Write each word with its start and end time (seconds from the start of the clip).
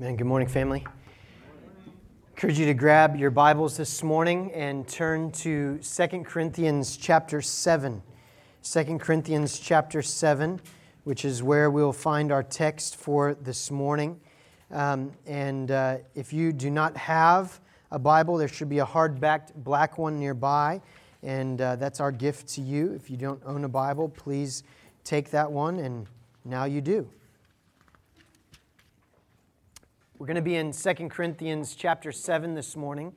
Man, 0.00 0.16
good 0.16 0.26
morning, 0.26 0.48
family. 0.48 0.82
encourage 2.30 2.58
you 2.58 2.64
to 2.64 2.72
grab 2.72 3.16
your 3.16 3.30
Bibles 3.30 3.76
this 3.76 4.02
morning 4.02 4.50
and 4.54 4.88
turn 4.88 5.30
to 5.32 5.76
2 5.76 6.08
Corinthians 6.24 6.96
chapter 6.96 7.42
7. 7.42 8.02
2 8.62 8.98
Corinthians 8.98 9.58
chapter 9.58 10.00
7, 10.00 10.58
which 11.04 11.26
is 11.26 11.42
where 11.42 11.70
we'll 11.70 11.92
find 11.92 12.32
our 12.32 12.42
text 12.42 12.96
for 12.96 13.34
this 13.34 13.70
morning. 13.70 14.18
Um, 14.70 15.12
and 15.26 15.70
uh, 15.70 15.98
if 16.14 16.32
you 16.32 16.54
do 16.54 16.70
not 16.70 16.96
have 16.96 17.60
a 17.90 17.98
Bible, 17.98 18.38
there 18.38 18.48
should 18.48 18.70
be 18.70 18.78
a 18.78 18.86
hard-backed 18.86 19.52
black 19.54 19.98
one 19.98 20.18
nearby, 20.18 20.80
and 21.22 21.60
uh, 21.60 21.76
that's 21.76 22.00
our 22.00 22.10
gift 22.10 22.48
to 22.54 22.62
you. 22.62 22.94
If 22.94 23.10
you 23.10 23.18
don't 23.18 23.42
own 23.44 23.64
a 23.64 23.68
Bible, 23.68 24.08
please 24.08 24.62
take 25.04 25.28
that 25.32 25.52
one, 25.52 25.78
and 25.78 26.06
now 26.46 26.64
you 26.64 26.80
do. 26.80 27.06
We're 30.20 30.26
going 30.26 30.34
to 30.34 30.42
be 30.42 30.56
in 30.56 30.72
2 30.72 31.08
Corinthians 31.08 31.74
chapter 31.74 32.12
7 32.12 32.54
this 32.54 32.76
morning. 32.76 33.14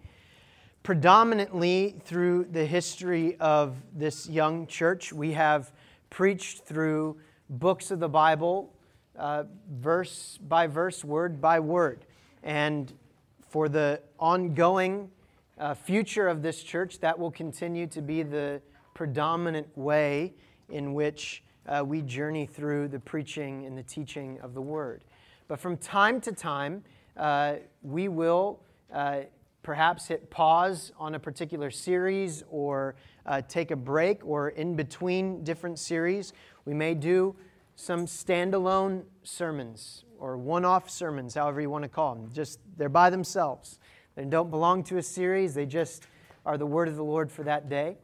Predominantly 0.84 1.96
through 2.06 2.46
the 2.46 2.66
history 2.66 3.36
of 3.42 3.76
this 3.94 4.30
young 4.30 4.68
church, 4.68 5.12
we 5.12 5.34
have 5.34 5.74
preached 6.10 6.64
through 6.64 7.18
books 7.50 7.92
of 7.92 8.00
the 8.00 8.08
Bible, 8.08 8.74
uh, 9.20 9.44
verse 9.70 10.40
by 10.48 10.66
verse, 10.66 11.04
word 11.04 11.42
by 11.42 11.60
word. 11.60 12.06
And 12.42 12.94
for 13.50 13.68
the 13.68 14.02
ongoing 14.18 15.12
uh, 15.58 15.74
future 15.74 16.30
of 16.30 16.42
this 16.42 16.64
church, 16.64 17.02
that 17.02 17.20
will 17.20 17.32
continue 17.32 17.86
to 17.88 18.02
be 18.02 18.24
the 18.24 18.62
predominant 18.94 19.68
way 19.78 20.36
in 20.70 20.94
which 20.94 21.44
uh, 21.68 21.84
we 21.86 22.02
journey 22.02 22.46
through 22.46 22.88
the 22.88 23.00
preaching 23.00 23.66
and 23.66 23.78
the 23.78 23.84
teaching 23.84 24.40
of 24.40 24.54
the 24.54 24.62
Word. 24.62 25.04
But 25.50 25.60
from 25.60 25.78
time 25.78 26.22
to 26.22 26.32
time, 26.32 26.84
uh, 27.18 27.56
we 27.82 28.08
will 28.08 28.60
uh, 28.92 29.22
perhaps 29.62 30.08
hit 30.08 30.30
pause 30.30 30.92
on 30.98 31.16
a 31.16 31.20
particular 31.20 31.72
series 31.72 32.44
or 32.50 32.96
uh, 33.26 33.42
take 33.48 33.72
a 33.72 33.76
break 33.76 34.26
or 34.26 34.50
in 34.50 34.76
between 34.76 35.44
different 35.44 35.80
series. 35.80 36.34
We 36.66 36.74
may 36.74 36.94
do 36.94 37.36
some 37.76 38.06
standalone 38.06 39.04
sermons 39.24 40.06
or 40.20 40.38
one 40.38 40.66
off 40.66 40.90
sermons, 40.90 41.34
however 41.34 41.62
you 41.62 41.70
want 41.70 41.84
to 41.84 41.90
call 41.90 42.16
them. 42.16 42.30
Just 42.32 42.60
they're 42.78 42.90
by 42.90 43.10
themselves. 43.10 43.80
They 44.16 44.26
don't 44.26 44.50
belong 44.50 44.84
to 44.86 44.98
a 44.98 45.04
series, 45.04 45.54
they 45.54 45.66
just 45.66 46.04
are 46.46 46.58
the 46.58 46.66
word 46.66 46.88
of 46.88 46.96
the 46.96 47.04
Lord 47.04 47.32
for 47.32 47.44
that 47.44 47.70
day. 47.70 47.98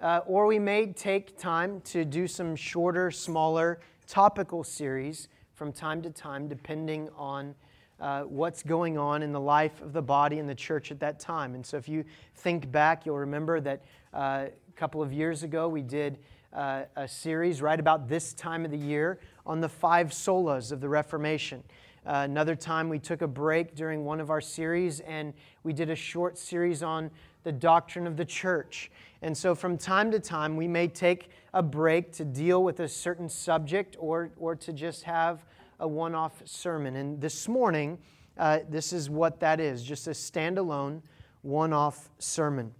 Uh, 0.00 0.20
or 0.26 0.46
we 0.46 0.58
may 0.58 0.86
take 0.92 1.36
time 1.36 1.80
to 1.80 2.04
do 2.04 2.28
some 2.28 2.54
shorter, 2.54 3.10
smaller, 3.10 3.80
topical 4.06 4.62
series 4.62 5.28
from 5.54 5.72
time 5.72 6.00
to 6.02 6.10
time, 6.10 6.46
depending 6.46 7.08
on 7.16 7.54
uh, 8.00 8.22
what's 8.22 8.62
going 8.62 8.96
on 8.96 9.22
in 9.22 9.32
the 9.32 9.40
life 9.40 9.80
of 9.80 9.92
the 9.92 10.02
body 10.02 10.38
and 10.38 10.48
the 10.48 10.54
church 10.54 10.90
at 10.90 11.00
that 11.00 11.18
time. 11.18 11.54
And 11.54 11.64
so, 11.64 11.76
if 11.76 11.88
you 11.88 12.04
think 12.36 12.70
back, 12.70 13.04
you'll 13.06 13.18
remember 13.18 13.60
that 13.60 13.82
uh, 14.14 14.46
a 14.68 14.72
couple 14.76 15.02
of 15.02 15.12
years 15.12 15.42
ago 15.42 15.68
we 15.68 15.82
did 15.82 16.18
uh, 16.52 16.82
a 16.96 17.08
series 17.08 17.60
right 17.60 17.78
about 17.78 18.08
this 18.08 18.32
time 18.32 18.64
of 18.64 18.70
the 18.70 18.78
year 18.78 19.18
on 19.44 19.60
the 19.60 19.68
five 19.68 20.08
solas 20.08 20.72
of 20.72 20.80
the 20.80 20.88
Reformation. 20.88 21.62
Uh, 22.06 22.22
another 22.24 22.56
time 22.56 22.88
we 22.88 22.98
took 22.98 23.20
a 23.20 23.26
break 23.26 23.74
during 23.74 24.04
one 24.04 24.20
of 24.20 24.30
our 24.30 24.40
series 24.40 25.00
and 25.00 25.34
we 25.62 25.72
did 25.72 25.90
a 25.90 25.96
short 25.96 26.38
series 26.38 26.82
on 26.82 27.10
the 27.42 27.52
doctrine 27.52 28.06
of 28.06 28.16
the 28.16 28.24
church. 28.24 28.90
And 29.20 29.36
so, 29.36 29.54
from 29.54 29.76
time 29.76 30.10
to 30.12 30.20
time, 30.20 30.56
we 30.56 30.68
may 30.68 30.86
take 30.88 31.30
a 31.52 31.62
break 31.62 32.12
to 32.12 32.24
deal 32.24 32.62
with 32.62 32.80
a 32.80 32.88
certain 32.88 33.28
subject 33.28 33.96
or, 33.98 34.30
or 34.38 34.54
to 34.56 34.72
just 34.72 35.02
have 35.02 35.44
a 35.80 35.86
one 35.86 36.14
off 36.14 36.42
sermon. 36.44 36.96
And 36.96 37.20
this 37.20 37.48
morning, 37.48 37.98
uh, 38.36 38.60
this 38.68 38.92
is 38.92 39.10
what 39.10 39.40
that 39.40 39.60
is 39.60 39.82
just 39.82 40.06
a 40.06 40.10
standalone, 40.10 41.02
one 41.42 41.72
off 41.72 42.10
sermon. 42.18 42.72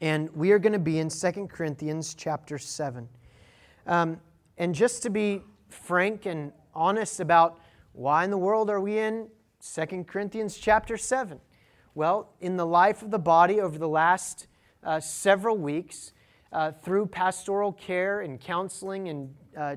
And 0.00 0.30
we 0.34 0.52
are 0.52 0.58
going 0.58 0.72
to 0.72 0.78
be 0.78 0.98
in 0.98 1.08
2 1.08 1.48
Corinthians 1.50 2.14
chapter 2.14 2.58
7. 2.58 3.08
Um, 3.86 4.20
and 4.56 4.74
just 4.74 5.02
to 5.02 5.10
be 5.10 5.42
frank 5.68 6.26
and 6.26 6.52
honest 6.74 7.20
about 7.20 7.58
why 7.92 8.24
in 8.24 8.30
the 8.30 8.38
world 8.38 8.70
are 8.70 8.80
we 8.80 8.98
in 8.98 9.28
2 9.74 10.04
Corinthians 10.04 10.56
chapter 10.56 10.96
7? 10.96 11.40
Well, 11.94 12.30
in 12.40 12.56
the 12.56 12.66
life 12.66 13.02
of 13.02 13.10
the 13.10 13.18
body 13.18 13.60
over 13.60 13.76
the 13.76 13.88
last 13.88 14.46
uh, 14.84 15.00
several 15.00 15.56
weeks, 15.56 16.12
uh, 16.52 16.72
through 16.72 17.06
pastoral 17.06 17.72
care 17.72 18.20
and 18.20 18.40
counseling 18.40 19.08
and 19.08 19.34
uh, 19.56 19.76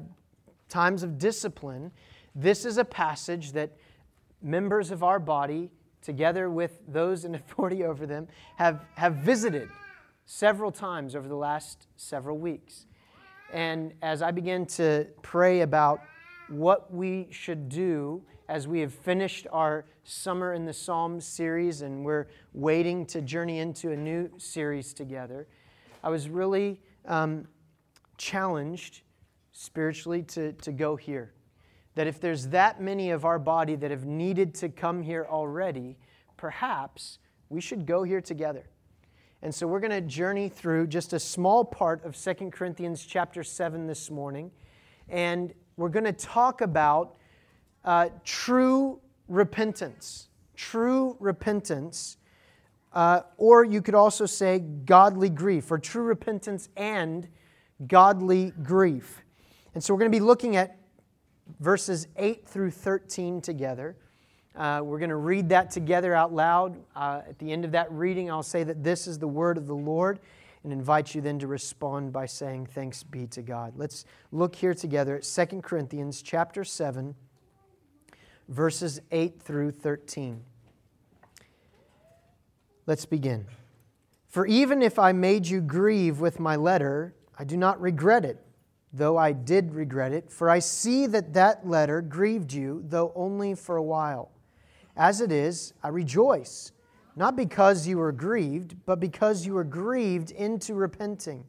times 0.70 1.04
of 1.04 1.18
discipline, 1.18 1.92
this 2.36 2.66
is 2.66 2.78
a 2.78 2.86
passage 2.86 3.52
that 3.54 3.72
members 4.42 4.92
of 4.92 5.04
our 5.04 5.20
body, 5.20 5.70
together 6.02 6.50
with 6.50 6.80
those 6.88 7.26
in 7.26 7.36
authority 7.36 7.84
over 7.84 8.06
them, 8.06 8.28
have, 8.58 8.86
have 8.96 9.16
visited 9.16 9.70
several 10.26 10.72
times 10.72 11.16
over 11.16 11.28
the 11.28 11.36
last 11.36 11.88
several 11.98 12.38
weeks. 12.38 12.86
And 13.52 13.94
as 14.02 14.22
I 14.22 14.32
begin 14.32 14.66
to 14.68 15.08
pray 15.22 15.62
about 15.62 16.02
what 16.48 16.94
we 16.94 17.28
should 17.32 17.70
do 17.70 18.24
as 18.48 18.68
we 18.68 18.80
have 18.80 18.94
finished 18.94 19.48
our 19.52 19.86
Summer 20.04 20.54
in 20.54 20.66
the 20.66 20.74
Psalms 20.74 21.26
series 21.26 21.82
and 21.82 22.04
we're 22.04 22.28
waiting 22.54 23.06
to 23.08 23.22
journey 23.22 23.60
into 23.60 23.92
a 23.92 23.96
new 23.96 24.30
series 24.38 24.94
together, 24.94 25.48
I 26.04 26.10
was 26.10 26.28
really 26.28 26.80
um, 27.06 27.48
challenged 28.18 29.02
spiritually 29.52 30.24
to, 30.24 30.54
to 30.54 30.72
go 30.72 30.96
here 30.96 31.34
that 31.96 32.08
if 32.08 32.20
there's 32.20 32.48
that 32.48 32.82
many 32.82 33.12
of 33.12 33.26
our 33.26 33.40
body 33.40 33.76
that 33.76 33.92
have 33.92 34.06
needed 34.06 34.54
to 34.56 34.70
come 34.70 35.04
here 35.04 35.28
already, 35.30 35.98
perhaps 36.38 37.20
we 37.50 37.60
should 37.60 37.86
go 37.86 38.04
here 38.04 38.22
together. 38.22 38.70
And 39.42 39.54
so 39.54 39.66
we're 39.68 39.80
going 39.80 39.92
to 39.92 40.02
journey 40.02 40.50
through 40.50 40.88
just 40.88 41.14
a 41.14 41.20
small 41.20 41.66
part 41.66 42.04
of 42.06 42.16
2 42.16 42.52
Corinthians 42.52 43.04
chapter 43.04 43.44
7 43.44 43.88
this 43.88 44.12
morning. 44.12 44.52
And 45.10 45.54
we're 45.78 45.90
going 45.90 46.06
to 46.06 46.14
talk 46.14 46.62
about 46.62 47.18
uh, 47.84 48.10
true 48.24 49.00
repentance. 49.28 50.28
True 50.56 51.18
repentance. 51.20 52.18
Uh, 52.94 53.22
or 53.38 53.66
you 53.66 53.82
could 53.82 53.96
also 53.96 54.26
say 54.26 54.60
godly 54.60 55.30
grief, 55.30 55.72
or 55.72 55.80
true 55.80 56.04
repentance 56.04 56.70
and 56.76 57.28
godly 57.88 58.52
grief. 58.62 59.24
And 59.74 59.84
so 59.84 59.94
we're 59.94 60.00
going 60.00 60.12
to 60.12 60.16
be 60.16 60.24
looking 60.24 60.56
at 60.56 60.78
verses 61.60 62.08
8 62.18 62.48
through 62.48 62.72
13 62.72 63.42
together. 63.42 63.96
Uh, 64.56 64.82
we're 64.84 65.00
going 65.00 65.10
to 65.10 65.16
read 65.16 65.50
that 65.50 65.72
together 65.72 66.14
out 66.14 66.34
loud. 66.34 66.78
Uh, 66.96 67.22
at 67.28 67.40
the 67.40 67.52
end 67.52 67.64
of 67.66 67.72
that 67.72 67.92
reading, 67.92 68.30
I'll 68.30 68.44
say 68.44 68.64
that 68.64 68.84
this 68.84 69.08
is 69.08 69.18
the 69.18 69.28
word 69.28 69.58
of 69.58 69.68
the 69.68 69.76
Lord 69.76 70.20
and 70.64 70.74
invite 70.74 71.16
you 71.16 71.22
then 71.22 71.40
to 71.40 71.48
respond 71.48 72.12
by 72.14 72.26
saying, 72.26 72.68
Thanks 72.68 73.02
be 73.04 73.28
to 73.28 73.42
God. 73.42 73.74
Let's 73.78 74.06
look 74.32 74.56
here 74.56 74.74
together 74.74 75.16
at 75.16 75.24
2 75.24 75.62
Corinthians 75.62 76.22
chapter 76.22 76.64
7, 76.64 77.16
verses 78.48 79.00
8 79.12 79.42
through 79.42 79.72
13. 79.72 80.44
Let's 82.86 83.06
begin. 83.06 83.46
For 84.28 84.46
even 84.46 84.82
if 84.82 85.00
I 85.00 85.12
made 85.14 85.48
you 85.48 85.62
grieve 85.62 86.20
with 86.20 86.40
my 86.40 86.56
letter, 86.56 87.16
I 87.38 87.44
do 87.44 87.58
not 87.58 87.82
regret 87.82 88.26
it 88.26 88.44
though 88.94 89.18
I 89.18 89.32
did 89.32 89.74
regret 89.74 90.12
it, 90.12 90.32
for 90.32 90.50
I 90.50 90.60
see 90.60 91.08
that 91.08 91.34
that 91.34 91.68
letter 91.68 92.02
grieved 92.02 92.54
you, 92.54 92.84
though 92.88 93.12
only 93.16 93.56
for 93.56 93.78
a 93.78 93.84
while. 93.84 94.32
As 94.98 95.22
it 95.22 95.32
is, 95.32 95.74
I 95.82 95.88
rejoice, 95.90 96.72
not 97.16 97.36
because 97.36 97.88
you 97.88 97.98
were 97.98 98.12
grieved, 98.12 98.76
but 98.86 99.00
because 99.00 99.46
you 99.46 99.54
were 99.54 99.64
grieved 99.64 100.32
into 100.32 100.74
repenting. 100.74 101.46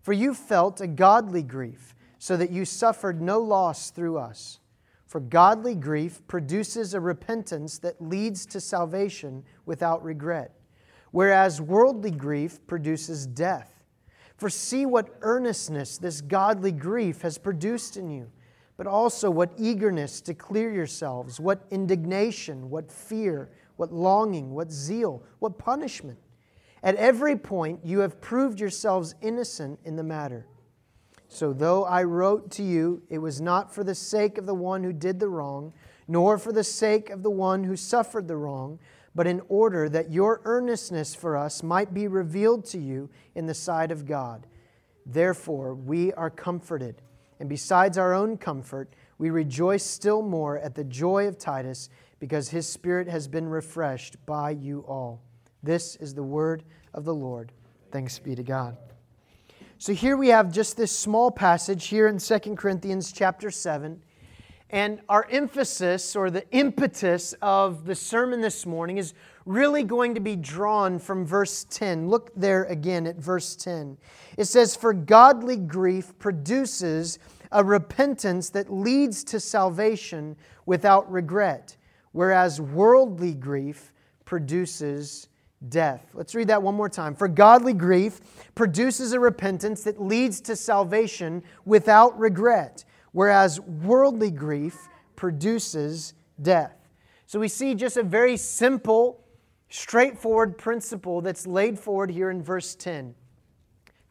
For 0.00 0.12
you 0.12 0.32
felt 0.32 0.80
a 0.80 0.86
godly 0.86 1.42
grief, 1.42 1.94
so 2.18 2.36
that 2.36 2.50
you 2.50 2.64
suffered 2.64 3.20
no 3.20 3.38
loss 3.38 3.90
through 3.90 4.18
us. 4.18 4.60
For 5.06 5.20
godly 5.20 5.74
grief 5.74 6.20
produces 6.28 6.92
a 6.92 7.00
repentance 7.00 7.78
that 7.78 8.00
leads 8.00 8.44
to 8.46 8.60
salvation 8.60 9.44
without 9.64 10.02
regret, 10.02 10.54
whereas 11.12 11.60
worldly 11.60 12.10
grief 12.10 12.66
produces 12.66 13.26
death. 13.26 13.77
For 14.38 14.48
see 14.48 14.86
what 14.86 15.16
earnestness 15.20 15.98
this 15.98 16.20
godly 16.20 16.70
grief 16.70 17.22
has 17.22 17.38
produced 17.38 17.96
in 17.96 18.08
you, 18.08 18.30
but 18.76 18.86
also 18.86 19.30
what 19.30 19.50
eagerness 19.58 20.20
to 20.22 20.32
clear 20.32 20.72
yourselves, 20.72 21.40
what 21.40 21.66
indignation, 21.70 22.70
what 22.70 22.90
fear, 22.90 23.50
what 23.76 23.92
longing, 23.92 24.54
what 24.54 24.70
zeal, 24.70 25.24
what 25.40 25.58
punishment. 25.58 26.18
At 26.84 26.94
every 26.94 27.34
point 27.34 27.80
you 27.84 27.98
have 27.98 28.20
proved 28.20 28.60
yourselves 28.60 29.16
innocent 29.20 29.80
in 29.84 29.96
the 29.96 30.04
matter. 30.04 30.46
So, 31.26 31.52
though 31.52 31.84
I 31.84 32.04
wrote 32.04 32.50
to 32.52 32.62
you, 32.62 33.02
it 33.10 33.18
was 33.18 33.40
not 33.40 33.74
for 33.74 33.82
the 33.82 33.94
sake 33.94 34.38
of 34.38 34.46
the 34.46 34.54
one 34.54 34.84
who 34.84 34.92
did 34.92 35.18
the 35.18 35.28
wrong, 35.28 35.74
nor 36.06 36.38
for 36.38 36.52
the 36.52 36.64
sake 36.64 37.10
of 37.10 37.22
the 37.22 37.30
one 37.30 37.64
who 37.64 37.76
suffered 37.76 38.28
the 38.28 38.36
wrong 38.36 38.78
but 39.18 39.26
in 39.26 39.42
order 39.48 39.88
that 39.88 40.12
your 40.12 40.40
earnestness 40.44 41.12
for 41.12 41.36
us 41.36 41.64
might 41.64 41.92
be 41.92 42.06
revealed 42.06 42.64
to 42.64 42.78
you 42.78 43.10
in 43.34 43.46
the 43.46 43.52
sight 43.52 43.90
of 43.90 44.06
God. 44.06 44.46
Therefore, 45.04 45.74
we 45.74 46.12
are 46.12 46.30
comforted, 46.30 47.02
and 47.40 47.48
besides 47.48 47.98
our 47.98 48.14
own 48.14 48.36
comfort, 48.36 48.92
we 49.18 49.30
rejoice 49.30 49.82
still 49.82 50.22
more 50.22 50.56
at 50.58 50.76
the 50.76 50.84
joy 50.84 51.26
of 51.26 51.36
Titus 51.36 51.90
because 52.20 52.50
his 52.50 52.68
spirit 52.68 53.08
has 53.08 53.26
been 53.26 53.48
refreshed 53.48 54.24
by 54.24 54.50
you 54.50 54.84
all. 54.86 55.20
This 55.64 55.96
is 55.96 56.14
the 56.14 56.22
word 56.22 56.62
of 56.94 57.04
the 57.04 57.12
Lord. 57.12 57.50
Thanks 57.90 58.20
be 58.20 58.36
to 58.36 58.44
God. 58.44 58.76
So 59.78 59.94
here 59.94 60.16
we 60.16 60.28
have 60.28 60.52
just 60.52 60.76
this 60.76 60.96
small 60.96 61.32
passage 61.32 61.88
here 61.88 62.06
in 62.06 62.18
2 62.18 62.38
Corinthians 62.54 63.10
chapter 63.10 63.50
7. 63.50 64.00
And 64.70 65.00
our 65.08 65.26
emphasis 65.30 66.14
or 66.14 66.30
the 66.30 66.48
impetus 66.50 67.34
of 67.40 67.86
the 67.86 67.94
sermon 67.94 68.42
this 68.42 68.66
morning 68.66 68.98
is 68.98 69.14
really 69.46 69.82
going 69.82 70.14
to 70.14 70.20
be 70.20 70.36
drawn 70.36 70.98
from 70.98 71.24
verse 71.24 71.64
10. 71.70 72.08
Look 72.08 72.32
there 72.36 72.64
again 72.64 73.06
at 73.06 73.16
verse 73.16 73.56
10. 73.56 73.96
It 74.36 74.44
says, 74.44 74.76
For 74.76 74.92
godly 74.92 75.56
grief 75.56 76.18
produces 76.18 77.18
a 77.50 77.64
repentance 77.64 78.50
that 78.50 78.70
leads 78.70 79.24
to 79.24 79.40
salvation 79.40 80.36
without 80.66 81.10
regret, 81.10 81.76
whereas 82.12 82.60
worldly 82.60 83.32
grief 83.32 83.94
produces 84.26 85.28
death. 85.70 86.10
Let's 86.14 86.34
read 86.34 86.48
that 86.48 86.62
one 86.62 86.74
more 86.74 86.88
time. 86.88 87.14
For 87.14 87.26
godly 87.26 87.72
grief 87.72 88.20
produces 88.54 89.12
a 89.12 89.20
repentance 89.20 89.82
that 89.84 90.00
leads 90.00 90.40
to 90.42 90.54
salvation 90.54 91.42
without 91.64 92.18
regret, 92.18 92.84
whereas 93.12 93.60
worldly 93.60 94.30
grief 94.30 94.88
produces 95.16 96.14
death. 96.40 96.88
So 97.26 97.38
we 97.38 97.48
see 97.48 97.74
just 97.74 97.96
a 97.96 98.02
very 98.02 98.36
simple, 98.36 99.24
straightforward 99.68 100.56
principle 100.56 101.20
that's 101.20 101.46
laid 101.46 101.78
forward 101.78 102.10
here 102.10 102.30
in 102.30 102.42
verse 102.42 102.74
10. 102.74 103.14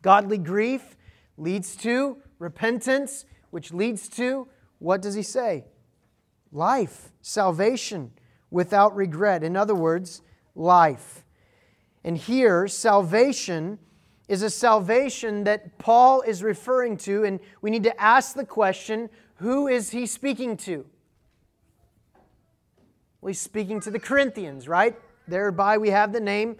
Godly 0.01 0.37
grief 0.37 0.95
leads 1.37 1.75
to 1.77 2.17
repentance, 2.39 3.25
which 3.49 3.73
leads 3.73 4.07
to 4.09 4.47
what 4.79 5.01
does 5.01 5.15
he 5.15 5.23
say? 5.23 5.65
Life, 6.51 7.11
salvation 7.21 8.11
without 8.51 8.95
regret. 8.95 9.43
In 9.43 9.57
other 9.57 9.75
words, 9.75 10.21
life. 10.55 11.25
And 12.03 12.17
here, 12.17 12.67
salvation 12.67 13.79
is 14.27 14.41
a 14.41 14.49
salvation 14.49 15.45
that 15.45 15.77
Paul 15.77 16.21
is 16.21 16.43
referring 16.43 16.97
to, 16.97 17.23
and 17.23 17.39
we 17.61 17.69
need 17.69 17.83
to 17.83 18.01
ask 18.01 18.35
the 18.35 18.45
question 18.45 19.09
who 19.35 19.67
is 19.67 19.91
he 19.91 20.05
speaking 20.05 20.57
to? 20.57 20.85
Well, 23.21 23.27
he's 23.27 23.39
speaking 23.39 23.79
to 23.81 23.91
the 23.91 23.99
Corinthians, 23.99 24.67
right? 24.67 24.95
Thereby 25.27 25.77
we 25.77 25.89
have 25.89 26.11
the 26.11 26.19
name 26.19 26.57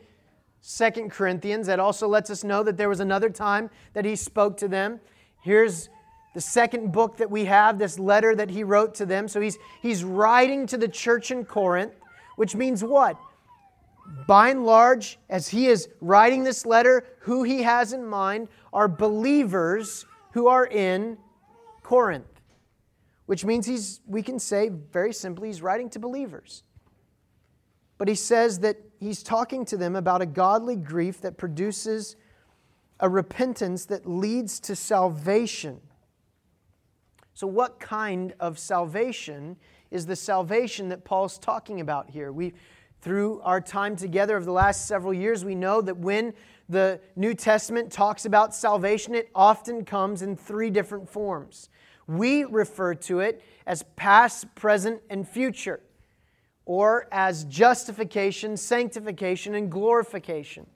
Second 0.61 1.11
Corinthians. 1.11 1.67
That 1.67 1.79
also 1.79 2.07
lets 2.07 2.29
us 2.29 2.43
know 2.43 2.63
that 2.63 2.77
there 2.77 2.89
was 2.89 2.99
another 2.99 3.29
time 3.29 3.69
that 3.93 4.05
he 4.05 4.15
spoke 4.15 4.57
to 4.57 4.67
them. 4.67 4.99
Here's 5.41 5.89
the 6.33 6.41
second 6.41 6.91
book 6.91 7.17
that 7.17 7.31
we 7.31 7.45
have, 7.45 7.79
this 7.79 7.97
letter 7.97 8.35
that 8.35 8.49
he 8.49 8.63
wrote 8.63 8.93
to 8.95 9.05
them. 9.05 9.27
So 9.27 9.41
he's, 9.41 9.57
he's 9.81 10.03
writing 10.03 10.67
to 10.67 10.77
the 10.77 10.87
church 10.87 11.31
in 11.31 11.45
Corinth, 11.45 11.93
which 12.35 12.55
means 12.55 12.83
what? 12.83 13.17
By 14.25 14.49
and 14.49 14.65
large, 14.65 15.19
as 15.29 15.47
he 15.47 15.67
is 15.67 15.89
writing 16.01 16.43
this 16.43 16.65
letter, 16.65 17.05
who 17.19 17.43
he 17.43 17.63
has 17.63 17.93
in 17.93 18.05
mind 18.05 18.47
are 18.73 18.87
believers 18.87 20.05
who 20.31 20.47
are 20.47 20.65
in 20.65 21.17
Corinth, 21.83 22.41
which 23.25 23.45
means 23.45 23.65
he's, 23.65 24.01
we 24.05 24.21
can 24.21 24.39
say 24.39 24.69
very 24.69 25.13
simply, 25.13 25.47
he's 25.49 25.61
writing 25.61 25.89
to 25.91 25.99
believers. 25.99 26.63
But 27.97 28.07
he 28.07 28.15
says 28.15 28.59
that 28.59 28.77
he's 28.99 29.23
talking 29.23 29.65
to 29.65 29.77
them 29.77 29.95
about 29.95 30.21
a 30.21 30.25
godly 30.25 30.75
grief 30.75 31.21
that 31.21 31.37
produces 31.37 32.15
a 32.99 33.09
repentance 33.09 33.85
that 33.85 34.05
leads 34.05 34.59
to 34.61 34.75
salvation. 34.75 35.81
So, 37.33 37.47
what 37.47 37.79
kind 37.79 38.33
of 38.39 38.57
salvation 38.57 39.57
is 39.91 40.05
the 40.05 40.15
salvation 40.15 40.89
that 40.89 41.05
Paul's 41.05 41.37
talking 41.37 41.79
about 41.79 42.09
here? 42.09 42.31
We, 42.31 42.53
through 43.01 43.41
our 43.41 43.61
time 43.61 43.95
together 43.95 44.35
of 44.35 44.45
the 44.45 44.51
last 44.51 44.87
several 44.87 45.13
years, 45.13 45.45
we 45.45 45.55
know 45.55 45.81
that 45.81 45.97
when 45.97 46.33
the 46.69 46.99
New 47.15 47.33
Testament 47.33 47.91
talks 47.91 48.25
about 48.25 48.53
salvation, 48.53 49.15
it 49.15 49.29
often 49.33 49.85
comes 49.85 50.21
in 50.21 50.35
three 50.35 50.69
different 50.69 51.09
forms. 51.09 51.69
We 52.07 52.43
refer 52.43 52.95
to 52.95 53.19
it 53.19 53.43
as 53.65 53.83
past, 53.95 54.53
present, 54.55 55.01
and 55.09 55.27
future 55.27 55.81
or 56.65 57.07
as 57.13 57.45
justification, 57.45 58.57
sanctification, 58.57 59.55
and 59.55 59.71
glorification. 59.71 60.67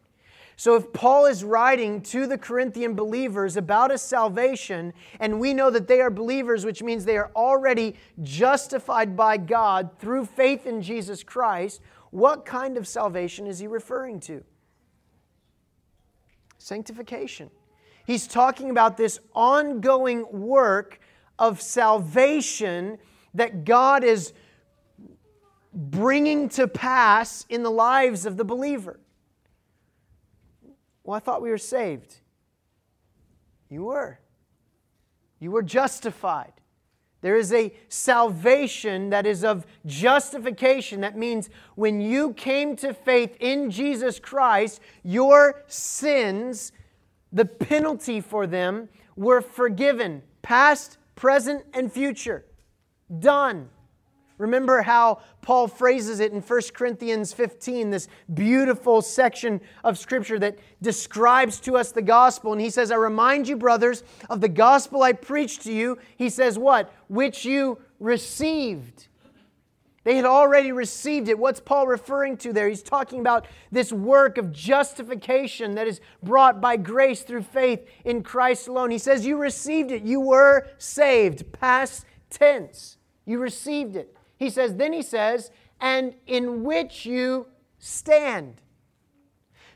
So, 0.55 0.75
if 0.75 0.93
Paul 0.93 1.25
is 1.25 1.43
writing 1.43 2.01
to 2.03 2.27
the 2.27 2.37
Corinthian 2.37 2.93
believers 2.93 3.57
about 3.57 3.91
a 3.91 3.97
salvation, 3.97 4.93
and 5.19 5.39
we 5.39 5.53
know 5.53 5.69
that 5.69 5.87
they 5.87 6.01
are 6.01 6.09
believers, 6.09 6.65
which 6.65 6.83
means 6.83 7.03
they 7.03 7.17
are 7.17 7.31
already 7.35 7.95
justified 8.21 9.17
by 9.17 9.37
God 9.37 9.89
through 9.99 10.25
faith 10.25 10.65
in 10.65 10.81
Jesus 10.81 11.23
Christ, 11.23 11.81
what 12.11 12.45
kind 12.45 12.77
of 12.77 12.87
salvation 12.87 13.47
is 13.47 13.59
he 13.59 13.67
referring 13.67 14.19
to? 14.21 14.43
Sanctification. 16.57 17.49
He's 18.05 18.27
talking 18.27 18.69
about 18.69 18.97
this 18.97 19.19
ongoing 19.33 20.25
work 20.31 20.99
of 21.39 21.61
salvation 21.61 22.99
that 23.33 23.65
God 23.65 24.03
is 24.03 24.33
bringing 25.73 26.49
to 26.49 26.67
pass 26.67 27.45
in 27.49 27.63
the 27.63 27.71
lives 27.71 28.25
of 28.25 28.37
the 28.37 28.43
believer. 28.43 28.99
Well, 31.03 31.15
I 31.15 31.19
thought 31.19 31.41
we 31.41 31.49
were 31.49 31.57
saved. 31.57 32.17
You 33.69 33.85
were. 33.85 34.19
You 35.39 35.51
were 35.51 35.63
justified. 35.63 36.53
There 37.21 37.35
is 37.35 37.53
a 37.53 37.73
salvation 37.87 39.11
that 39.11 39.25
is 39.27 39.43
of 39.43 39.65
justification. 39.85 41.01
That 41.01 41.17
means 41.17 41.49
when 41.75 42.01
you 42.01 42.33
came 42.33 42.75
to 42.77 42.93
faith 42.93 43.37
in 43.39 43.69
Jesus 43.69 44.19
Christ, 44.19 44.81
your 45.03 45.63
sins, 45.67 46.71
the 47.31 47.45
penalty 47.45 48.21
for 48.21 48.47
them, 48.47 48.89
were 49.15 49.41
forgiven, 49.41 50.23
past, 50.41 50.97
present, 51.15 51.63
and 51.73 51.91
future. 51.91 52.45
Done. 53.19 53.69
Remember 54.41 54.81
how 54.81 55.21
Paul 55.41 55.67
phrases 55.67 56.19
it 56.19 56.31
in 56.31 56.41
1 56.41 56.61
Corinthians 56.73 57.31
15, 57.31 57.91
this 57.91 58.07
beautiful 58.33 59.01
section 59.01 59.61
of 59.83 59.97
Scripture 59.97 60.39
that 60.39 60.57
describes 60.81 61.59
to 61.61 61.77
us 61.77 61.91
the 61.91 62.01
gospel. 62.01 62.51
And 62.51 62.59
he 62.59 62.71
says, 62.71 62.91
I 62.91 62.95
remind 62.95 63.47
you, 63.47 63.55
brothers, 63.55 64.03
of 64.29 64.41
the 64.41 64.49
gospel 64.49 65.03
I 65.03 65.13
preached 65.13 65.61
to 65.63 65.71
you. 65.71 65.99
He 66.17 66.29
says, 66.29 66.57
What? 66.57 66.91
Which 67.07 67.45
you 67.45 67.79
received. 67.99 69.07
They 70.03 70.15
had 70.15 70.25
already 70.25 70.71
received 70.71 71.29
it. 71.29 71.37
What's 71.37 71.59
Paul 71.59 71.85
referring 71.85 72.37
to 72.37 72.51
there? 72.51 72.67
He's 72.67 72.81
talking 72.81 73.19
about 73.19 73.45
this 73.71 73.93
work 73.93 74.39
of 74.39 74.51
justification 74.51 75.75
that 75.75 75.87
is 75.87 76.01
brought 76.23 76.59
by 76.59 76.77
grace 76.77 77.21
through 77.21 77.43
faith 77.43 77.87
in 78.03 78.23
Christ 78.23 78.67
alone. 78.67 78.89
He 78.89 78.97
says, 78.97 79.23
You 79.23 79.37
received 79.37 79.91
it. 79.91 80.01
You 80.01 80.19
were 80.19 80.67
saved. 80.79 81.51
Past 81.51 82.05
tense. 82.31 82.97
You 83.25 83.37
received 83.37 83.95
it. 83.95 84.17
He 84.41 84.49
says, 84.49 84.73
then 84.73 84.91
he 84.91 85.03
says, 85.03 85.51
and 85.79 86.15
in 86.25 86.63
which 86.63 87.05
you 87.05 87.45
stand. 87.77 88.59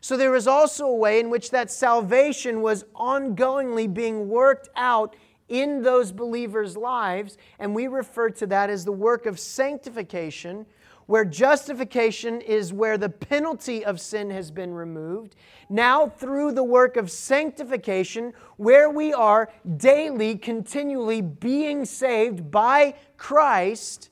So 0.02 0.18
there 0.18 0.34
is 0.34 0.48
also 0.48 0.88
a 0.88 0.96
way 0.96 1.20
in 1.20 1.30
which 1.30 1.52
that 1.52 1.70
salvation 1.70 2.64
was 2.64 2.84
ongoingly 2.96 3.94
being 3.94 4.28
worked 4.28 4.70
out 4.76 5.16
in 5.50 5.84
those 5.84 6.12
believers' 6.12 6.76
lives, 6.76 7.38
and 7.60 7.76
we 7.76 7.86
refer 7.86 8.32
to 8.32 8.48
that 8.48 8.72
as 8.72 8.84
the 8.84 8.92
work 8.92 9.28
of 9.28 9.40
sanctification, 9.40 10.66
where 11.06 11.26
justification 11.26 12.42
is 12.42 12.74
where 12.74 12.98
the 12.98 13.10
penalty 13.10 13.86
of 13.86 14.02
sin 14.02 14.32
has 14.32 14.50
been 14.50 14.74
removed. 14.74 15.36
Now, 15.70 16.08
through 16.08 16.54
the 16.54 16.64
work 16.64 16.98
of 16.98 17.12
sanctification, 17.12 18.34
where 18.58 18.90
we 18.90 19.14
are 19.14 19.48
daily, 19.78 20.40
continually 20.40 21.22
being 21.22 21.86
saved 21.86 22.50
by 22.50 22.96
Christ 23.18 24.10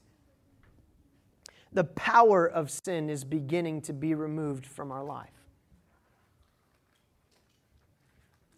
the 1.73 1.83
power 1.83 2.45
of 2.45 2.69
sin 2.69 3.09
is 3.09 3.23
beginning 3.23 3.81
to 3.81 3.93
be 3.93 4.13
removed 4.13 4.65
from 4.65 4.91
our 4.91 5.03
life. 5.03 5.29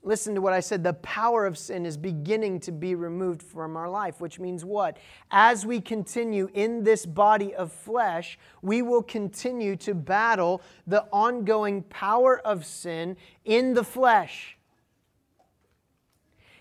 Listen 0.05 0.35
to 0.35 0.41
what 0.41 0.53
I 0.53 0.59
said. 0.59 0.83
The 0.83 0.93
power 0.93 1.47
of 1.47 1.57
sin 1.57 1.83
is 1.83 1.97
beginning 1.97 2.59
to 2.61 2.71
be 2.71 2.93
removed 2.93 3.41
from 3.41 3.75
our 3.75 3.89
life, 3.89 4.21
which 4.21 4.39
means 4.39 4.63
what? 4.63 4.97
As 5.31 5.65
we 5.65 5.81
continue 5.81 6.47
in 6.53 6.83
this 6.83 7.07
body 7.07 7.55
of 7.55 7.71
flesh, 7.71 8.37
we 8.61 8.83
will 8.83 9.01
continue 9.01 9.75
to 9.77 9.95
battle 9.95 10.61
the 10.85 11.05
ongoing 11.11 11.81
power 11.81 12.39
of 12.39 12.65
sin 12.65 13.17
in 13.45 13.73
the 13.73 13.83
flesh. 13.83 14.59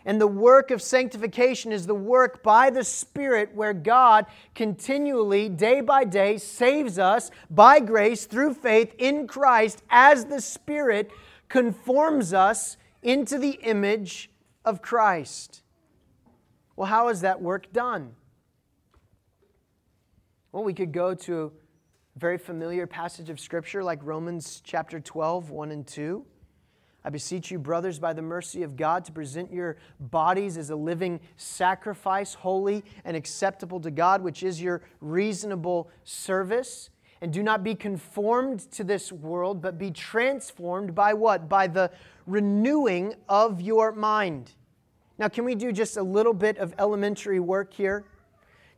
And 0.04 0.20
the 0.20 0.26
work 0.26 0.70
of 0.70 0.82
sanctification 0.82 1.72
is 1.72 1.86
the 1.86 1.94
work 1.94 2.42
by 2.42 2.68
the 2.68 2.84
Spirit 2.84 3.54
where 3.54 3.72
God 3.72 4.26
continually, 4.54 5.48
day 5.48 5.80
by 5.80 6.04
day, 6.04 6.36
saves 6.36 6.98
us 6.98 7.30
by 7.50 7.80
grace 7.80 8.26
through 8.26 8.54
faith 8.54 8.94
in 8.98 9.26
Christ 9.26 9.82
as 9.88 10.26
the 10.26 10.40
Spirit 10.40 11.10
conforms 11.48 12.34
us 12.34 12.76
into 13.02 13.38
the 13.38 13.58
image 13.62 14.30
of 14.64 14.82
Christ. 14.82 15.62
Well, 16.76 16.88
how 16.88 17.08
is 17.08 17.22
that 17.22 17.40
work 17.40 17.72
done? 17.72 18.14
Well, 20.52 20.64
we 20.64 20.74
could 20.74 20.92
go 20.92 21.14
to 21.14 21.52
a 22.16 22.18
very 22.18 22.38
familiar 22.38 22.86
passage 22.86 23.30
of 23.30 23.40
Scripture 23.40 23.82
like 23.82 24.00
Romans 24.02 24.60
chapter 24.64 25.00
12, 25.00 25.50
1 25.50 25.70
and 25.70 25.86
2. 25.86 26.24
I 27.04 27.10
beseech 27.10 27.50
you, 27.50 27.58
brothers, 27.58 27.98
by 27.98 28.14
the 28.14 28.22
mercy 28.22 28.62
of 28.62 28.76
God, 28.76 29.04
to 29.04 29.12
present 29.12 29.52
your 29.52 29.76
bodies 30.00 30.56
as 30.56 30.70
a 30.70 30.76
living 30.76 31.20
sacrifice, 31.36 32.32
holy 32.32 32.82
and 33.04 33.14
acceptable 33.14 33.78
to 33.80 33.90
God, 33.90 34.22
which 34.22 34.42
is 34.42 34.62
your 34.62 34.80
reasonable 35.02 35.90
service. 36.04 36.88
And 37.20 37.32
do 37.32 37.42
not 37.42 37.62
be 37.62 37.74
conformed 37.74 38.60
to 38.72 38.84
this 38.84 39.12
world, 39.12 39.60
but 39.60 39.78
be 39.78 39.90
transformed 39.90 40.94
by 40.94 41.12
what? 41.12 41.48
By 41.48 41.66
the 41.66 41.90
renewing 42.26 43.14
of 43.28 43.60
your 43.60 43.92
mind. 43.92 44.52
Now, 45.18 45.28
can 45.28 45.44
we 45.44 45.54
do 45.54 45.72
just 45.72 45.96
a 45.96 46.02
little 46.02 46.34
bit 46.34 46.58
of 46.58 46.74
elementary 46.78 47.38
work 47.38 47.72
here? 47.72 48.04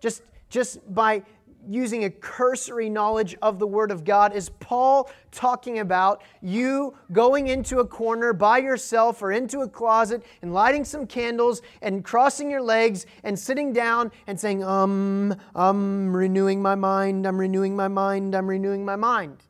Just, 0.01 0.23
just 0.51 0.95
by 0.95 1.23
using 1.69 2.05
a 2.05 2.11
cursory 2.11 2.89
knowledge 2.89 3.37
of 3.43 3.59
the 3.59 3.67
Word 3.67 3.91
of 3.91 4.05
God? 4.05 4.35
Is 4.35 4.49
Paul 4.49 5.11
talking 5.31 5.81
about 5.81 6.23
you 6.41 6.95
going 7.13 7.49
into 7.49 7.81
a 7.81 7.87
corner 7.87 8.33
by 8.33 8.59
yourself 8.59 9.23
or 9.23 9.33
into 9.33 9.61
a 9.61 9.69
closet 9.69 10.25
and 10.43 10.55
lighting 10.55 10.85
some 10.85 11.07
candles 11.07 11.63
and 11.83 12.05
crossing 12.05 12.51
your 12.51 12.63
legs 12.63 13.07
and 13.25 13.39
sitting 13.39 13.73
down 13.73 14.11
and 14.27 14.39
saying, 14.39 14.65
um, 14.65 15.35
I'm 15.55 16.17
renewing 16.17 16.63
my 16.63 16.75
mind, 16.75 17.27
I'm 17.27 17.39
renewing 17.39 17.77
my 17.77 17.89
mind, 17.89 18.35
I'm 18.35 18.49
renewing 18.49 18.85
my 18.85 18.97
mind? 18.97 19.43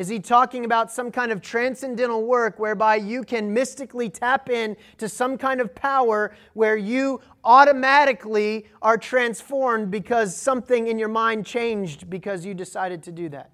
Is 0.00 0.08
he 0.08 0.18
talking 0.18 0.64
about 0.64 0.90
some 0.90 1.12
kind 1.12 1.30
of 1.30 1.42
transcendental 1.42 2.24
work 2.24 2.58
whereby 2.58 2.96
you 2.96 3.22
can 3.22 3.52
mystically 3.52 4.08
tap 4.08 4.48
in 4.48 4.74
to 4.96 5.10
some 5.10 5.36
kind 5.36 5.60
of 5.60 5.74
power 5.74 6.34
where 6.54 6.74
you 6.74 7.20
automatically 7.44 8.64
are 8.80 8.96
transformed 8.96 9.90
because 9.90 10.34
something 10.34 10.86
in 10.86 10.98
your 10.98 11.10
mind 11.10 11.44
changed 11.44 12.08
because 12.08 12.46
you 12.46 12.54
decided 12.54 13.02
to 13.02 13.12
do 13.12 13.28
that? 13.28 13.50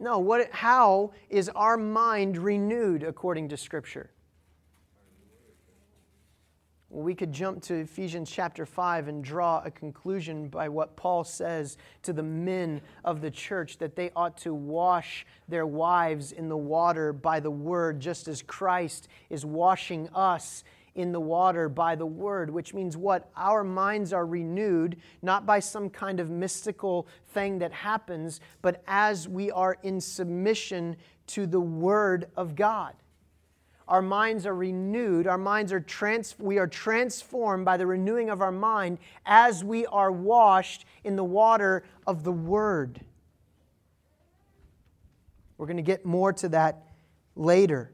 No, 0.00 0.18
what, 0.18 0.50
how 0.50 1.12
is 1.28 1.50
our 1.50 1.76
mind 1.76 2.38
renewed 2.38 3.02
according 3.02 3.50
to 3.50 3.58
Scripture? 3.58 4.08
We 6.90 7.14
could 7.14 7.32
jump 7.32 7.62
to 7.64 7.74
Ephesians 7.74 8.30
chapter 8.30 8.64
5 8.64 9.08
and 9.08 9.22
draw 9.22 9.60
a 9.62 9.70
conclusion 9.70 10.48
by 10.48 10.70
what 10.70 10.96
Paul 10.96 11.22
says 11.22 11.76
to 12.02 12.14
the 12.14 12.22
men 12.22 12.80
of 13.04 13.20
the 13.20 13.30
church 13.30 13.76
that 13.78 13.94
they 13.94 14.10
ought 14.16 14.38
to 14.38 14.54
wash 14.54 15.26
their 15.48 15.66
wives 15.66 16.32
in 16.32 16.48
the 16.48 16.56
water 16.56 17.12
by 17.12 17.40
the 17.40 17.50
word, 17.50 18.00
just 18.00 18.26
as 18.26 18.40
Christ 18.40 19.08
is 19.28 19.44
washing 19.44 20.08
us 20.14 20.64
in 20.94 21.12
the 21.12 21.20
water 21.20 21.68
by 21.68 21.94
the 21.94 22.06
word, 22.06 22.48
which 22.48 22.72
means 22.72 22.96
what? 22.96 23.30
Our 23.36 23.64
minds 23.64 24.14
are 24.14 24.24
renewed 24.24 24.96
not 25.20 25.44
by 25.44 25.60
some 25.60 25.90
kind 25.90 26.20
of 26.20 26.30
mystical 26.30 27.06
thing 27.32 27.58
that 27.58 27.70
happens, 27.70 28.40
but 28.62 28.82
as 28.86 29.28
we 29.28 29.50
are 29.50 29.76
in 29.82 30.00
submission 30.00 30.96
to 31.28 31.46
the 31.46 31.60
word 31.60 32.30
of 32.34 32.56
God 32.56 32.94
our 33.88 34.02
minds 34.02 34.46
are 34.46 34.54
renewed, 34.54 35.26
our 35.26 35.38
minds 35.38 35.72
are 35.72 35.80
trans- 35.80 36.38
we 36.38 36.58
are 36.58 36.66
transformed 36.66 37.64
by 37.64 37.76
the 37.76 37.86
renewing 37.86 38.28
of 38.28 38.42
our 38.42 38.52
mind 38.52 38.98
as 39.24 39.64
we 39.64 39.86
are 39.86 40.12
washed 40.12 40.84
in 41.04 41.16
the 41.16 41.24
water 41.24 41.82
of 42.06 42.22
the 42.22 42.32
Word. 42.32 43.00
We're 45.56 45.66
going 45.66 45.78
to 45.78 45.82
get 45.82 46.04
more 46.04 46.32
to 46.34 46.50
that 46.50 46.84
later. 47.34 47.90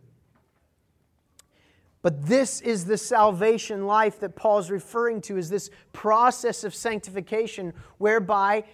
But 2.02 2.26
this 2.26 2.60
is 2.60 2.84
the 2.84 2.98
salvation 2.98 3.86
life 3.86 4.20
that 4.20 4.36
Paul 4.36 4.58
is 4.58 4.70
referring 4.70 5.22
to, 5.22 5.38
is 5.38 5.48
this 5.48 5.70
process 5.94 6.62
of 6.62 6.74
sanctification 6.74 7.72
whereby 7.96 8.64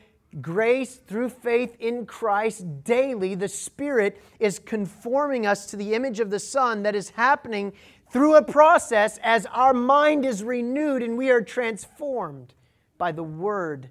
grace 0.40 0.96
through 0.96 1.28
faith 1.28 1.76
in 1.80 2.06
Christ 2.06 2.84
daily, 2.84 3.34
the 3.34 3.48
Spirit 3.48 4.20
is 4.38 4.58
conforming 4.58 5.46
us 5.46 5.66
to 5.66 5.76
the 5.76 5.94
image 5.94 6.20
of 6.20 6.30
the 6.30 6.38
Son 6.38 6.82
that 6.84 6.94
is 6.94 7.10
happening 7.10 7.72
through 8.10 8.36
a 8.36 8.42
process 8.42 9.18
as 9.22 9.46
our 9.46 9.74
mind 9.74 10.24
is 10.24 10.42
renewed 10.42 11.02
and 11.02 11.16
we 11.16 11.30
are 11.30 11.40
transformed 11.40 12.54
by 12.98 13.12
the 13.12 13.22
Word 13.22 13.88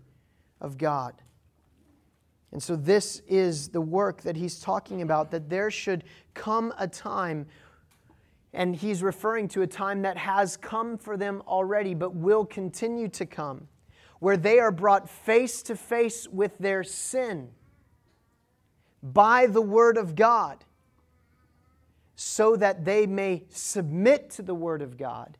of 0.61 0.77
God. 0.77 1.15
And 2.51 2.61
so, 2.61 2.75
this 2.75 3.21
is 3.27 3.69
the 3.69 3.81
work 3.81 4.21
that 4.23 4.35
he's 4.35 4.59
talking 4.59 5.01
about, 5.03 5.29
that 5.31 5.49
there 5.49 5.69
should 5.69 6.03
come 6.33 6.73
a 6.79 6.87
time, 6.87 7.45
and 8.53 8.75
he's 8.75 9.03
referring 9.03 9.47
to 9.49 9.61
a 9.61 9.67
time 9.67 10.01
that 10.01 10.17
has 10.17 10.57
come 10.57 10.97
for 10.97 11.15
them 11.15 11.43
already, 11.47 11.93
but 11.93 12.15
will 12.15 12.45
continue 12.45 13.07
to 13.09 13.25
come 13.25 13.67
where 14.19 14.37
they 14.37 14.59
are 14.59 14.71
brought 14.71 15.09
face 15.09 15.63
to 15.63 15.75
face 15.75 16.27
with 16.27 16.57
their 16.57 16.83
sin 16.83 17.49
by 19.01 19.47
the 19.47 19.61
Word 19.61 19.97
of 19.97 20.15
God 20.15 20.65
so 22.15 22.57
that 22.57 22.83
they 22.83 23.07
may 23.07 23.43
submit 23.49 24.29
to 24.31 24.41
the 24.41 24.53
Word 24.53 24.81
of 24.81 24.97
God. 24.97 25.37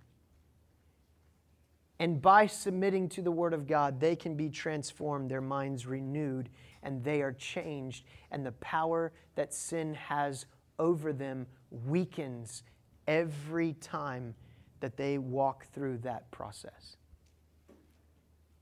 And 1.99 2.21
by 2.21 2.47
submitting 2.47 3.09
to 3.09 3.21
the 3.21 3.31
Word 3.31 3.53
of 3.53 3.67
God, 3.67 3.99
they 3.99 4.15
can 4.15 4.35
be 4.35 4.49
transformed, 4.49 5.29
their 5.29 5.41
minds 5.41 5.85
renewed, 5.85 6.49
and 6.81 7.03
they 7.03 7.21
are 7.21 7.33
changed. 7.33 8.05
And 8.31 8.45
the 8.45 8.53
power 8.53 9.11
that 9.35 9.53
sin 9.53 9.93
has 9.95 10.45
over 10.79 11.11
them 11.11 11.45
weakens 11.69 12.63
every 13.05 13.73
time 13.73 14.33
that 14.79 14.95
they 14.95 15.17
walk 15.17 15.65
through 15.73 15.97
that 15.97 16.31
process. 16.31 16.95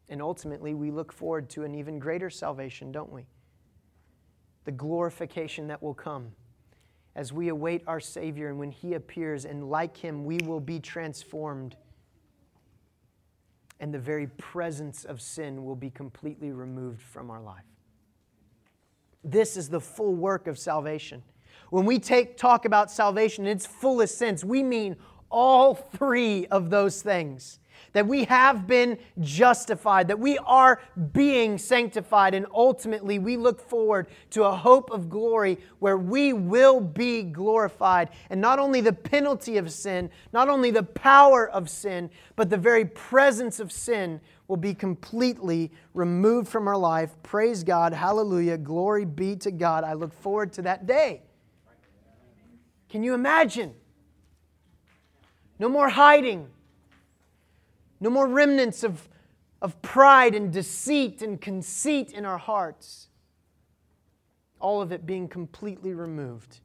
And 0.09 0.21
ultimately, 0.21 0.73
we 0.73 0.91
look 0.91 1.11
forward 1.11 1.49
to 1.51 1.63
an 1.63 1.75
even 1.75 1.99
greater 1.99 2.29
salvation, 2.29 2.91
don't 2.91 3.11
we? 3.11 3.25
The 4.65 4.71
glorification 4.71 5.67
that 5.67 5.81
will 5.81 5.93
come 5.93 6.31
as 7.17 7.33
we 7.33 7.49
await 7.49 7.83
our 7.87 7.99
Savior 7.99 8.47
and 8.47 8.59
when 8.59 8.71
He 8.71 8.93
appears, 8.93 9.43
and 9.43 9.69
like 9.69 9.97
Him, 9.97 10.23
we 10.23 10.37
will 10.45 10.59
be 10.59 10.79
transformed. 10.79 11.75
And 13.79 13.93
the 13.93 13.99
very 13.99 14.27
presence 14.27 15.03
of 15.03 15.19
sin 15.19 15.65
will 15.65 15.75
be 15.75 15.89
completely 15.89 16.51
removed 16.51 17.01
from 17.01 17.31
our 17.31 17.41
life. 17.41 17.65
This 19.23 19.57
is 19.57 19.67
the 19.67 19.81
full 19.81 20.13
work 20.13 20.47
of 20.47 20.59
salvation. 20.59 21.23
When 21.69 21.85
we 21.85 21.99
take 21.99 22.37
talk 22.37 22.65
about 22.65 22.91
salvation 22.91 23.45
in 23.45 23.51
its 23.51 23.65
fullest 23.65 24.17
sense, 24.17 24.43
we 24.43 24.61
mean 24.63 24.95
all 25.29 25.73
three 25.73 26.45
of 26.47 26.69
those 26.69 27.01
things 27.01 27.59
that 27.93 28.07
we 28.07 28.25
have 28.25 28.67
been 28.67 28.97
justified, 29.19 30.07
that 30.07 30.19
we 30.19 30.37
are 30.39 30.81
being 31.11 31.57
sanctified, 31.57 32.33
and 32.33 32.45
ultimately 32.53 33.19
we 33.19 33.37
look 33.37 33.59
forward 33.59 34.07
to 34.31 34.43
a 34.43 34.55
hope 34.55 34.91
of 34.91 35.09
glory 35.09 35.57
where 35.79 35.97
we 35.97 36.33
will 36.33 36.79
be 36.79 37.23
glorified. 37.23 38.09
And 38.29 38.41
not 38.41 38.59
only 38.59 38.81
the 38.81 38.93
penalty 38.93 39.57
of 39.57 39.71
sin, 39.71 40.09
not 40.33 40.49
only 40.49 40.71
the 40.71 40.83
power 40.83 41.49
of 41.49 41.69
sin, 41.69 42.09
but 42.35 42.49
the 42.49 42.57
very 42.57 42.85
presence 42.85 43.59
of 43.59 43.71
sin 43.71 44.21
will 44.47 44.57
be 44.57 44.73
completely 44.73 45.71
removed 45.93 46.47
from 46.47 46.67
our 46.67 46.77
life. 46.77 47.11
Praise 47.23 47.63
God. 47.63 47.93
Hallelujah. 47.93 48.57
Glory 48.57 49.05
be 49.05 49.35
to 49.37 49.51
God. 49.51 49.83
I 49.83 49.93
look 49.93 50.13
forward 50.13 50.53
to 50.53 50.61
that 50.63 50.85
day. 50.85 51.21
Can 52.89 53.03
you 53.03 53.13
imagine? 53.13 53.73
No 55.59 55.67
more 55.67 55.89
hiding. 55.89 56.47
No 57.99 58.09
more 58.09 58.27
remnants 58.27 58.83
of, 58.83 59.07
of 59.61 59.81
pride 59.81 60.35
and 60.35 60.51
deceit 60.51 61.21
and 61.21 61.39
conceit 61.39 62.11
in 62.11 62.25
our 62.25 62.37
hearts. 62.37 63.07
All 64.59 64.81
of 64.81 64.91
it 64.91 65.05
being 65.05 65.27
completely 65.27 65.93
removed 65.93 66.59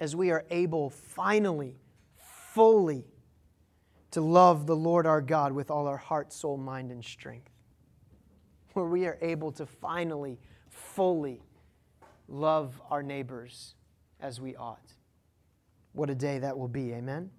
as 0.00 0.16
we 0.16 0.30
are 0.30 0.44
able 0.50 0.90
finally, 0.90 1.76
fully, 2.16 3.04
to 4.10 4.20
love 4.20 4.66
the 4.66 4.76
Lord 4.76 5.06
our 5.06 5.20
God 5.20 5.52
with 5.52 5.70
all 5.70 5.86
our 5.86 5.96
heart, 5.96 6.32
soul, 6.32 6.56
mind, 6.56 6.90
and 6.90 7.04
strength. 7.04 7.50
Where 8.74 8.84
we 8.84 9.06
are 9.06 9.18
able 9.20 9.52
to 9.52 9.66
finally, 9.66 10.38
fully 10.68 11.42
love 12.28 12.80
our 12.90 13.02
neighbors 13.02 13.74
as 14.20 14.40
we 14.40 14.56
ought. 14.56 14.92
What 15.92 16.10
a 16.10 16.14
day 16.14 16.38
that 16.38 16.56
will 16.58 16.68
be, 16.68 16.92
amen? 16.92 17.30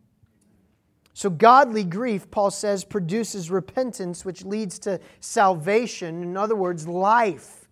So, 1.14 1.30
godly 1.30 1.84
grief, 1.84 2.30
Paul 2.32 2.50
says, 2.50 2.84
produces 2.84 3.52
repentance, 3.52 4.26
which 4.26 4.44
leads 4.44 4.80
to 4.80 5.00
salvation. 5.20 6.24
In 6.24 6.36
other 6.36 6.56
words, 6.56 6.88
life, 6.88 7.68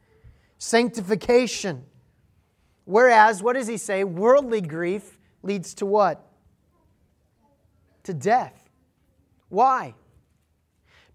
sanctification. 0.60 1.84
Whereas, 2.86 3.42
what 3.42 3.54
does 3.54 3.68
he 3.68 3.78
say? 3.78 4.04
Worldly 4.04 4.62
grief 4.62 5.18
leads 5.42 5.74
to 5.76 5.88
what? 5.88 6.24
To 8.04 8.14
death. 8.14 8.70
Why? 9.50 9.96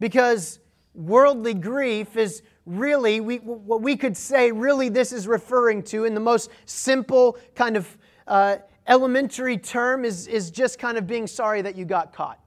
Because 0.00 0.58
worldly 0.94 1.54
grief 1.54 2.16
is 2.16 2.42
really, 2.64 3.20
we, 3.20 3.36
what 3.38 3.82
we 3.82 3.96
could 3.96 4.16
say, 4.16 4.50
really, 4.50 4.88
this 4.88 5.12
is 5.12 5.28
referring 5.28 5.82
to 5.84 6.04
in 6.04 6.14
the 6.14 6.20
most 6.20 6.50
simple 6.64 7.38
kind 7.54 7.76
of 7.76 7.96
uh, 8.26 8.56
elementary 8.88 9.58
term 9.58 10.04
is, 10.04 10.26
is 10.26 10.50
just 10.50 10.78
kind 10.78 10.96
of 10.98 11.06
being 11.06 11.26
sorry 11.26 11.62
that 11.62 11.76
you 11.76 11.84
got 11.84 12.12
caught. 12.12 12.38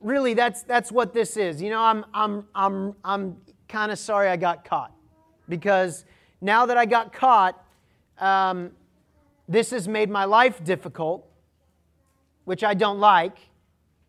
really, 0.00 0.34
that's, 0.34 0.62
that's 0.62 0.92
what 0.92 1.12
this 1.12 1.36
is. 1.36 1.60
You 1.60 1.70
know, 1.70 1.80
I'm, 1.80 2.04
I'm, 2.14 2.46
I'm, 2.54 2.94
I'm 3.04 3.36
kind 3.68 3.92
of 3.92 3.98
sorry 3.98 4.28
I 4.28 4.36
got 4.36 4.64
caught 4.64 4.92
because 5.48 6.04
now 6.40 6.66
that 6.66 6.76
I 6.76 6.86
got 6.86 7.12
caught, 7.12 7.62
um, 8.18 8.72
this 9.48 9.70
has 9.70 9.88
made 9.88 10.10
my 10.10 10.24
life 10.24 10.62
difficult, 10.62 11.26
which 12.44 12.62
I 12.62 12.74
don't 12.74 13.00
like. 13.00 13.38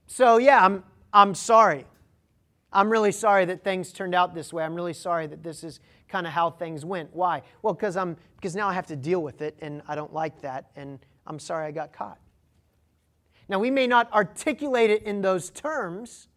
So, 0.07 0.38
yeah, 0.38 0.63
I'm, 0.63 0.83
I'm 1.13 1.33
sorry. 1.33 1.85
I'm 2.71 2.89
really 2.89 3.11
sorry 3.11 3.45
that 3.45 3.63
things 3.63 3.91
turned 3.91 4.13
out 4.13 4.35
this 4.35 4.53
way. 4.53 4.63
I'm 4.63 4.75
really 4.75 4.93
sorry 4.93 5.27
that 5.27 5.43
this 5.43 5.63
is 5.63 5.79
kind 6.10 6.28
of 6.28 6.34
how 6.34 6.50
things 6.50 6.84
went. 6.84 7.10
Why? 7.13 7.42
Well, 7.62 7.74
because 7.74 7.96
I'm 7.96 8.18
because 8.36 8.56
now 8.56 8.68
I 8.68 8.74
have 8.74 8.88
to 8.88 8.96
deal 8.96 9.22
with 9.22 9.42
it 9.42 9.56
and 9.62 9.82
I 9.88 9.96
don't 9.96 10.13
like 10.13 10.42
that 10.42 10.72
and 10.75 11.00
I'm 11.28 11.39
sorry 11.39 11.68
I 11.68 11.72
got 11.72 11.94
caught. 11.94 12.18
Now, 13.50 13.58
we 13.58 13.72
may 13.72 13.88
not 13.88 14.12
articulate 14.13 14.92
it 14.92 15.04
in 15.04 15.22
those 15.22 15.50
terms, 15.50 16.28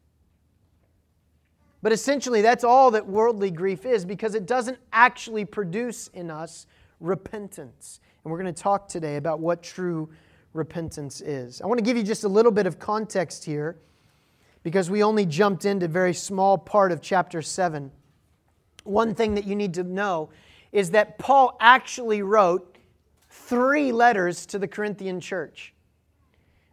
but 1.83 1.93
essentially 1.93 2.41
that's 2.41 2.65
all 2.65 2.91
that 2.93 3.07
worldly 3.07 3.51
grief 3.51 3.85
is 3.85 4.05
because 4.05 4.35
it 4.35 4.47
doesn't 4.47 4.79
actually 4.93 5.45
produce 5.45 6.09
in 6.09 6.31
us 6.31 6.67
repentance. 7.01 8.01
And 8.25 8.31
we're 8.31 8.41
going 8.41 8.53
to 8.53 8.63
talk 8.63 8.89
today 8.89 9.17
about 9.17 9.41
what 9.41 9.63
true 9.63 10.09
repentance 10.55 11.21
is. 11.21 11.61
I 11.61 11.67
want 11.67 11.79
to 11.79 11.85
give 11.85 11.97
you 11.97 12.03
just 12.03 12.25
a 12.25 12.29
little 12.29 12.53
bit 12.53 12.67
of 12.67 12.79
context 12.79 13.45
here 13.45 13.77
because 14.63 14.89
we 14.89 15.03
only 15.03 15.27
jumped 15.27 15.65
into 15.65 15.87
a 15.87 15.89
very 15.89 16.15
small 16.15 16.57
part 16.57 16.93
of 16.93 17.03
chapter 17.03 17.43
7. 17.43 17.91
One 18.85 19.15
thing 19.15 19.35
that 19.35 19.47
you 19.47 19.55
need 19.55 19.75
to 19.75 19.83
know 19.83 20.31
is 20.73 20.91
that 20.91 21.19
Paul 21.19 21.57
actually 21.61 22.23
wrote 22.23 22.77
three 23.29 23.93
letters 23.93 24.47
to 24.47 24.59
the 24.59 24.69
Corinthian 24.69 25.21
church 25.21 25.73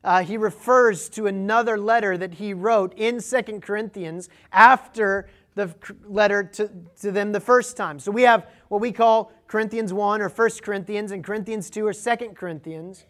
uh, 0.03 0.23
he 0.23 0.37
refers 0.37 1.09
to 1.09 1.27
another 1.27 1.77
letter 1.77 2.17
that 2.17 2.35
he 2.35 2.53
wrote 2.53 2.93
in 2.95 3.19
Second 3.19 3.61
Corinthians 3.61 4.29
after 4.51 5.27
the 5.55 5.73
letter 6.05 6.43
to, 6.43 6.69
to 7.01 7.11
them 7.11 7.31
the 7.31 7.39
first 7.39 7.75
time. 7.75 7.99
So 7.99 8.11
we 8.11 8.21
have 8.21 8.47
what 8.69 8.79
we 8.79 8.91
call 8.91 9.31
Corinthians 9.47 9.91
1 9.91 10.21
or 10.21 10.29
First 10.29 10.63
Corinthians, 10.63 11.11
and 11.11 11.23
Corinthians 11.23 11.69
2 11.69 11.85
or 11.85 11.91
Second 11.91 12.35
Corinthians. 12.35 13.05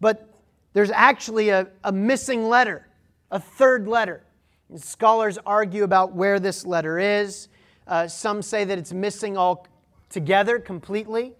But 0.00 0.32
there's 0.72 0.90
actually 0.90 1.48
a, 1.48 1.68
a 1.82 1.90
missing 1.90 2.48
letter, 2.48 2.86
a 3.30 3.40
third 3.40 3.88
letter. 3.88 4.24
And 4.68 4.80
scholars 4.80 5.36
argue 5.44 5.82
about 5.82 6.14
where 6.14 6.38
this 6.38 6.64
letter 6.64 6.98
is. 6.98 7.48
Uh, 7.90 8.06
some 8.06 8.40
say 8.40 8.62
that 8.62 8.78
it's 8.78 8.92
missing 8.92 9.36
all 9.36 9.66
together 10.08 10.60
completely. 10.60 11.32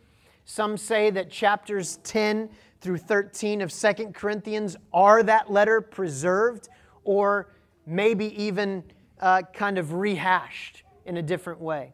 Some 0.45 0.77
say 0.77 1.09
that 1.11 1.31
chapters 1.31 2.01
10 2.03 2.51
through 2.81 2.99
13 2.99 3.61
of 3.61 3.71
Second 3.71 4.17
Corinthians, 4.17 4.77
are 4.93 5.23
that 5.23 5.53
letter 5.53 5.81
preserved 5.81 6.69
or 7.05 7.53
maybe 7.87 8.43
even 8.43 8.83
uh, 9.21 9.43
kind 9.53 9.79
of 9.79 9.93
rehashed 9.93 10.83
in 11.07 11.19
a 11.19 11.23
different 11.23 11.61
way? 11.61 11.93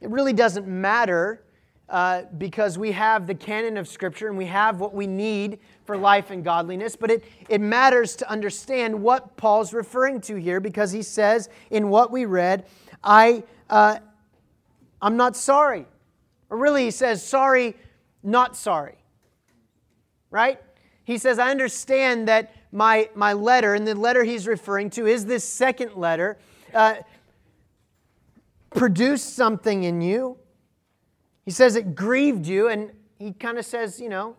It 0.00 0.10
really 0.10 0.32
doesn't 0.32 0.68
matter 0.68 1.42
uh, 1.88 2.22
because 2.36 2.78
we 2.78 2.92
have 2.92 3.26
the 3.26 3.34
canon 3.34 3.76
of 3.76 3.88
Scripture 3.88 4.28
and 4.28 4.36
we 4.36 4.44
have 4.44 4.78
what 4.78 4.94
we 4.94 5.06
need 5.06 5.58
for 5.84 5.96
life 5.96 6.30
and 6.30 6.44
godliness, 6.44 6.94
but 6.94 7.10
it, 7.10 7.24
it 7.48 7.60
matters 7.60 8.14
to 8.16 8.30
understand 8.30 9.02
what 9.02 9.36
Paul's 9.36 9.72
referring 9.72 10.20
to 10.20 10.36
here 10.36 10.60
because 10.60 10.92
he 10.92 11.02
says 11.02 11.48
in 11.70 11.88
what 11.88 12.12
we 12.12 12.26
read, 12.26 12.66
I, 13.02 13.44
uh, 13.70 13.98
I'm 15.00 15.16
not 15.16 15.36
sorry. 15.36 15.86
Or 16.50 16.56
really, 16.56 16.84
he 16.84 16.90
says, 16.90 17.26
sorry, 17.26 17.76
not 18.22 18.56
sorry 18.56 18.98
right? 20.30 20.60
He 21.04 21.18
says, 21.18 21.38
I 21.38 21.50
understand 21.50 22.28
that 22.28 22.52
my, 22.70 23.08
my 23.14 23.32
letter, 23.32 23.74
and 23.74 23.86
the 23.86 23.94
letter 23.94 24.24
he's 24.24 24.46
referring 24.46 24.90
to 24.90 25.06
is 25.06 25.26
this 25.26 25.44
second 25.44 25.94
letter, 25.94 26.38
uh, 26.74 26.96
produced 28.70 29.34
something 29.34 29.84
in 29.84 30.00
you. 30.00 30.36
He 31.44 31.50
says 31.50 31.76
it 31.76 31.94
grieved 31.94 32.46
you, 32.46 32.68
and 32.68 32.92
he 33.18 33.32
kind 33.32 33.58
of 33.58 33.64
says, 33.64 33.98
you 34.00 34.10
know, 34.10 34.36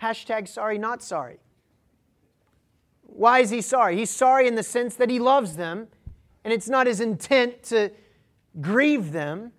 hashtag 0.00 0.48
sorry, 0.48 0.78
not 0.78 1.02
sorry. 1.02 1.38
Why 3.02 3.40
is 3.40 3.50
he 3.50 3.60
sorry? 3.60 3.98
He's 3.98 4.10
sorry 4.10 4.46
in 4.46 4.54
the 4.54 4.62
sense 4.62 4.94
that 4.96 5.10
he 5.10 5.18
loves 5.18 5.56
them, 5.56 5.88
and 6.44 6.52
it's 6.52 6.68
not 6.68 6.86
his 6.86 7.00
intent 7.00 7.62
to 7.64 7.90
grieve 8.60 9.12
them. 9.12 9.52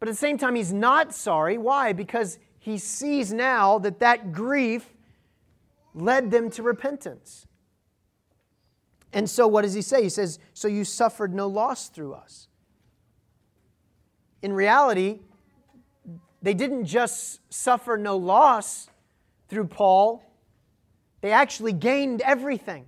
But 0.00 0.08
at 0.08 0.12
the 0.12 0.18
same 0.18 0.38
time, 0.38 0.54
he's 0.54 0.72
not 0.72 1.14
sorry. 1.14 1.58
Why? 1.58 1.92
Because 1.92 2.38
he 2.58 2.78
sees 2.78 3.32
now 3.32 3.78
that 3.78 3.98
that 4.00 4.32
grief 4.32 4.94
led 5.94 6.30
them 6.30 6.50
to 6.50 6.62
repentance. 6.62 7.46
And 9.12 9.28
so, 9.28 9.46
what 9.48 9.62
does 9.62 9.74
he 9.74 9.82
say? 9.82 10.02
He 10.02 10.08
says, 10.08 10.38
So 10.52 10.68
you 10.68 10.84
suffered 10.84 11.34
no 11.34 11.48
loss 11.48 11.88
through 11.88 12.14
us. 12.14 12.48
In 14.42 14.52
reality, 14.52 15.20
they 16.42 16.54
didn't 16.54 16.84
just 16.84 17.40
suffer 17.52 17.96
no 17.96 18.16
loss 18.16 18.88
through 19.48 19.66
Paul, 19.66 20.22
they 21.20 21.32
actually 21.32 21.72
gained 21.72 22.20
everything 22.20 22.86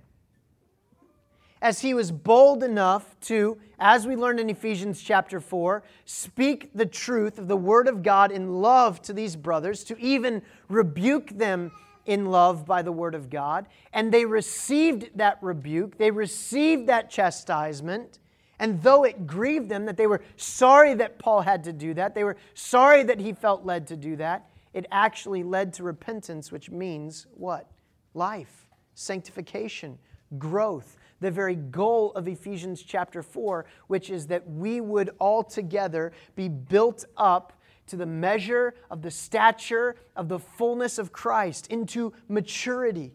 as 1.61 1.81
he 1.81 1.93
was 1.93 2.11
bold 2.11 2.63
enough 2.63 3.15
to, 3.21 3.57
as 3.79 4.07
we 4.07 4.15
learned 4.15 4.39
in 4.39 4.49
Ephesians 4.49 5.01
chapter 5.01 5.39
4, 5.39 5.83
speak 6.05 6.71
the 6.73 6.85
truth 6.85 7.37
of 7.37 7.47
the 7.47 7.57
Word 7.57 7.87
of 7.87 8.01
God 8.01 8.31
in 8.31 8.61
love 8.61 9.01
to 9.03 9.13
these 9.13 9.35
brothers, 9.35 9.83
to 9.83 9.97
even 9.99 10.41
rebuke 10.69 11.29
them 11.29 11.71
in 12.05 12.25
love 12.25 12.65
by 12.65 12.81
the 12.81 12.91
Word 12.91 13.13
of 13.13 13.29
God. 13.29 13.67
And 13.93 14.11
they 14.11 14.25
received 14.25 15.11
that 15.15 15.37
rebuke, 15.41 15.97
they 15.97 16.09
received 16.09 16.87
that 16.87 17.11
chastisement. 17.11 18.19
And 18.57 18.81
though 18.83 19.03
it 19.03 19.25
grieved 19.25 19.69
them 19.69 19.85
that 19.85 19.97
they 19.97 20.05
were 20.05 20.21
sorry 20.37 20.93
that 20.95 21.17
Paul 21.17 21.41
had 21.41 21.63
to 21.63 21.73
do 21.73 21.93
that, 21.95 22.13
they 22.13 22.23
were 22.23 22.37
sorry 22.53 23.03
that 23.03 23.19
he 23.19 23.33
felt 23.33 23.65
led 23.65 23.87
to 23.87 23.97
do 23.97 24.15
that, 24.17 24.49
it 24.73 24.85
actually 24.91 25.43
led 25.43 25.73
to 25.73 25.83
repentance, 25.83 26.51
which 26.51 26.69
means 26.69 27.27
what? 27.33 27.69
Life, 28.13 28.67
sanctification, 28.93 29.97
growth 30.37 30.97
the 31.21 31.31
very 31.31 31.55
goal 31.55 32.11
of 32.13 32.27
Ephesians 32.27 32.81
chapter 32.83 33.23
4, 33.23 33.65
which 33.87 34.09
is 34.09 34.27
that 34.27 34.49
we 34.49 34.81
would 34.81 35.11
all 35.19 35.43
together 35.43 36.11
be 36.35 36.49
built 36.49 37.05
up 37.15 37.53
to 37.87 37.95
the 37.95 38.05
measure 38.05 38.73
of 38.89 39.01
the 39.01 39.11
stature 39.11 39.95
of 40.15 40.27
the 40.27 40.39
fullness 40.39 40.97
of 40.97 41.11
Christ, 41.11 41.67
into 41.67 42.11
maturity. 42.27 43.13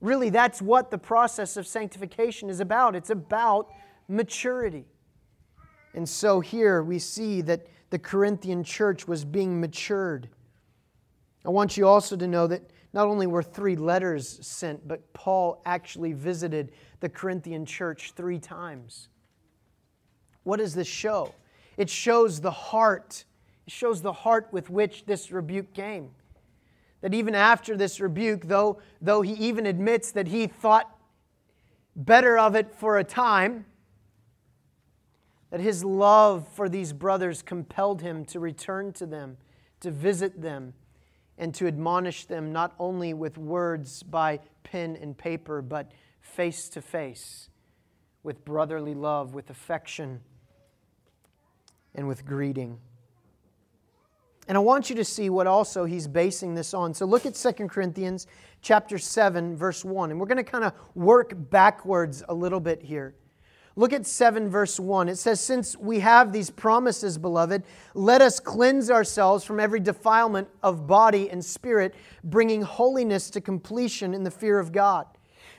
Really, 0.00 0.30
that's 0.30 0.62
what 0.62 0.90
the 0.90 0.98
process 0.98 1.56
of 1.56 1.66
sanctification 1.66 2.48
is 2.50 2.60
about. 2.60 2.94
It's 2.94 3.10
about 3.10 3.68
maturity. 4.06 4.86
And 5.94 6.08
so 6.08 6.40
here 6.40 6.82
we 6.82 6.98
see 6.98 7.40
that 7.42 7.66
the 7.90 7.98
Corinthian 7.98 8.62
church 8.62 9.08
was 9.08 9.24
being 9.24 9.60
matured. 9.60 10.28
I 11.44 11.48
want 11.48 11.76
you 11.76 11.88
also 11.88 12.16
to 12.16 12.26
know 12.28 12.46
that 12.46 12.70
not 12.92 13.06
only 13.06 13.26
were 13.26 13.42
three 13.42 13.76
letters 13.76 14.38
sent, 14.46 14.86
but 14.86 15.12
Paul 15.12 15.60
actually 15.66 16.12
visited 16.12 16.72
the 17.00 17.08
Corinthian 17.08 17.66
church 17.66 18.12
three 18.16 18.38
times. 18.38 19.08
What 20.42 20.58
does 20.58 20.74
this 20.74 20.88
show? 20.88 21.34
It 21.76 21.90
shows 21.90 22.40
the 22.40 22.50
heart. 22.50 23.24
It 23.66 23.72
shows 23.72 24.00
the 24.00 24.12
heart 24.12 24.48
with 24.50 24.70
which 24.70 25.04
this 25.04 25.30
rebuke 25.30 25.74
came. 25.74 26.10
That 27.02 27.14
even 27.14 27.34
after 27.34 27.76
this 27.76 28.00
rebuke, 28.00 28.48
though, 28.48 28.80
though 29.00 29.22
he 29.22 29.34
even 29.34 29.66
admits 29.66 30.10
that 30.12 30.28
he 30.28 30.46
thought 30.46 30.90
better 31.94 32.38
of 32.38 32.54
it 32.56 32.74
for 32.74 32.98
a 32.98 33.04
time, 33.04 33.66
that 35.50 35.60
his 35.60 35.84
love 35.84 36.46
for 36.48 36.68
these 36.68 36.92
brothers 36.92 37.42
compelled 37.42 38.02
him 38.02 38.24
to 38.26 38.40
return 38.40 38.92
to 38.94 39.06
them, 39.06 39.36
to 39.80 39.90
visit 39.90 40.40
them, 40.40 40.74
and 41.38 41.54
to 41.54 41.66
admonish 41.66 42.24
them 42.24 42.52
not 42.52 42.74
only 42.78 43.14
with 43.14 43.38
words 43.38 44.02
by 44.02 44.40
pen 44.64 44.98
and 45.00 45.16
paper, 45.16 45.62
but 45.62 45.92
face 46.20 46.68
to 46.68 46.82
face 46.82 47.48
with 48.22 48.44
brotherly 48.44 48.94
love, 48.94 49.34
with 49.34 49.48
affection, 49.48 50.20
and 51.94 52.06
with 52.06 52.26
greeting. 52.26 52.78
And 54.48 54.56
I 54.56 54.60
want 54.60 54.88
you 54.88 54.96
to 54.96 55.04
see 55.04 55.30
what 55.30 55.46
also 55.46 55.84
he's 55.84 56.08
basing 56.08 56.54
this 56.54 56.72
on. 56.72 56.94
So 56.94 57.04
look 57.04 57.26
at 57.26 57.34
2 57.34 57.52
Corinthians 57.68 58.26
chapter 58.62 58.98
7 58.98 59.56
verse 59.56 59.84
1 59.84 60.10
and 60.10 60.18
we're 60.18 60.26
going 60.26 60.38
to 60.38 60.42
kind 60.42 60.64
of 60.64 60.72
work 60.94 61.32
backwards 61.50 62.22
a 62.28 62.34
little 62.34 62.60
bit 62.60 62.82
here. 62.82 63.14
Look 63.78 63.92
at 63.92 64.08
7 64.08 64.48
verse 64.48 64.80
1. 64.80 65.08
It 65.08 65.18
says 65.18 65.40
since 65.40 65.76
we 65.76 66.00
have 66.00 66.32
these 66.32 66.50
promises 66.50 67.16
beloved, 67.16 67.62
let 67.94 68.20
us 68.20 68.40
cleanse 68.40 68.90
ourselves 68.90 69.44
from 69.44 69.60
every 69.60 69.78
defilement 69.78 70.48
of 70.64 70.88
body 70.88 71.30
and 71.30 71.44
spirit, 71.44 71.94
bringing 72.24 72.62
holiness 72.62 73.30
to 73.30 73.40
completion 73.40 74.14
in 74.14 74.24
the 74.24 74.32
fear 74.32 74.58
of 74.58 74.72
God. 74.72 75.06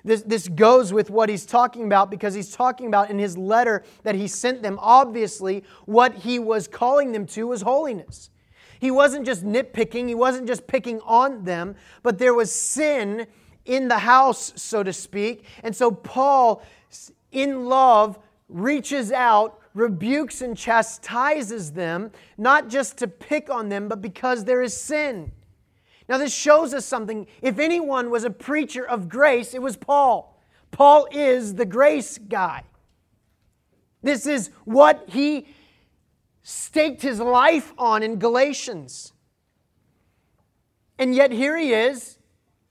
This, 0.03 0.21
this 0.23 0.49
goes 0.49 0.91
with 0.91 1.10
what 1.10 1.29
he's 1.29 1.45
talking 1.45 1.86
about 1.86 2.12
because 2.12 2.34
he's 2.34 2.53
talking 2.53 2.88
about 2.88 3.10
in 3.10 3.17
his 3.17 3.38
letter 3.38 3.86
that 4.03 4.15
he 4.15 4.27
sent 4.27 4.63
them, 4.63 4.77
obviously, 4.82 5.63
what 5.86 6.13
he 6.13 6.39
was 6.39 6.67
calling 6.67 7.13
them 7.13 7.25
to 7.27 7.47
was 7.47 7.62
holiness. 7.62 8.32
He 8.82 8.91
wasn't 8.91 9.25
just 9.25 9.45
nitpicking, 9.45 10.10
he 10.10 10.15
wasn't 10.15 10.45
just 10.45 10.67
picking 10.67 10.99
on 11.05 11.45
them, 11.45 11.77
but 12.03 12.17
there 12.17 12.34
was 12.34 12.51
sin 12.51 13.27
in 13.65 13.88
the 13.88 13.99
house, 13.99 14.51
so 14.58 14.84
to 14.84 14.91
speak. 14.91 15.45
And 15.63 15.73
so 15.75 15.91
Paul, 15.91 16.63
in 17.32 17.65
love, 17.65 18.20
reaches 18.48 19.12
out, 19.12 19.60
rebukes, 19.74 20.42
and 20.42 20.58
chastises 20.58 21.74
them, 21.74 22.12
not 22.38 22.68
just 22.70 22.98
to 22.98 23.08
pick 23.08 23.50
on 23.50 23.70
them, 23.70 23.88
but 23.88 24.02
because 24.02 24.46
there 24.46 24.62
is 24.62 24.76
sin. 24.76 25.32
Now, 26.08 26.18
this 26.18 26.34
shows 26.34 26.74
us 26.74 26.86
something. 26.86 27.28
If 27.42 27.60
anyone 27.60 28.10
was 28.10 28.24
a 28.24 28.32
preacher 28.32 28.84
of 28.88 29.10
grace, 29.10 29.54
it 29.54 29.62
was 29.62 29.78
Paul. 29.78 30.42
Paul 30.72 31.08
is 31.12 31.56
the 31.56 31.65
grace 31.65 32.18
guy. 32.18 32.63
This 34.02 34.26
is 34.26 34.50
what 34.65 35.06
he 35.08 35.48
staked 36.42 37.02
his 37.02 37.20
life 37.20 37.74
on 37.78 38.02
in 38.02 38.18
Galatians. 38.18 39.13
And 40.98 41.13
yet, 41.13 41.32
here 41.32 41.56
he 41.58 41.74
is 41.74 42.18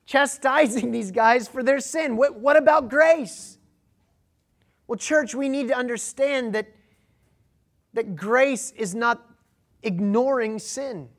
chastising 0.05 0.91
these 0.93 1.13
guys 1.13 1.47
for 1.47 1.63
their 1.63 1.81
sin. 1.81 2.17
What, 2.17 2.57
about 2.57 2.91
grace? 2.91 3.58
Well, 4.89 4.97
church, 4.97 5.35
we 5.35 5.49
need 5.49 5.69
to 5.69 5.77
understand 5.77 6.55
that, 6.55 6.67
that 7.93 8.17
grace 8.17 8.73
is 8.73 8.95
not 8.95 9.25
ignoring 9.83 10.59
sin. 10.59 11.11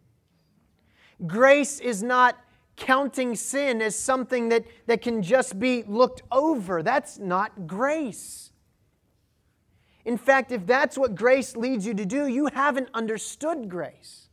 Grace 1.25 1.79
is 1.79 2.01
not 2.01 2.38
counting 2.75 3.36
sin 3.36 3.82
as 3.82 3.95
something 3.95 4.49
that, 4.49 4.65
that 4.88 5.01
can 5.01 5.21
just 5.21 5.60
be 5.60 5.84
looked 5.84 6.23
over. 6.32 6.82
That's 6.82 7.19
not 7.19 7.67
grace. 7.67 8.51
In 10.03 10.17
fact, 10.17 10.51
if 10.51 10.65
that's 10.65 10.97
what 10.97 11.13
grace 11.13 11.55
leads 11.55 11.86
you 11.86 11.93
to 11.93 12.05
do, 12.05 12.25
you 12.27 12.47
haven't 12.47 12.89
understood 12.93 13.69
grace. 13.69 14.29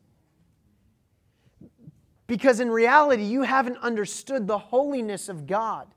Because 2.26 2.60
in 2.60 2.70
reality, 2.70 3.24
you 3.24 3.42
haven't 3.42 3.76
understood 3.78 4.46
the 4.46 4.58
holiness 4.58 5.28
of 5.28 5.46
God. 5.46 5.88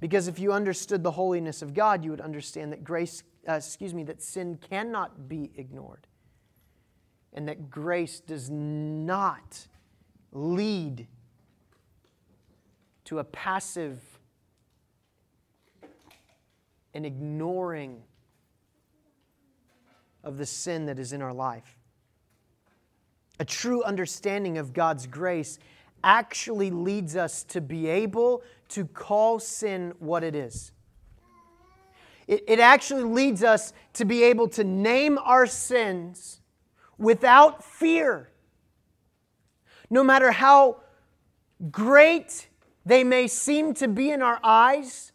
Because 0.00 0.28
if 0.28 0.38
you 0.38 0.52
understood 0.52 1.02
the 1.02 1.12
holiness 1.12 1.62
of 1.62 1.72
God, 1.72 2.04
you 2.04 2.10
would 2.10 2.20
understand 2.20 2.72
that 2.72 2.84
grace, 2.84 3.22
uh, 3.48 3.54
excuse 3.54 3.94
me, 3.94 4.04
that 4.04 4.22
sin 4.22 4.58
cannot 4.70 5.28
be 5.28 5.50
ignored. 5.56 6.06
And 7.32 7.48
that 7.48 7.70
grace 7.70 8.20
does 8.20 8.50
not 8.50 9.66
lead 10.32 11.06
to 13.04 13.18
a 13.20 13.24
passive 13.24 14.00
and 16.92 17.06
ignoring 17.06 18.02
of 20.24 20.38
the 20.38 20.46
sin 20.46 20.86
that 20.86 20.98
is 20.98 21.12
in 21.12 21.22
our 21.22 21.32
life. 21.32 21.78
A 23.38 23.44
true 23.44 23.82
understanding 23.84 24.58
of 24.58 24.72
God's 24.72 25.06
grace 25.06 25.58
actually 26.02 26.70
leads 26.70 27.16
us 27.16 27.42
to 27.44 27.60
be 27.60 27.86
able 27.88 28.42
to 28.68 28.84
call 28.86 29.38
sin 29.38 29.92
what 29.98 30.22
it 30.24 30.34
is. 30.34 30.72
It, 32.26 32.44
it 32.48 32.60
actually 32.60 33.04
leads 33.04 33.42
us 33.44 33.72
to 33.94 34.04
be 34.04 34.24
able 34.24 34.48
to 34.48 34.64
name 34.64 35.18
our 35.18 35.46
sins 35.46 36.40
without 36.98 37.62
fear. 37.64 38.30
No 39.90 40.02
matter 40.02 40.32
how 40.32 40.80
great 41.70 42.48
they 42.84 43.04
may 43.04 43.26
seem 43.26 43.74
to 43.74 43.88
be 43.88 44.10
in 44.10 44.22
our 44.22 44.40
eyes, 44.42 45.12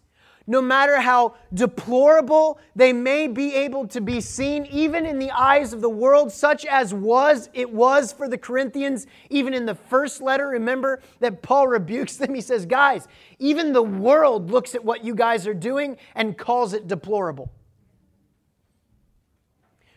no 0.52 0.62
matter 0.62 1.00
how 1.00 1.34
deplorable 1.54 2.60
they 2.76 2.92
may 2.92 3.26
be 3.26 3.56
able 3.56 3.88
to 3.88 4.02
be 4.02 4.20
seen, 4.20 4.66
even 4.66 5.06
in 5.06 5.18
the 5.18 5.32
eyes 5.32 5.72
of 5.72 5.80
the 5.80 5.90
world, 5.90 6.30
such 6.30 6.66
as 6.66 6.94
was 6.94 7.50
it 7.54 7.72
was 7.72 8.12
for 8.12 8.28
the 8.28 8.38
Corinthians, 8.38 9.08
even 9.30 9.54
in 9.54 9.66
the 9.66 9.76
first 9.76 10.22
letter. 10.22 10.50
Remember 10.50 11.02
that 11.22 11.42
Paul 11.42 11.70
rebukes 11.70 12.18
them. 12.18 12.36
He 12.36 12.42
says, 12.42 12.66
Guys, 12.66 13.08
even 13.40 13.72
the 13.72 13.82
world 13.82 14.52
looks 14.52 14.76
at 14.76 14.84
what 14.84 15.06
you 15.06 15.16
guys 15.16 15.48
are 15.48 15.54
doing 15.54 15.96
and 16.16 16.38
calls 16.38 16.74
it 16.74 16.86
deplorable. 16.86 17.50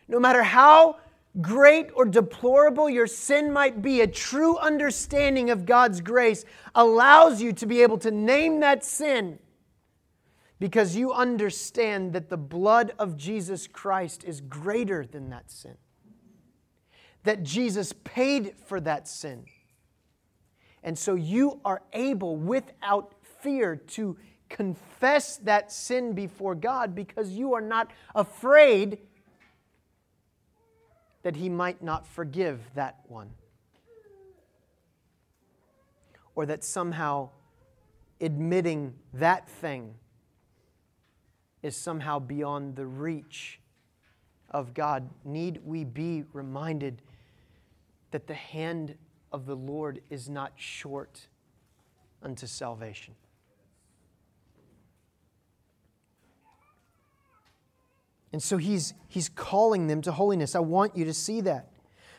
No 0.07 0.21
matter 0.21 0.45
how 0.45 0.99
great 1.41 1.91
or 1.97 2.05
deplorable 2.05 2.89
your 2.89 3.09
sin 3.09 3.53
might 3.53 3.83
be, 3.83 4.03
a 4.03 4.07
true 4.07 4.57
understanding 4.59 5.51
of 5.51 5.67
God's 5.67 6.01
grace 6.01 6.45
allows 6.77 7.43
you 7.43 7.53
to 7.55 7.67
be 7.67 7.83
able 7.83 7.99
to 7.99 8.13
name 8.13 8.61
that 8.61 8.85
sin 8.85 9.41
because 10.59 10.97
you 10.97 11.13
understand 11.13 12.13
that 12.13 12.29
the 12.29 12.37
blood 12.37 12.93
of 12.99 13.17
Jesus 13.17 13.67
Christ 13.67 14.25
is 14.25 14.41
greater 14.41 15.05
than 15.05 15.31
that 15.31 15.51
sin. 15.51 15.77
That 17.25 17.43
Jesus 17.43 17.93
paid 18.05 18.55
for 18.67 18.81
that 18.81 19.09
sin. 19.09 19.47
And 20.83 20.99
so 20.99 21.15
you 21.15 21.61
are 21.65 21.83
able, 21.93 22.37
without 22.37 23.15
fear, 23.41 23.77
to 23.77 24.17
confess 24.49 25.39
that 25.39 25.73
sin 25.73 26.13
before 26.13 26.55
God 26.55 26.95
because 26.95 27.31
you 27.31 27.55
are 27.55 27.61
not 27.61 27.91
afraid 28.15 28.99
that 31.23 31.35
He 31.35 31.49
might 31.49 31.83
not 31.83 32.07
forgive 32.07 32.61
that 32.75 33.01
one. 33.09 33.31
Or 36.37 36.47
that 36.47 36.63
somehow 36.63 37.31
admitting 38.21 38.95
that 39.15 39.49
thing 39.49 39.95
is 41.65 41.75
somehow 41.75 42.19
beyond 42.19 42.77
the 42.77 42.85
reach 42.85 43.59
of 44.51 44.75
God. 44.75 45.09
Need 45.25 45.61
we 45.65 45.83
be 45.83 46.25
reminded 46.35 47.01
that 48.11 48.27
the 48.27 48.35
hand 48.35 48.95
of 49.33 49.47
the 49.47 49.57
Lord 49.57 50.03
is 50.11 50.29
not 50.29 50.53
short 50.57 51.27
unto 52.23 52.47
salvation? 52.47 53.15
And 58.31 58.43
so 58.43 58.59
he's, 58.59 58.93
he's 59.09 59.31
calling 59.31 59.87
them 59.87 60.03
to 60.03 60.13
holiness. 60.13 60.55
I 60.55 60.61
want 60.61 60.95
you 60.95 61.07
to 61.07 61.15
see 61.15 61.41
that. 61.43 61.71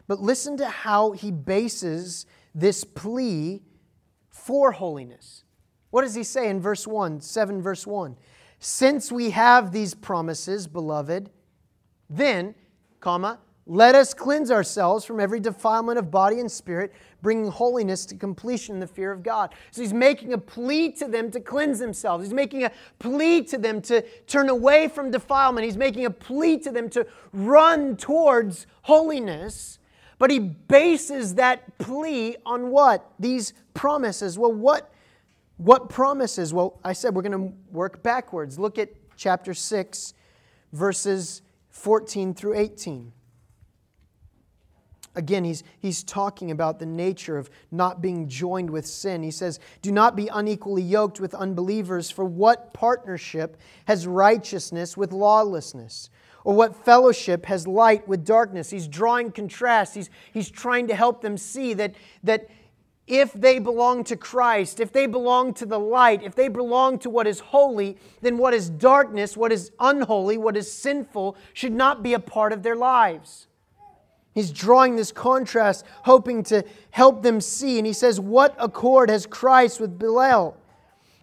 But 0.07 0.21
listen 0.21 0.57
to 0.57 0.67
how 0.67 1.11
he 1.11 1.29
bases 1.29 2.25
this 2.55 2.83
plea 2.83 3.61
for 4.31 4.71
holiness. 4.71 5.43
What 5.91 6.01
does 6.01 6.15
he 6.15 6.23
say 6.23 6.49
in 6.49 6.61
verse 6.61 6.87
1, 6.87 7.21
7 7.21 7.61
verse 7.61 7.85
1? 7.85 8.17
Since 8.67 9.11
we 9.11 9.29
have 9.29 9.71
these 9.71 9.93
promises, 9.93 10.65
beloved, 10.65 11.29
then, 12.09 12.55
comma, 12.99 13.37
let 13.67 13.93
us 13.93 14.11
cleanse 14.11 14.49
ourselves 14.49 15.05
from 15.05 15.19
every 15.19 15.39
defilement 15.39 15.99
of 15.99 16.09
body 16.09 16.39
and 16.39 16.51
spirit, 16.51 16.91
bringing 17.21 17.51
holiness 17.51 18.07
to 18.07 18.15
completion 18.15 18.73
in 18.73 18.79
the 18.79 18.87
fear 18.87 19.11
of 19.11 19.21
God. 19.21 19.53
So 19.69 19.83
he's 19.83 19.93
making 19.93 20.33
a 20.33 20.39
plea 20.39 20.91
to 20.93 21.07
them 21.07 21.29
to 21.29 21.39
cleanse 21.39 21.77
themselves. 21.77 22.25
He's 22.25 22.33
making 22.33 22.63
a 22.63 22.71
plea 22.97 23.43
to 23.43 23.59
them 23.59 23.83
to 23.83 24.01
turn 24.25 24.49
away 24.49 24.87
from 24.87 25.11
defilement. 25.11 25.65
He's 25.65 25.77
making 25.77 26.05
a 26.05 26.09
plea 26.09 26.57
to 26.61 26.71
them 26.71 26.89
to 26.89 27.05
run 27.33 27.95
towards 27.95 28.65
holiness. 28.81 29.77
But 30.17 30.31
he 30.31 30.39
bases 30.39 31.35
that 31.35 31.77
plea 31.77 32.37
on 32.47 32.71
what? 32.71 33.11
These 33.19 33.53
promises. 33.75 34.39
Well, 34.39 34.53
what 34.53 34.91
what 35.57 35.89
promises? 35.89 36.53
Well, 36.53 36.79
I 36.83 36.93
said 36.93 37.15
we're 37.15 37.21
going 37.21 37.49
to 37.49 37.53
work 37.71 38.03
backwards. 38.03 38.59
Look 38.59 38.77
at 38.77 38.89
chapter 39.15 39.53
6, 39.53 40.13
verses 40.73 41.41
14 41.69 42.33
through 42.33 42.55
18. 42.55 43.11
Again, 45.17 45.45
he's, 45.45 45.63
he's 45.79 46.03
talking 46.03 46.51
about 46.51 46.79
the 46.79 46.85
nature 46.85 47.37
of 47.37 47.49
not 47.71 48.01
being 48.01 48.27
joined 48.27 48.69
with 48.69 48.85
sin. 48.85 49.23
He 49.23 49.31
says, 49.31 49.59
Do 49.81 49.93
not 49.93 50.17
be 50.17 50.27
unequally 50.27 50.81
yoked 50.81 51.21
with 51.21 51.33
unbelievers, 51.33 52.11
for 52.11 52.25
what 52.25 52.73
partnership 52.73 53.57
has 53.85 54.05
righteousness 54.05 54.97
with 54.97 55.13
lawlessness? 55.13 56.09
Or 56.43 56.53
what 56.53 56.75
fellowship 56.75 57.45
has 57.45 57.65
light 57.65 58.07
with 58.07 58.25
darkness? 58.25 58.69
He's 58.69 58.87
drawing 58.87 59.31
contrast. 59.31 59.95
He's, 59.95 60.09
he's 60.33 60.51
trying 60.51 60.87
to 60.89 60.95
help 60.95 61.21
them 61.21 61.37
see 61.37 61.73
that, 61.75 61.95
that 62.23 62.49
if 63.07 63.33
they 63.33 63.59
belong 63.59 64.03
to 64.05 64.15
Christ, 64.15 64.79
if 64.79 64.91
they 64.91 65.05
belong 65.05 65.53
to 65.55 65.65
the 65.65 65.79
light, 65.79 66.23
if 66.23 66.33
they 66.33 66.47
belong 66.47 66.97
to 66.99 67.09
what 67.09 67.27
is 67.27 67.39
holy, 67.39 67.97
then 68.21 68.37
what 68.37 68.53
is 68.53 68.69
darkness, 68.69 69.37
what 69.37 69.51
is 69.51 69.71
unholy, 69.79 70.37
what 70.37 70.57
is 70.57 70.71
sinful 70.71 71.37
should 71.53 71.73
not 71.73 72.01
be 72.01 72.13
a 72.13 72.19
part 72.19 72.51
of 72.51 72.63
their 72.63 72.75
lives. 72.75 73.47
He's 74.33 74.51
drawing 74.51 74.95
this 74.95 75.11
contrast, 75.11 75.85
hoping 76.03 76.43
to 76.43 76.65
help 76.91 77.23
them 77.23 77.39
see. 77.39 77.77
And 77.77 77.87
he 77.87 77.93
says, 77.93 78.19
What 78.19 78.53
accord 78.59 79.09
has 79.09 79.25
Christ 79.25 79.79
with 79.79 79.97
Belial? 79.97 80.57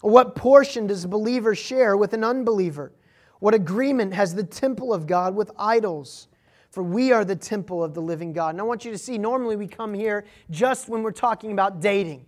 What 0.00 0.34
portion 0.34 0.86
does 0.86 1.04
a 1.04 1.08
believer 1.08 1.54
share 1.54 1.96
with 1.96 2.14
an 2.14 2.24
unbeliever? 2.24 2.92
What 3.38 3.54
agreement 3.54 4.14
has 4.14 4.34
the 4.34 4.44
temple 4.44 4.94
of 4.94 5.06
God 5.06 5.34
with 5.34 5.50
idols? 5.58 6.28
For 6.72 6.82
we 6.82 7.12
are 7.12 7.24
the 7.24 7.36
temple 7.36 7.84
of 7.84 7.92
the 7.92 8.00
living 8.00 8.32
God. 8.32 8.54
And 8.54 8.60
I 8.60 8.64
want 8.64 8.84
you 8.84 8.90
to 8.92 8.98
see, 8.98 9.18
normally 9.18 9.56
we 9.56 9.68
come 9.68 9.92
here 9.92 10.24
just 10.50 10.88
when 10.88 11.02
we're 11.02 11.12
talking 11.12 11.52
about 11.52 11.80
dating, 11.80 12.24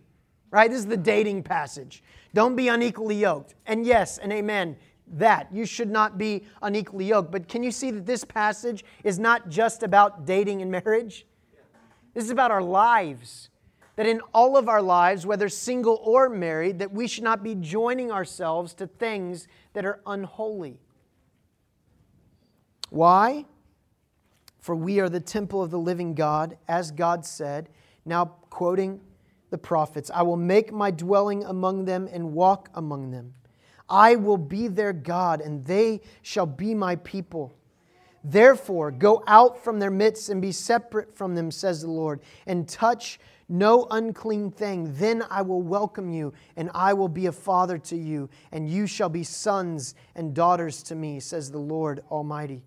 right? 0.50 0.70
This 0.70 0.80
is 0.80 0.86
the 0.86 0.98
dating 0.98 1.42
passage. 1.42 2.04
Don't 2.34 2.54
be 2.54 2.68
unequally 2.68 3.16
yoked. 3.16 3.54
And 3.64 3.86
yes, 3.86 4.18
and 4.18 4.30
amen, 4.30 4.76
that. 5.14 5.48
You 5.50 5.64
should 5.64 5.90
not 5.90 6.18
be 6.18 6.44
unequally 6.60 7.06
yoked. 7.06 7.32
But 7.32 7.48
can 7.48 7.62
you 7.62 7.70
see 7.70 7.90
that 7.90 8.04
this 8.04 8.22
passage 8.22 8.84
is 9.02 9.18
not 9.18 9.48
just 9.48 9.82
about 9.82 10.26
dating 10.26 10.60
and 10.60 10.70
marriage? 10.70 11.26
This 12.12 12.24
is 12.24 12.30
about 12.30 12.50
our 12.50 12.62
lives. 12.62 13.48
that 13.96 14.06
in 14.06 14.20
all 14.32 14.56
of 14.56 14.68
our 14.68 14.82
lives, 14.82 15.24
whether 15.24 15.48
single 15.48 16.00
or 16.02 16.28
married, 16.28 16.78
that 16.80 16.92
we 16.92 17.06
should 17.06 17.24
not 17.24 17.42
be 17.42 17.54
joining 17.54 18.10
ourselves 18.10 18.74
to 18.74 18.86
things 18.86 19.46
that 19.72 19.84
are 19.84 20.00
unholy. 20.06 20.78
Why? 22.90 23.46
For 24.64 24.74
we 24.74 24.98
are 24.98 25.10
the 25.10 25.20
temple 25.20 25.62
of 25.62 25.70
the 25.70 25.78
living 25.78 26.14
God, 26.14 26.56
as 26.68 26.90
God 26.90 27.26
said, 27.26 27.68
now 28.06 28.24
quoting 28.48 28.98
the 29.50 29.58
prophets 29.58 30.10
I 30.10 30.22
will 30.22 30.38
make 30.38 30.72
my 30.72 30.90
dwelling 30.90 31.44
among 31.44 31.84
them 31.84 32.08
and 32.10 32.32
walk 32.32 32.70
among 32.72 33.10
them. 33.10 33.34
I 33.90 34.16
will 34.16 34.38
be 34.38 34.68
their 34.68 34.94
God, 34.94 35.42
and 35.42 35.66
they 35.66 36.00
shall 36.22 36.46
be 36.46 36.74
my 36.74 36.96
people. 36.96 37.54
Therefore, 38.24 38.90
go 38.90 39.22
out 39.26 39.62
from 39.62 39.80
their 39.80 39.90
midst 39.90 40.30
and 40.30 40.40
be 40.40 40.50
separate 40.50 41.14
from 41.14 41.34
them, 41.34 41.50
says 41.50 41.82
the 41.82 41.90
Lord, 41.90 42.20
and 42.46 42.66
touch 42.66 43.20
no 43.50 43.86
unclean 43.90 44.50
thing. 44.50 44.94
Then 44.94 45.24
I 45.28 45.42
will 45.42 45.60
welcome 45.60 46.08
you, 46.08 46.32
and 46.56 46.70
I 46.74 46.94
will 46.94 47.08
be 47.08 47.26
a 47.26 47.32
father 47.32 47.76
to 47.76 47.96
you, 47.98 48.30
and 48.50 48.66
you 48.66 48.86
shall 48.86 49.10
be 49.10 49.24
sons 49.24 49.94
and 50.14 50.32
daughters 50.32 50.82
to 50.84 50.94
me, 50.94 51.20
says 51.20 51.50
the 51.50 51.58
Lord 51.58 52.02
Almighty. 52.10 52.62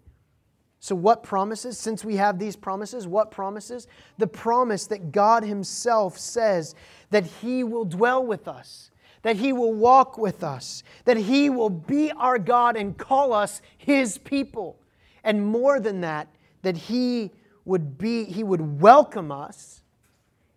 So, 0.79 0.95
what 0.95 1.23
promises? 1.23 1.77
Since 1.77 2.05
we 2.05 2.17
have 2.17 2.37
these 2.37 2.55
promises, 2.55 3.07
what 3.07 3.31
promises? 3.31 3.87
The 4.17 4.27
promise 4.27 4.87
that 4.87 5.11
God 5.11 5.43
Himself 5.43 6.17
says 6.17 6.75
that 7.09 7.25
He 7.25 7.63
will 7.63 7.85
dwell 7.85 8.25
with 8.25 8.47
us, 8.47 8.91
that 9.23 9.37
He 9.37 9.53
will 9.53 9.73
walk 9.73 10.17
with 10.17 10.43
us, 10.43 10.83
that 11.05 11.17
He 11.17 11.49
will 11.49 11.71
be 11.71 12.11
our 12.11 12.37
God 12.37 12.77
and 12.77 12.97
call 12.97 13.33
us 13.33 13.61
His 13.77 14.17
people. 14.17 14.79
And 15.23 15.45
more 15.45 15.79
than 15.79 16.01
that, 16.01 16.27
that 16.61 16.77
He 16.77 17.31
would 17.65 17.97
be, 17.97 18.25
He 18.25 18.43
would 18.43 18.81
welcome 18.81 19.31
us, 19.31 19.81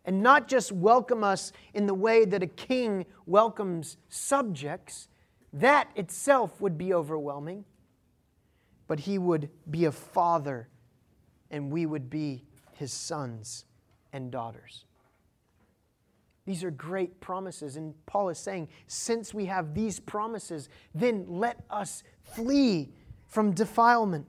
and 0.04 0.22
not 0.22 0.48
just 0.48 0.70
welcome 0.70 1.24
us 1.24 1.52
in 1.72 1.86
the 1.86 1.94
way 1.94 2.24
that 2.26 2.42
a 2.42 2.46
king 2.46 3.06
welcomes 3.26 3.96
subjects, 4.08 5.08
that 5.52 5.88
itself 5.96 6.60
would 6.60 6.76
be 6.76 6.92
overwhelming, 6.92 7.64
but 8.90 8.98
He 8.98 9.18
would 9.18 9.48
be 9.70 9.84
a 9.84 9.92
father, 9.92 10.66
and 11.48 11.70
we 11.70 11.86
would 11.86 12.10
be 12.10 12.42
His 12.72 12.92
sons 12.92 13.64
and 14.12 14.32
daughters. 14.32 14.84
These 16.44 16.64
are 16.64 16.72
great 16.72 17.20
promises. 17.20 17.76
And 17.76 17.94
Paul 18.06 18.30
is 18.30 18.38
saying, 18.38 18.66
since 18.88 19.32
we 19.32 19.44
have 19.44 19.74
these 19.74 20.00
promises, 20.00 20.68
then 20.92 21.24
let 21.28 21.60
us 21.70 22.02
flee 22.24 22.90
from 23.28 23.52
defilement. 23.52 24.26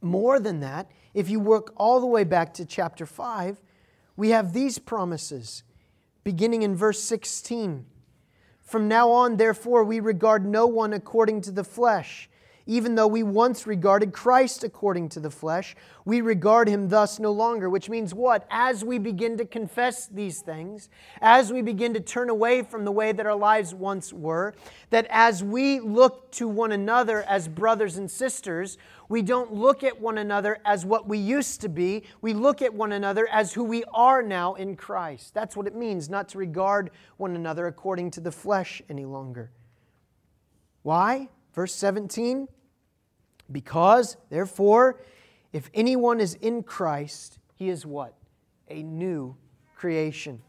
More 0.00 0.38
than 0.38 0.60
that, 0.60 0.88
if 1.12 1.28
you 1.28 1.40
work 1.40 1.72
all 1.76 1.98
the 1.98 2.06
way 2.06 2.22
back 2.22 2.54
to 2.54 2.64
chapter 2.64 3.04
5, 3.04 3.60
we 4.16 4.30
have 4.30 4.52
these 4.52 4.78
promises 4.78 5.64
beginning 6.22 6.62
in 6.62 6.76
verse 6.76 7.02
16. 7.02 7.84
From 8.62 8.86
now 8.86 9.10
on, 9.10 9.38
therefore, 9.38 9.82
we 9.82 9.98
regard 9.98 10.46
no 10.46 10.68
one 10.68 10.92
according 10.92 11.40
to 11.40 11.50
the 11.50 11.64
flesh. 11.64 12.29
Even 12.70 12.94
though 12.94 13.08
we 13.08 13.24
once 13.24 13.66
regarded 13.66 14.12
Christ 14.12 14.62
according 14.62 15.08
to 15.08 15.18
the 15.18 15.28
flesh, 15.28 15.74
we 16.04 16.20
regard 16.20 16.68
him 16.68 16.88
thus 16.88 17.18
no 17.18 17.32
longer. 17.32 17.68
Which 17.68 17.90
means 17.90 18.14
what? 18.14 18.46
As 18.48 18.84
we 18.84 18.96
begin 18.96 19.36
to 19.38 19.44
confess 19.44 20.06
these 20.06 20.40
things, 20.40 20.88
as 21.20 21.52
we 21.52 21.62
begin 21.62 21.94
to 21.94 22.00
turn 22.00 22.30
away 22.30 22.62
from 22.62 22.84
the 22.84 22.92
way 22.92 23.10
that 23.10 23.26
our 23.26 23.34
lives 23.34 23.74
once 23.74 24.12
were, 24.12 24.54
that 24.90 25.08
as 25.10 25.42
we 25.42 25.80
look 25.80 26.30
to 26.30 26.46
one 26.46 26.70
another 26.70 27.24
as 27.24 27.48
brothers 27.48 27.96
and 27.96 28.08
sisters, 28.08 28.78
we 29.08 29.20
don't 29.20 29.52
look 29.52 29.82
at 29.82 30.00
one 30.00 30.18
another 30.18 30.58
as 30.64 30.86
what 30.86 31.08
we 31.08 31.18
used 31.18 31.60
to 31.62 31.68
be. 31.68 32.04
We 32.20 32.34
look 32.34 32.62
at 32.62 32.72
one 32.72 32.92
another 32.92 33.26
as 33.32 33.52
who 33.52 33.64
we 33.64 33.82
are 33.92 34.22
now 34.22 34.54
in 34.54 34.76
Christ. 34.76 35.34
That's 35.34 35.56
what 35.56 35.66
it 35.66 35.74
means 35.74 36.08
not 36.08 36.28
to 36.28 36.38
regard 36.38 36.92
one 37.16 37.34
another 37.34 37.66
according 37.66 38.12
to 38.12 38.20
the 38.20 38.30
flesh 38.30 38.80
any 38.88 39.06
longer. 39.06 39.50
Why? 40.84 41.30
Verse 41.52 41.74
17 41.74 42.46
Because, 43.50 44.16
therefore, 44.28 45.00
if 45.52 45.70
anyone 45.74 46.20
is 46.20 46.34
in 46.34 46.62
Christ, 46.62 47.38
he 47.54 47.68
is 47.68 47.84
what? 47.84 48.14
A 48.68 48.82
new 48.82 49.36
creation. 49.74 50.40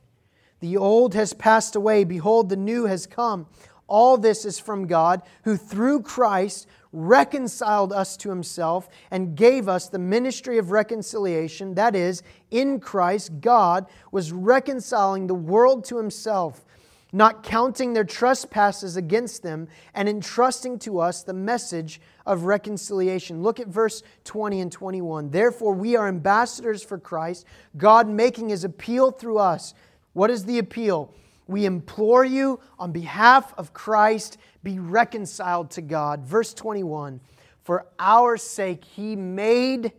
The 0.59 0.77
old 0.77 1.15
has 1.15 1.33
passed 1.33 1.75
away. 1.75 2.03
Behold, 2.03 2.49
the 2.49 2.55
new 2.55 2.85
has 2.85 3.07
come. 3.07 3.47
All 3.87 4.17
this 4.17 4.45
is 4.45 4.59
from 4.59 4.87
God, 4.87 5.21
who 5.43 5.57
through 5.57 6.03
Christ 6.03 6.67
reconciled 6.93 7.91
us 7.91 8.15
to 8.17 8.29
himself 8.29 8.87
and 9.09 9.35
gave 9.35 9.67
us 9.67 9.89
the 9.89 9.99
ministry 9.99 10.57
of 10.57 10.71
reconciliation. 10.71 11.73
That 11.73 11.95
is, 11.95 12.21
in 12.51 12.79
Christ, 12.79 13.41
God 13.41 13.87
was 14.11 14.31
reconciling 14.31 15.27
the 15.27 15.33
world 15.33 15.83
to 15.85 15.97
himself, 15.97 16.65
not 17.11 17.43
counting 17.43 17.93
their 17.93 18.03
trespasses 18.03 18.95
against 18.95 19.43
them, 19.43 19.67
and 19.93 20.07
entrusting 20.07 20.79
to 20.79 20.99
us 20.99 21.23
the 21.23 21.33
message 21.33 21.99
of 22.25 22.43
reconciliation. 22.43 23.43
Look 23.43 23.59
at 23.59 23.67
verse 23.67 24.03
20 24.23 24.61
and 24.61 24.71
21. 24.71 25.29
Therefore, 25.29 25.73
we 25.73 25.95
are 25.95 26.07
ambassadors 26.07 26.83
for 26.83 26.97
Christ, 26.97 27.45
God 27.77 28.07
making 28.07 28.49
his 28.49 28.63
appeal 28.63 29.11
through 29.11 29.39
us. 29.39 29.73
What 30.13 30.29
is 30.29 30.45
the 30.45 30.59
appeal? 30.59 31.13
We 31.47 31.65
implore 31.65 32.23
you 32.23 32.59
on 32.79 32.91
behalf 32.91 33.53
of 33.57 33.73
Christ, 33.73 34.37
be 34.63 34.79
reconciled 34.79 35.71
to 35.71 35.81
God. 35.81 36.25
Verse 36.25 36.53
21 36.53 37.19
For 37.63 37.87
our 37.99 38.37
sake, 38.37 38.85
he 38.85 39.15
made 39.15 39.91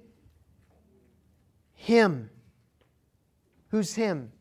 him. 1.75 2.31
Who's 3.69 3.95
him? 3.95 4.33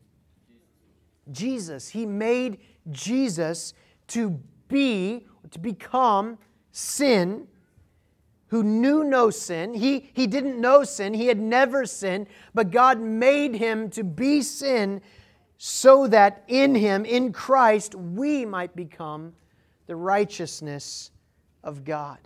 Jesus. 1.30 1.88
He 1.88 2.06
made 2.06 2.58
Jesus 2.90 3.74
to 4.08 4.40
be, 4.68 5.26
to 5.50 5.58
become 5.58 6.38
sin 6.70 7.46
who 8.48 8.62
knew 8.62 9.02
no 9.02 9.30
sin. 9.30 9.72
He, 9.72 10.10
he 10.12 10.26
didn't 10.26 10.60
know 10.60 10.84
sin, 10.84 11.14
he 11.14 11.26
had 11.28 11.40
never 11.40 11.86
sinned, 11.86 12.26
but 12.52 12.70
God 12.70 13.00
made 13.00 13.54
him 13.54 13.88
to 13.90 14.04
be 14.04 14.42
sin 14.42 15.00
so 15.56 16.06
that 16.08 16.44
in 16.48 16.74
him, 16.74 17.04
in 17.04 17.32
Christ, 17.32 17.94
we 17.94 18.44
might 18.44 18.76
become 18.76 19.32
the 19.86 19.96
righteousness 19.96 21.12
of 21.64 21.84
God. 21.84 22.18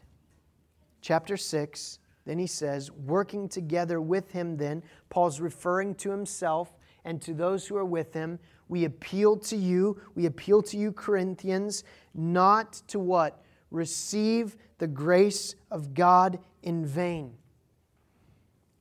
Chapter 1.01 1.37
6, 1.37 2.01
then 2.25 2.39
he 2.39 2.47
says, 2.49 2.91
working 2.91 3.49
together 3.49 4.01
with 4.01 4.33
him, 4.33 4.57
then, 4.57 4.83
Paul's 5.09 5.41
referring 5.41 5.95
to 5.97 6.11
himself 6.11 6.77
and 7.05 7.23
to 7.23 7.35
those 7.35 7.69
who 7.69 7.77
are 7.77 7.85
with 7.85 8.13
him. 8.13 8.41
We 8.69 8.85
appeal 8.85 9.37
to 9.39 9.57
you, 9.57 10.01
we 10.15 10.27
appeal 10.27 10.63
to 10.63 10.77
you, 10.77 10.93
Corinthians, 10.93 11.85
not 12.15 12.75
to 12.89 12.99
what? 12.99 13.43
Receive 13.71 14.57
the 14.79 14.87
grace 14.87 15.55
of 15.71 15.95
God 15.95 16.39
in 16.63 16.85
vain. 16.85 17.35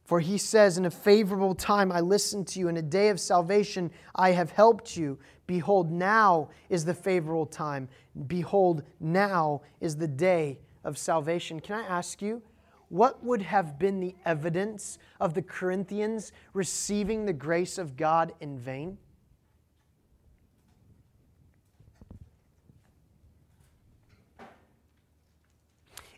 For 0.06 0.20
he 0.20 0.38
says, 0.38 0.78
In 0.78 0.86
a 0.86 0.92
favorable 0.92 1.56
time 1.56 1.92
I 1.92 2.00
listened 2.00 2.48
to 2.50 2.60
you, 2.60 2.68
in 2.68 2.78
a 2.78 2.82
day 2.82 3.10
of 3.10 3.20
salvation 3.20 3.92
I 4.16 4.32
have 4.32 4.52
helped 4.52 4.96
you. 4.96 5.18
Behold, 5.48 5.92
now 5.92 6.50
is 6.70 6.86
the 6.86 6.94
favorable 6.94 7.46
time. 7.46 7.90
Behold, 8.28 8.84
now 9.00 9.62
is 9.82 9.96
the 9.96 10.08
day 10.08 10.60
of 10.84 10.98
salvation. 10.98 11.60
Can 11.60 11.84
I 11.84 11.88
ask 11.88 12.22
you, 12.22 12.42
what 12.90 13.24
would 13.24 13.42
have 13.42 13.80
been 13.80 14.00
the 14.00 14.16
evidence 14.26 15.00
of 15.20 15.34
the 15.34 15.42
Corinthians 15.42 16.32
receiving 16.54 17.26
the 17.26 17.34
grace 17.34 17.78
of 17.78 17.98
God 17.98 18.34
in 18.40 18.60
vain? 18.60 18.98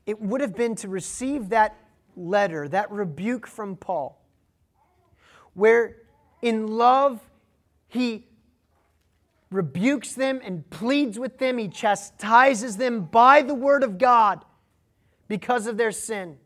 It 0.07 0.21
would 0.21 0.39
have 0.39 0.55
been 0.55 0.73
to 0.77 0.87
receive 0.87 1.49
that 1.49 1.77
letter, 2.15 2.67
that 2.69 2.89
rebuke 2.89 3.45
from 3.45 3.75
Paul, 3.75 4.19
where 5.53 5.97
in 6.41 6.65
love 6.65 7.19
he 7.89 8.25
rebukes 9.51 10.13
them 10.13 10.39
and 10.43 10.67
pleads 10.69 11.19
with 11.19 11.37
them, 11.37 11.57
he 11.57 11.67
chastises 11.67 12.77
them 12.77 13.01
by 13.01 13.41
the 13.41 13.53
word 13.53 13.83
of 13.83 13.97
God 13.97 14.43
because 15.27 15.67
of 15.67 15.77
their 15.77 15.91
sin. 15.91 16.37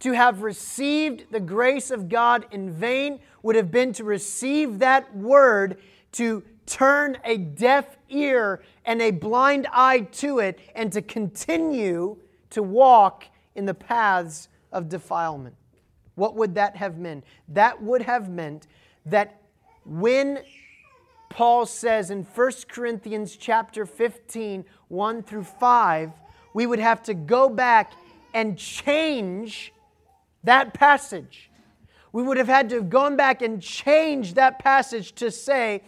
To 0.00 0.12
have 0.12 0.42
received 0.42 1.32
the 1.32 1.40
grace 1.40 1.90
of 1.90 2.08
God 2.08 2.46
in 2.52 2.70
vain 2.70 3.18
would 3.42 3.56
have 3.56 3.70
been 3.70 3.92
to 3.94 4.04
receive 4.04 4.78
that 4.78 5.16
word 5.16 5.78
to 6.12 6.44
turn 6.66 7.18
a 7.24 7.38
deaf 7.38 7.96
ear 8.08 8.62
and 8.84 9.00
a 9.00 9.10
blind 9.10 9.66
eye 9.72 10.00
to 10.00 10.38
it 10.38 10.60
and 10.74 10.92
to 10.92 11.02
continue 11.02 12.16
to 12.50 12.62
walk 12.62 13.24
in 13.54 13.66
the 13.66 13.74
paths 13.74 14.48
of 14.72 14.88
defilement. 14.88 15.56
What 16.14 16.34
would 16.34 16.54
that 16.54 16.76
have 16.76 16.98
meant? 16.98 17.24
That 17.48 17.82
would 17.82 18.02
have 18.02 18.28
meant 18.28 18.66
that 19.04 19.40
when 19.84 20.40
Paul 21.28 21.66
says 21.66 22.10
in 22.10 22.22
1 22.24 22.52
Corinthians 22.68 23.36
chapter 23.36 23.84
15, 23.84 24.64
1 24.88 25.22
through 25.22 25.44
5, 25.44 26.12
we 26.54 26.66
would 26.66 26.78
have 26.78 27.02
to 27.04 27.14
go 27.14 27.48
back 27.48 27.92
and 28.32 28.56
change 28.56 29.72
that 30.44 30.74
passage. 30.74 31.50
we 32.12 32.22
would 32.22 32.38
have 32.38 32.48
had 32.48 32.70
to 32.70 32.76
have 32.76 32.88
gone 32.88 33.16
back 33.16 33.42
and 33.42 33.60
changed 33.60 34.36
that 34.36 34.58
passage 34.58 35.14
to 35.16 35.30
say, 35.30 35.82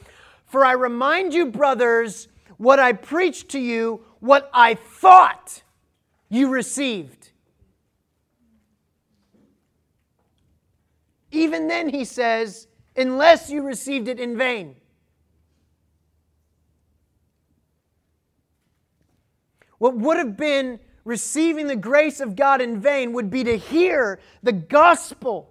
For 0.45 0.65
I 0.65 0.73
remind 0.73 1.33
you, 1.33 1.47
brothers, 1.47 2.29
what 2.59 2.79
I 2.79 2.93
preached 2.93 3.49
to 3.51 3.59
you, 3.59 4.05
what 4.21 4.51
I 4.53 4.75
thought 4.75 5.63
you 6.29 6.49
received. 6.49 7.31
Even 11.31 11.69
then, 11.69 11.89
he 11.89 12.05
says, 12.05 12.69
unless 12.97 13.51
you 13.51 13.63
received 13.63 14.09
it 14.09 14.19
in 14.19 14.37
vain. 14.37 14.77
What 19.79 19.97
would 19.97 20.17
have 20.17 20.37
been 20.37 20.81
receiving 21.05 21.69
the 21.69 21.77
grace 21.77 22.21
of 22.21 22.37
God 22.37 22.61
in 22.61 22.81
vain 22.81 23.13
would 23.13 23.31
be 23.31 23.45
to 23.45 23.57
hear 23.57 24.21
the 24.43 24.53
gospel 24.53 25.51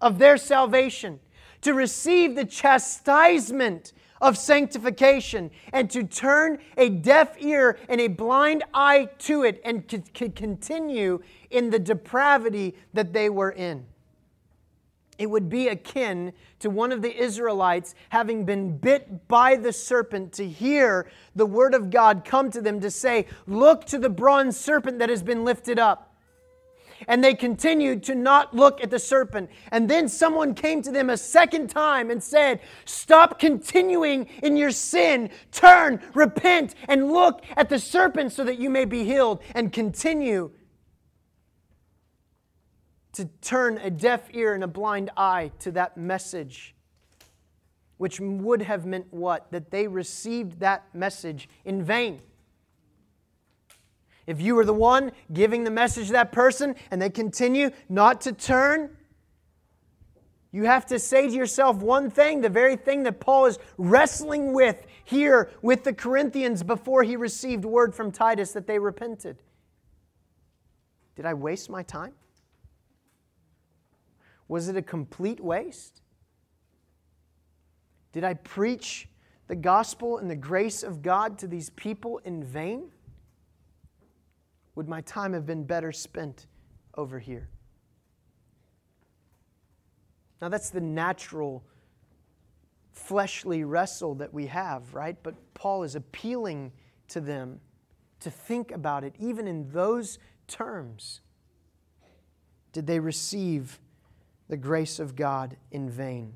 of 0.00 0.18
their 0.18 0.36
salvation, 0.36 1.20
to 1.62 1.72
receive 1.72 2.34
the 2.34 2.44
chastisement 2.44 3.92
of 4.20 4.36
sanctification, 4.36 5.50
and 5.72 5.90
to 5.90 6.04
turn 6.04 6.58
a 6.76 6.88
deaf 6.88 7.36
ear 7.40 7.78
and 7.88 8.00
a 8.00 8.08
blind 8.08 8.62
eye 8.74 9.08
to 9.18 9.44
it 9.44 9.60
and 9.64 9.88
could 10.14 10.34
continue 10.34 11.20
in 11.50 11.70
the 11.70 11.78
depravity 11.78 12.74
that 12.92 13.12
they 13.12 13.30
were 13.30 13.50
in. 13.50 13.86
It 15.20 15.28
would 15.28 15.50
be 15.50 15.68
akin 15.68 16.32
to 16.60 16.70
one 16.70 16.92
of 16.92 17.02
the 17.02 17.14
Israelites 17.14 17.94
having 18.08 18.46
been 18.46 18.78
bit 18.78 19.28
by 19.28 19.54
the 19.56 19.70
serpent 19.70 20.32
to 20.34 20.48
hear 20.48 21.10
the 21.36 21.44
word 21.44 21.74
of 21.74 21.90
God 21.90 22.24
come 22.24 22.50
to 22.52 22.62
them 22.62 22.80
to 22.80 22.90
say, 22.90 23.26
Look 23.46 23.84
to 23.86 23.98
the 23.98 24.08
bronze 24.08 24.58
serpent 24.58 24.98
that 24.98 25.10
has 25.10 25.22
been 25.22 25.44
lifted 25.44 25.78
up 25.78 26.09
and 27.08 27.22
they 27.22 27.34
continued 27.34 28.02
to 28.04 28.14
not 28.14 28.54
look 28.54 28.82
at 28.82 28.90
the 28.90 28.98
serpent. 28.98 29.50
And 29.70 29.88
then 29.88 30.08
someone 30.08 30.54
came 30.54 30.82
to 30.82 30.90
them 30.90 31.10
a 31.10 31.16
second 31.16 31.68
time 31.68 32.10
and 32.10 32.22
said, 32.22 32.60
Stop 32.84 33.38
continuing 33.38 34.26
in 34.42 34.56
your 34.56 34.70
sin, 34.70 35.30
turn, 35.52 36.00
repent, 36.14 36.74
and 36.88 37.12
look 37.12 37.44
at 37.56 37.68
the 37.68 37.78
serpent 37.78 38.32
so 38.32 38.44
that 38.44 38.58
you 38.58 38.70
may 38.70 38.84
be 38.84 39.04
healed, 39.04 39.42
and 39.54 39.72
continue 39.72 40.50
to 43.12 43.28
turn 43.42 43.78
a 43.78 43.90
deaf 43.90 44.28
ear 44.32 44.54
and 44.54 44.64
a 44.64 44.68
blind 44.68 45.10
eye 45.16 45.50
to 45.60 45.70
that 45.72 45.96
message. 45.96 46.74
Which 47.96 48.18
would 48.18 48.62
have 48.62 48.86
meant 48.86 49.08
what? 49.10 49.50
That 49.50 49.70
they 49.70 49.86
received 49.86 50.60
that 50.60 50.86
message 50.94 51.48
in 51.64 51.82
vain. 51.82 52.22
If 54.30 54.40
you 54.40 54.54
were 54.54 54.64
the 54.64 54.72
one 54.72 55.10
giving 55.32 55.64
the 55.64 55.72
message 55.72 56.06
to 56.06 56.12
that 56.12 56.30
person 56.30 56.76
and 56.92 57.02
they 57.02 57.10
continue 57.10 57.72
not 57.88 58.20
to 58.20 58.32
turn, 58.32 58.96
you 60.52 60.66
have 60.66 60.86
to 60.86 61.00
say 61.00 61.26
to 61.26 61.34
yourself 61.34 61.78
one 61.78 62.12
thing, 62.12 62.40
the 62.40 62.48
very 62.48 62.76
thing 62.76 63.02
that 63.02 63.18
Paul 63.18 63.46
is 63.46 63.58
wrestling 63.76 64.52
with 64.52 64.86
here 65.04 65.50
with 65.62 65.82
the 65.82 65.92
Corinthians 65.92 66.62
before 66.62 67.02
he 67.02 67.16
received 67.16 67.64
word 67.64 67.92
from 67.92 68.12
Titus 68.12 68.52
that 68.52 68.68
they 68.68 68.78
repented. 68.78 69.42
Did 71.16 71.26
I 71.26 71.34
waste 71.34 71.68
my 71.68 71.82
time? 71.82 72.12
Was 74.46 74.68
it 74.68 74.76
a 74.76 74.82
complete 74.82 75.40
waste? 75.40 76.02
Did 78.12 78.22
I 78.22 78.34
preach 78.34 79.08
the 79.48 79.56
gospel 79.56 80.18
and 80.18 80.30
the 80.30 80.36
grace 80.36 80.84
of 80.84 81.02
God 81.02 81.36
to 81.40 81.48
these 81.48 81.70
people 81.70 82.18
in 82.18 82.44
vain? 82.44 82.92
Would 84.80 84.88
my 84.88 85.02
time 85.02 85.34
have 85.34 85.44
been 85.44 85.64
better 85.64 85.92
spent 85.92 86.46
over 86.94 87.18
here? 87.18 87.50
Now, 90.40 90.48
that's 90.48 90.70
the 90.70 90.80
natural 90.80 91.62
fleshly 92.90 93.62
wrestle 93.62 94.14
that 94.14 94.32
we 94.32 94.46
have, 94.46 94.94
right? 94.94 95.22
But 95.22 95.34
Paul 95.52 95.82
is 95.82 95.96
appealing 95.96 96.72
to 97.08 97.20
them 97.20 97.60
to 98.20 98.30
think 98.30 98.72
about 98.72 99.04
it, 99.04 99.14
even 99.18 99.46
in 99.46 99.70
those 99.70 100.18
terms. 100.48 101.20
Did 102.72 102.86
they 102.86 103.00
receive 103.00 103.78
the 104.48 104.56
grace 104.56 104.98
of 104.98 105.14
God 105.14 105.58
in 105.70 105.90
vain? 105.90 106.32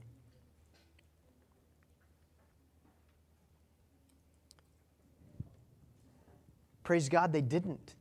Praise 6.83 7.09
God, 7.09 7.33
they 7.33 7.41
didn't. 7.41 7.95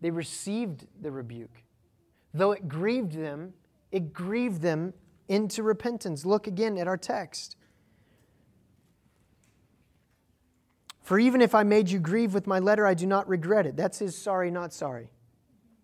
They 0.00 0.10
received 0.10 0.86
the 1.00 1.10
rebuke. 1.10 1.62
Though 2.32 2.52
it 2.52 2.68
grieved 2.68 3.12
them, 3.12 3.54
it 3.92 4.12
grieved 4.12 4.62
them 4.62 4.94
into 5.28 5.62
repentance. 5.62 6.24
Look 6.24 6.46
again 6.46 6.78
at 6.78 6.88
our 6.88 6.96
text. 6.96 7.56
For 11.02 11.18
even 11.18 11.40
if 11.40 11.54
I 11.54 11.64
made 11.64 11.90
you 11.90 11.98
grieve 11.98 12.34
with 12.34 12.46
my 12.46 12.60
letter, 12.60 12.86
I 12.86 12.94
do 12.94 13.06
not 13.06 13.28
regret 13.28 13.66
it. 13.66 13.76
That's 13.76 13.98
his 13.98 14.16
sorry, 14.16 14.50
not 14.50 14.72
sorry. 14.72 15.10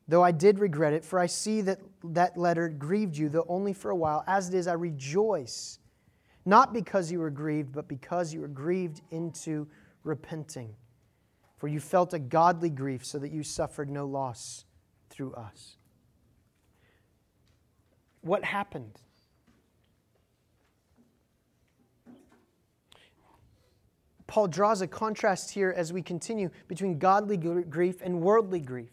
Though 0.09 0.22
I 0.22 0.31
did 0.31 0.61
regret 0.61 0.92
it, 0.92 1.05
for 1.05 1.18
I 1.18 1.26
see 1.26 1.62
that 1.62 1.81
that 2.05 2.37
letter 2.37 2.68
grieved 2.68 3.16
you, 3.16 3.29
though 3.29 3.46
only 3.48 3.72
for 3.72 3.90
a 3.90 3.96
while. 3.96 4.22
As 4.29 4.48
it 4.48 4.55
is, 4.55 4.68
I 4.68 4.74
rejoice, 4.74 5.81
not 6.44 6.72
because 6.72 7.11
you 7.11 7.18
were 7.18 7.31
grieved, 7.31 7.72
but 7.72 7.88
because 7.88 8.33
you 8.33 8.40
were 8.40 8.48
grieved 8.48 9.00
into 9.11 9.66
repenting. 10.05 10.76
For 11.57 11.69
you 11.69 11.81
felt 11.81 12.12
a 12.12 12.19
godly 12.19 12.71
grief, 12.71 13.05
so 13.05 13.19
that 13.19 13.33
you 13.33 13.42
suffered 13.42 13.88
no 13.88 14.07
loss 14.07 14.64
through 15.09 15.33
us. 15.35 15.77
What 18.21 18.45
happened? 18.45 19.01
Paul 24.27 24.49
draws 24.49 24.81
a 24.83 24.87
contrast 24.87 25.51
here 25.51 25.73
as 25.75 25.92
we 25.92 26.03
continue 26.03 26.51
between 26.69 26.99
godly 26.99 27.37
grief 27.37 28.03
and 28.03 28.21
worldly 28.21 28.61
grief. 28.61 28.90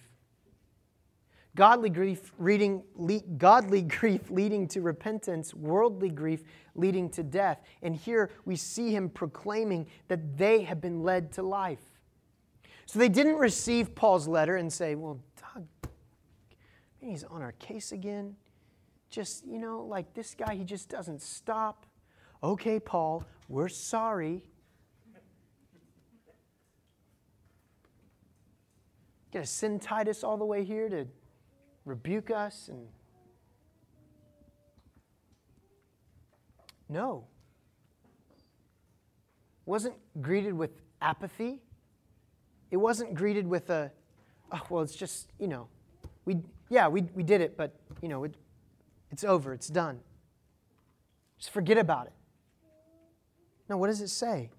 Godly 1.56 1.89
grief, 1.89 2.32
reading, 2.38 2.84
le, 2.95 3.19
godly 3.38 3.82
grief 3.99 4.30
leading 4.30 4.67
to 4.69 4.82
repentance, 4.82 5.54
worldly 5.54 6.10
grief 6.10 6.43
leading 6.76 7.10
to 7.12 7.23
death. 7.23 7.62
And 7.82 7.95
here 7.95 8.32
we 8.45 8.56
see 8.56 8.91
him 8.91 9.10
proclaiming 9.10 9.88
that 10.08 10.38
they 10.38 10.63
have 10.63 10.82
been 10.82 11.04
led 11.04 11.32
to 11.34 11.43
life. 11.43 11.92
So 12.85 12.99
they 12.99 13.09
didn't 13.09 13.37
receive 13.37 13.95
Paul's 13.95 14.27
letter 14.27 14.57
and 14.57 14.71
say, 14.71 14.95
well, 14.95 15.19
Doug, 15.39 15.67
he's 16.99 17.23
on 17.23 17.41
our 17.41 17.53
case 17.53 17.91
again. 17.91 18.35
Just, 19.09 19.45
you 19.45 19.59
know, 19.59 19.83
like 19.83 20.13
this 20.13 20.35
guy, 20.35 20.55
he 20.55 20.63
just 20.63 20.89
doesn't 20.89 21.21
stop. 21.21 21.85
Okay, 22.43 22.79
Paul, 22.79 23.23
we're 23.47 23.69
sorry. 23.69 24.43
Gonna 29.31 29.45
send 29.45 29.81
Titus 29.81 30.23
all 30.23 30.37
the 30.37 30.45
way 30.45 30.63
here 30.63 30.89
to 30.89 31.07
rebuke 31.85 32.31
us 32.31 32.69
and 32.69 32.87
no 36.87 37.25
wasn't 39.65 39.95
greeted 40.21 40.53
with 40.53 40.71
apathy 41.01 41.61
it 42.73 42.77
wasn't 42.77 43.13
greeted 43.13 43.45
with 43.45 43.69
a, 43.69 43.91
oh, 44.51 44.62
well, 44.67 44.81
it's 44.81 44.95
just, 44.95 45.29
you 45.38 45.47
know, 45.47 45.67
we, 46.25 46.38
yeah, 46.69 46.88
we, 46.88 47.03
we 47.13 47.21
did 47.21 47.39
it, 47.39 47.55
but, 47.55 47.71
you 48.01 48.09
know, 48.09 48.23
it, 48.23 48.33
it's 49.12 49.23
over, 49.23 49.53
it's 49.53 49.67
done. 49.67 49.99
Just 51.38 51.51
forget 51.51 51.77
about 51.77 52.07
it. 52.07 52.13
No, 53.69 53.77
what 53.77 53.88
does 53.88 54.01
it 54.01 54.07
say? 54.07 54.49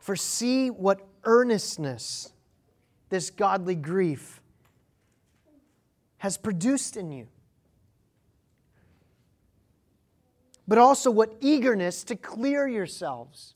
For 0.00 0.16
see 0.16 0.70
what 0.70 1.06
earnestness 1.24 2.32
this 3.10 3.28
godly 3.28 3.74
grief 3.74 4.40
has 6.16 6.38
produced 6.38 6.96
in 6.96 7.12
you. 7.12 7.28
But 10.66 10.78
also 10.78 11.10
what 11.10 11.34
eagerness 11.42 12.04
to 12.04 12.16
clear 12.16 12.66
yourselves. 12.66 13.52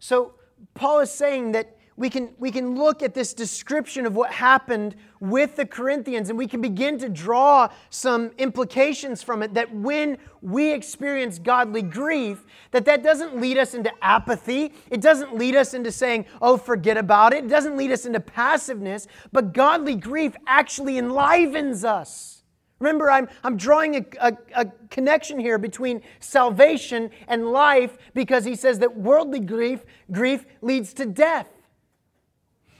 So, 0.00 0.34
Paul 0.74 1.00
is 1.00 1.10
saying 1.10 1.52
that 1.52 1.78
we 1.98 2.08
can, 2.08 2.30
we 2.38 2.52
can 2.52 2.76
look 2.76 3.02
at 3.02 3.12
this 3.12 3.34
description 3.34 4.06
of 4.06 4.14
what 4.14 4.30
happened 4.30 4.94
with 5.18 5.56
the 5.56 5.66
Corinthians 5.66 6.30
and 6.30 6.38
we 6.38 6.46
can 6.46 6.60
begin 6.60 6.96
to 6.98 7.08
draw 7.08 7.68
some 7.90 8.30
implications 8.38 9.20
from 9.20 9.42
it 9.42 9.52
that 9.54 9.74
when 9.74 10.16
we 10.40 10.72
experience 10.72 11.40
godly 11.40 11.82
grief, 11.82 12.46
that 12.70 12.84
that 12.84 13.02
doesn't 13.02 13.40
lead 13.40 13.58
us 13.58 13.74
into 13.74 13.90
apathy. 14.00 14.72
It 14.90 15.00
doesn't 15.00 15.36
lead 15.36 15.56
us 15.56 15.74
into 15.74 15.90
saying, 15.90 16.26
oh, 16.40 16.56
forget 16.56 16.96
about 16.96 17.32
it. 17.32 17.44
It 17.44 17.48
doesn't 17.48 17.76
lead 17.76 17.90
us 17.90 18.06
into 18.06 18.20
passiveness, 18.20 19.08
but 19.32 19.52
godly 19.52 19.96
grief 19.96 20.36
actually 20.46 20.98
enlivens 20.98 21.84
us. 21.84 22.37
Remember, 22.78 23.10
I'm, 23.10 23.28
I'm 23.42 23.56
drawing 23.56 23.96
a, 23.96 24.04
a, 24.20 24.36
a, 24.54 24.66
connection 24.88 25.38
here 25.38 25.58
between 25.58 26.00
salvation 26.20 27.10
and 27.26 27.50
life 27.50 27.98
because 28.14 28.44
he 28.44 28.54
says 28.54 28.78
that 28.78 28.96
worldly 28.96 29.40
grief, 29.40 29.84
grief 30.12 30.46
leads 30.60 30.92
to 30.94 31.06
death. 31.06 31.48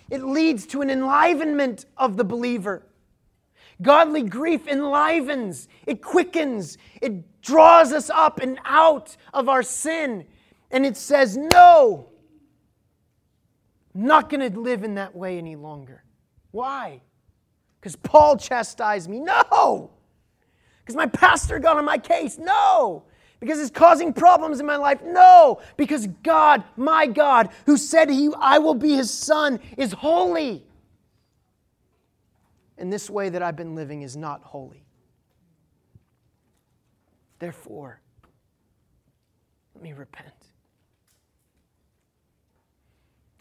It 0.08 0.22
leads 0.22 0.66
to 0.68 0.82
an 0.82 0.90
enlivenment 0.90 1.86
of 1.96 2.16
the 2.16 2.24
believer. 2.24 2.86
Godly 3.82 4.22
grief 4.22 4.66
enlivens, 4.66 5.68
it 5.86 6.02
quickens, 6.02 6.78
it 7.00 7.42
draws 7.42 7.92
us 7.92 8.10
up 8.10 8.40
and 8.40 8.58
out 8.64 9.16
of 9.34 9.48
our 9.48 9.62
sin. 9.62 10.26
And 10.70 10.84
it 10.86 10.96
says, 10.96 11.36
No, 11.36 12.08
I'm 13.94 14.06
not 14.06 14.30
going 14.30 14.52
to 14.52 14.58
live 14.58 14.84
in 14.84 14.94
that 14.94 15.14
way 15.14 15.38
any 15.38 15.56
longer. 15.56 16.04
Why? 16.50 17.02
Because 17.80 17.96
Paul 17.96 18.36
chastised 18.36 19.08
me? 19.08 19.20
No. 19.20 19.90
Because 20.80 20.96
my 20.96 21.06
pastor 21.06 21.58
got 21.58 21.76
on 21.76 21.84
my 21.84 21.98
case? 21.98 22.38
No. 22.38 23.04
Because 23.40 23.60
it's 23.60 23.70
causing 23.70 24.12
problems 24.12 24.58
in 24.58 24.66
my 24.66 24.76
life? 24.76 25.00
No. 25.04 25.60
Because 25.76 26.08
God, 26.22 26.64
my 26.76 27.06
God, 27.06 27.50
who 27.66 27.76
said 27.76 28.10
he, 28.10 28.30
I 28.38 28.58
will 28.58 28.74
be 28.74 28.94
his 28.94 29.12
son, 29.12 29.60
is 29.76 29.92
holy. 29.92 30.66
And 32.78 32.92
this 32.92 33.08
way 33.08 33.28
that 33.28 33.42
I've 33.42 33.56
been 33.56 33.74
living 33.74 34.02
is 34.02 34.16
not 34.16 34.42
holy. 34.42 34.84
Therefore, 37.38 38.00
let 39.74 39.82
me 39.84 39.92
repent. 39.92 40.32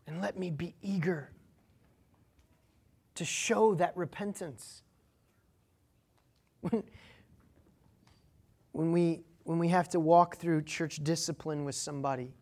And 0.06 0.22
let 0.22 0.38
me 0.38 0.52
be 0.52 0.76
eager 0.82 1.32
to 3.18 3.26
show 3.26 3.76
that 3.76 3.96
repentance. 3.98 4.84
When, 6.62 6.84
when, 8.72 8.92
we, 8.92 9.22
when 9.44 9.60
we 9.60 9.70
have 9.70 9.90
to 9.90 10.00
walk 10.00 10.38
through 10.38 10.64
church 10.64 11.04
discipline 11.04 11.66
with 11.66 11.76
somebody, 11.76 12.34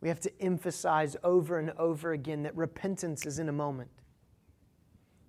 we 0.00 0.08
have 0.08 0.20
to 0.20 0.42
emphasize 0.42 1.16
over 1.22 1.58
and 1.58 1.70
over 1.78 2.12
again 2.12 2.42
that 2.42 2.56
repentance 2.56 3.26
is 3.26 3.38
in 3.38 3.48
a 3.48 3.52
moment. 3.52 3.90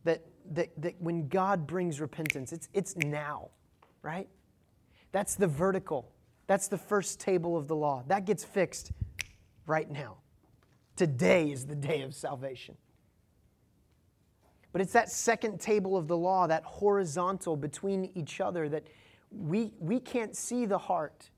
That, 0.03 0.25
that, 0.51 0.69
that 0.81 0.95
when 0.99 1.27
God 1.27 1.67
brings 1.67 2.01
repentance, 2.01 2.51
it's, 2.51 2.69
it's 2.73 2.95
now, 2.95 3.51
right? 4.01 4.27
That's 5.11 5.35
the 5.35 5.47
vertical. 5.47 6.11
That's 6.47 6.67
the 6.67 6.77
first 6.77 7.19
table 7.19 7.55
of 7.55 7.67
the 7.67 7.75
law. 7.75 8.03
That 8.07 8.25
gets 8.25 8.43
fixed 8.43 8.91
right 9.67 9.89
now. 9.89 10.17
Today 10.95 11.51
is 11.51 11.67
the 11.67 11.75
day 11.75 12.01
of 12.01 12.15
salvation. 12.15 12.75
But 14.73 14.81
it's 14.81 14.91
that 14.93 15.09
second 15.09 15.61
table 15.61 15.95
of 15.95 16.07
the 16.07 16.17
law, 16.17 16.47
that 16.47 16.63
horizontal 16.63 17.55
between 17.55 18.11
each 18.15 18.41
other, 18.41 18.67
that 18.67 18.83
we, 19.31 19.71
we 19.79 19.99
can't 19.99 20.35
see 20.35 20.65
the 20.65 20.77
heart. 20.77 21.29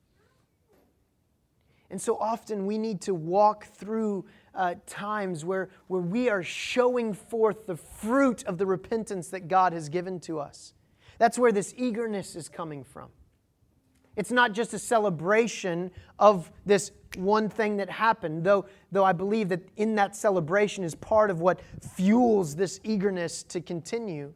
And 1.91 2.01
so 2.01 2.17
often 2.17 2.65
we 2.65 2.77
need 2.77 3.01
to 3.01 3.13
walk 3.13 3.65
through 3.65 4.25
uh, 4.55 4.75
times 4.87 5.45
where, 5.45 5.69
where 5.87 6.01
we 6.01 6.29
are 6.29 6.43
showing 6.43 7.13
forth 7.13 7.67
the 7.67 7.75
fruit 7.75 8.43
of 8.45 8.57
the 8.57 8.65
repentance 8.65 9.27
that 9.27 9.47
God 9.47 9.73
has 9.73 9.89
given 9.89 10.19
to 10.21 10.39
us. 10.39 10.73
That's 11.19 11.37
where 11.37 11.51
this 11.51 11.73
eagerness 11.77 12.35
is 12.35 12.49
coming 12.49 12.83
from. 12.83 13.09
It's 14.15 14.31
not 14.31 14.53
just 14.53 14.73
a 14.73 14.79
celebration 14.79 15.91
of 16.19 16.51
this 16.65 16.91
one 17.17 17.49
thing 17.49 17.77
that 17.77 17.89
happened, 17.89 18.43
though, 18.43 18.65
though 18.91 19.03
I 19.03 19.13
believe 19.13 19.49
that 19.49 19.67
in 19.77 19.95
that 19.95 20.15
celebration 20.15 20.83
is 20.83 20.95
part 20.95 21.29
of 21.29 21.41
what 21.41 21.61
fuels 21.81 22.55
this 22.55 22.79
eagerness 22.83 23.43
to 23.43 23.61
continue. 23.61 24.33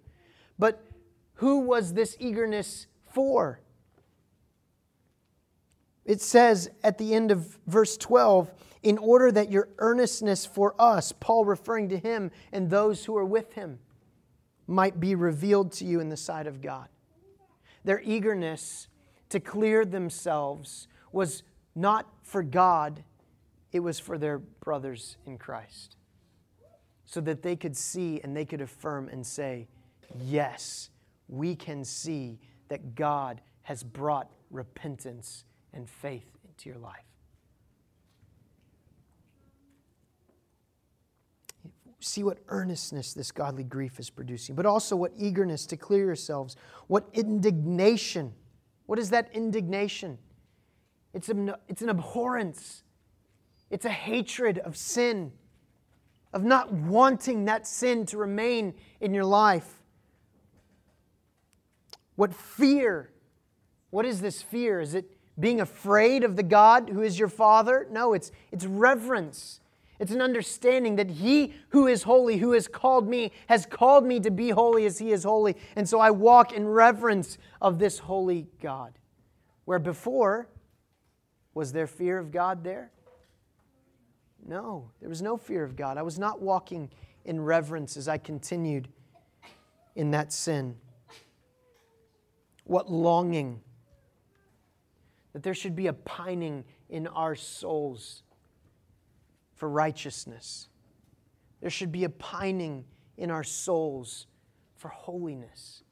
But 0.58 0.84
who 1.36 1.60
was 1.60 1.94
this 1.94 2.18
eagerness 2.20 2.88
for? 3.10 3.62
It 6.06 6.22
says 6.22 6.70
at 6.84 6.98
the 6.98 7.14
end 7.14 7.32
of 7.32 7.58
verse 7.68 7.96
12, 7.98 8.52
in 8.84 8.98
order 8.98 9.32
that 9.32 9.52
your 9.52 9.70
earnestness 9.78 10.46
for 10.46 10.74
us, 10.80 11.14
Paul 11.20 11.46
referring 11.46 11.90
to 11.90 11.98
him 11.98 12.32
and 12.52 12.70
those 12.70 13.06
who 13.06 13.16
are 13.16 13.26
with 13.26 13.54
him, 13.54 13.80
might 14.68 15.00
be 15.00 15.16
revealed 15.16 15.72
to 15.74 15.86
you 15.86 16.00
in 16.00 16.10
the 16.10 16.18
sight 16.18 16.48
of 16.48 16.62
God. 16.62 16.88
Their 17.84 18.02
eagerness 18.04 18.89
to 19.30 19.40
clear 19.40 19.86
themselves 19.86 20.88
was 21.12 21.44
not 21.76 22.08
for 22.24 22.44
God, 22.44 23.04
it 23.72 23.80
was 23.80 24.00
for 24.00 24.18
their 24.18 24.40
brothers 24.40 25.18
in 25.26 25.38
Christ. 25.38 25.96
So 27.06 27.22
that 27.22 27.42
they 27.42 27.56
could 27.56 27.76
see 27.76 28.20
and 28.24 28.36
they 28.36 28.46
could 28.46 28.62
affirm 28.62 29.10
and 29.10 29.26
say, 29.26 29.68
Yes, 30.26 30.90
we 31.28 31.56
can 31.56 31.84
see 31.86 32.40
that 32.68 32.96
God 32.96 33.42
has 33.64 33.84
brought 33.84 34.32
repentance 34.50 35.44
and 35.74 35.88
faith 35.88 36.26
into 36.48 36.70
your 36.70 36.80
life. 36.80 37.06
See 42.00 42.24
what 42.24 42.40
earnestness 42.48 43.14
this 43.14 43.32
godly 43.32 43.64
grief 43.64 44.00
is 44.00 44.10
producing, 44.10 44.56
but 44.56 44.66
also 44.66 44.96
what 44.96 45.12
eagerness 45.18 45.66
to 45.68 45.78
clear 45.78 46.06
yourselves, 46.06 46.56
what 46.88 47.08
indignation 47.14 48.34
what 48.90 48.98
is 48.98 49.12
that 49.12 49.30
indignation? 49.34 50.18
It's, 51.14 51.30
an, 51.30 51.54
it's 51.68 51.84
an 51.84 51.90
abhorrence, 51.90 52.82
it's 53.70 53.86
a 53.86 53.90
hatred 53.92 54.58
of 54.58 54.76
sin, 54.76 55.32
of 56.34 56.44
not 56.44 56.74
wanting 56.74 57.46
that 57.46 57.68
sin 57.68 58.08
to 58.08 58.18
remain 58.18 58.74
in 59.00 59.14
your 59.14 59.26
life. 59.26 59.84
What 62.16 62.34
fear? 62.34 63.12
What 63.92 64.08
is 64.08 64.22
this 64.22 64.42
fear? 64.42 64.82
Is 64.82 64.96
it 64.96 65.16
being 65.40 65.62
afraid 65.62 66.24
of 66.24 66.36
the 66.36 66.42
God 66.42 66.90
who 66.90 67.04
is 67.04 67.20
your 67.20 67.30
Father? 67.30 67.86
No, 67.92 68.14
it's, 68.14 68.32
it's 68.52 68.66
reverence. 68.66 69.60
It's 70.00 70.12
an 70.12 70.22
understanding 70.22 70.96
that 70.96 71.10
He 71.10 71.54
who 71.70 71.88
is 71.88 72.04
holy, 72.04 72.38
who 72.38 72.54
has 72.54 72.68
called 72.68 73.08
me, 73.08 73.32
has 73.48 73.66
called 73.66 74.06
me 74.06 74.20
to 74.22 74.32
be 74.32 74.50
holy 74.50 74.86
as 74.86 74.98
He 74.98 75.12
is 75.12 75.26
holy. 75.26 75.58
And 75.76 75.88
so 75.88 76.00
I 76.00 76.10
walk 76.12 76.54
in 76.54 76.68
reverence 76.68 77.38
of 77.62 77.80
this 77.80 78.00
holy 78.00 78.48
God. 78.62 78.94
Where 79.66 79.80
before, 79.80 80.48
was 81.54 81.74
there 81.74 81.88
fear 81.88 82.18
of 82.18 82.32
God 82.32 82.64
there? 82.64 82.92
No, 84.48 84.90
there 85.02 85.10
was 85.10 85.22
no 85.22 85.36
fear 85.36 85.64
of 85.64 85.76
God. 85.76 85.98
I 85.98 86.02
was 86.02 86.18
not 86.18 86.42
walking 86.42 86.90
in 87.26 87.42
reverence 87.42 87.98
as 87.98 88.08
I 88.08 88.18
continued 88.18 88.88
in 89.96 90.12
that 90.12 90.32
sin. 90.32 90.78
What 92.64 92.90
longing 92.90 93.62
that 95.34 95.44
there 95.44 95.54
should 95.54 95.76
be 95.76 95.88
a 95.88 95.94
pining 95.94 96.64
in 96.90 97.08
our 97.08 97.36
souls 97.36 98.24
for 99.60 99.70
righteousness. 99.70 100.70
There 101.60 101.70
should 101.70 101.92
be 101.92 102.06
a 102.06 102.10
pining 102.10 102.86
in 103.18 103.30
our 103.30 103.44
souls 103.44 104.26
for 104.78 104.88
holiness. 104.88 105.84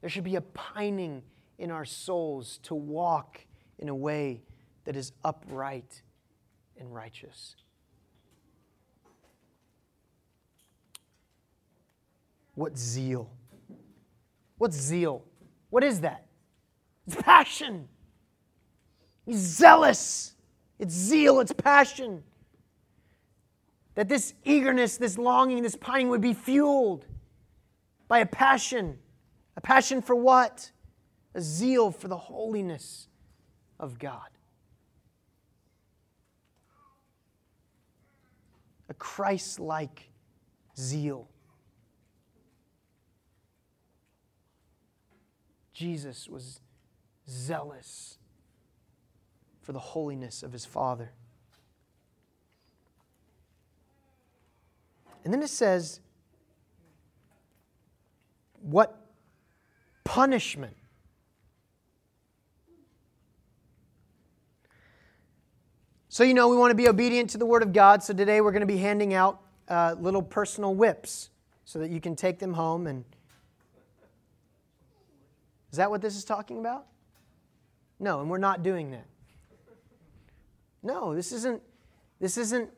There 0.00 0.10
should 0.10 0.24
be 0.24 0.34
a 0.34 0.40
pining 0.40 1.22
in 1.58 1.70
our 1.70 1.84
souls 1.84 2.58
to 2.64 2.74
walk 2.74 3.46
in 3.78 3.88
a 3.88 3.94
way 3.94 4.42
that 4.84 4.96
is 4.96 5.12
upright 5.24 6.02
and 6.76 6.92
righteous. 6.92 7.54
What 12.56 12.76
zeal? 12.76 13.30
What 14.56 14.72
zeal? 14.72 15.24
What 15.70 15.84
is 15.84 16.00
that? 16.00 16.26
It's 17.06 17.14
passion. 17.14 17.86
He's 19.24 19.38
zealous. 19.38 20.34
It's 20.80 20.94
zeal, 20.94 21.38
it's 21.38 21.52
passion 21.52 22.24
that 23.98 24.08
this 24.08 24.32
eagerness, 24.44 24.96
this 24.96 25.18
longing, 25.18 25.60
this 25.64 25.74
pining 25.74 26.08
would 26.08 26.20
be 26.20 26.32
fueled 26.32 27.04
by 28.06 28.20
a 28.20 28.26
passion. 28.26 28.96
A 29.56 29.60
passion 29.60 30.02
for 30.02 30.14
what? 30.14 30.70
A 31.34 31.40
zeal 31.40 31.90
for 31.90 32.06
the 32.06 32.16
holiness 32.16 33.08
of 33.80 33.98
God. 33.98 34.28
A 38.88 38.94
Christ 38.94 39.58
like 39.58 40.10
zeal. 40.78 41.26
Jesus 45.72 46.28
was 46.28 46.60
zealous 47.28 48.18
for 49.60 49.72
the 49.72 49.80
holiness 49.80 50.44
of 50.44 50.52
his 50.52 50.64
Father. 50.64 51.10
And 55.28 55.34
then 55.34 55.42
it 55.42 55.50
says, 55.50 56.00
what 58.62 58.98
punishment? 60.02 60.74
So, 66.08 66.24
you 66.24 66.32
know, 66.32 66.48
we 66.48 66.56
want 66.56 66.70
to 66.70 66.74
be 66.74 66.88
obedient 66.88 67.28
to 67.28 67.36
the 67.36 67.44
Word 67.44 67.62
of 67.62 67.74
God. 67.74 68.02
So, 68.02 68.14
today 68.14 68.40
we're 68.40 68.52
going 68.52 68.62
to 68.62 68.66
be 68.66 68.78
handing 68.78 69.12
out 69.12 69.42
uh, 69.68 69.96
little 70.00 70.22
personal 70.22 70.74
whips 70.74 71.28
so 71.66 71.78
that 71.78 71.90
you 71.90 72.00
can 72.00 72.16
take 72.16 72.38
them 72.38 72.54
home. 72.54 72.86
And 72.86 73.04
is 75.70 75.76
that 75.76 75.90
what 75.90 76.00
this 76.00 76.16
is 76.16 76.24
talking 76.24 76.58
about? 76.58 76.86
No, 78.00 78.22
and 78.22 78.30
we're 78.30 78.38
not 78.38 78.62
doing 78.62 78.92
that. 78.92 79.04
No, 80.82 81.14
this 81.14 81.32
isn't, 81.32 81.60
this 82.18 82.38
isn't 82.38 82.70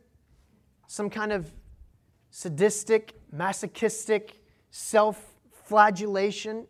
some 0.89 1.09
kind 1.09 1.31
of 1.31 1.49
sadistic, 2.31 3.15
masochistic, 3.33 4.41
self 4.71 5.35
flagellation, 5.65 6.67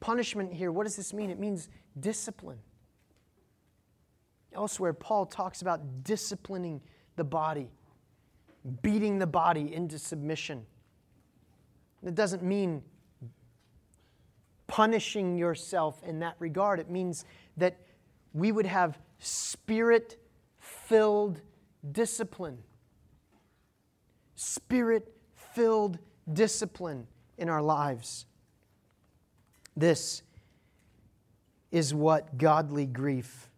punishment 0.00 0.52
here, 0.52 0.72
what 0.72 0.84
does 0.84 0.96
this 0.96 1.12
mean? 1.12 1.30
It 1.30 1.38
means 1.38 1.68
discipline. 1.98 2.58
Elsewhere, 4.54 4.92
Paul 4.92 5.26
talks 5.26 5.62
about 5.62 6.04
disciplining 6.04 6.80
the 7.16 7.24
body, 7.24 7.70
beating 8.82 9.18
the 9.18 9.26
body 9.26 9.72
into 9.72 9.98
submission. 9.98 10.66
It 12.04 12.14
doesn't 12.14 12.42
mean 12.42 12.82
punishing 14.66 15.36
yourself 15.36 16.02
in 16.04 16.18
that 16.20 16.34
regard. 16.38 16.80
It 16.80 16.90
means 16.90 17.24
that 17.56 17.78
we 18.32 18.52
would 18.52 18.66
have 18.66 18.98
spirit 19.18 20.16
filled 20.58 21.40
discipline. 21.92 22.58
Spirit 24.34 25.12
filled 25.34 25.98
discipline 26.32 27.06
in 27.38 27.48
our 27.48 27.62
lives. 27.62 28.26
This 29.76 30.22
is 31.70 31.94
what 31.94 32.36
godly 32.38 32.86
grief 32.86 33.48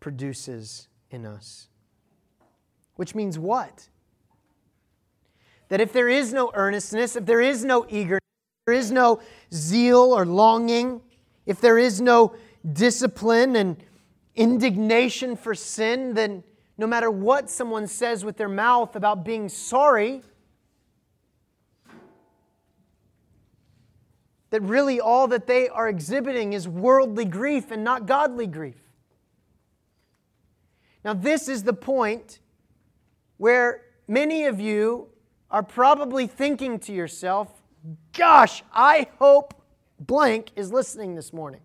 produces 0.00 0.88
in 1.10 1.26
us. 1.26 1.68
Which 2.96 3.14
means 3.14 3.38
what? 3.38 3.88
That 5.68 5.80
if 5.80 5.92
there 5.92 6.08
is 6.08 6.32
no 6.32 6.50
earnestness, 6.54 7.16
if 7.16 7.26
there 7.26 7.40
is 7.40 7.64
no 7.64 7.86
eagerness, 7.88 8.20
there 8.66 8.74
is 8.74 8.90
no 8.90 9.20
zeal 9.52 10.12
or 10.12 10.24
longing, 10.26 11.00
if 11.46 11.60
there 11.60 11.78
is 11.78 12.00
no 12.00 12.34
discipline 12.72 13.56
and 13.56 13.76
indignation 14.34 15.36
for 15.36 15.54
sin, 15.54 16.14
then 16.14 16.44
no 16.78 16.86
matter 16.86 17.10
what 17.10 17.50
someone 17.50 17.86
says 17.86 18.24
with 18.24 18.36
their 18.36 18.48
mouth 18.48 18.96
about 18.96 19.24
being 19.24 19.48
sorry, 19.48 20.22
that 24.50 24.60
really 24.62 25.00
all 25.00 25.28
that 25.28 25.46
they 25.46 25.68
are 25.68 25.88
exhibiting 25.88 26.52
is 26.52 26.68
worldly 26.68 27.24
grief 27.24 27.70
and 27.70 27.82
not 27.82 28.06
godly 28.06 28.46
grief. 28.46 28.76
Now, 31.04 31.14
this 31.14 31.48
is 31.48 31.62
the 31.62 31.72
point 31.72 32.38
where 33.38 33.82
many 34.06 34.44
of 34.44 34.60
you 34.60 35.08
are 35.50 35.62
probably 35.62 36.26
thinking 36.26 36.78
to 36.80 36.92
yourself, 36.92 37.48
gosh, 38.12 38.62
I 38.72 39.08
hope 39.18 39.54
blank 39.98 40.50
is 40.54 40.72
listening 40.72 41.14
this 41.14 41.32
morning. 41.32 41.60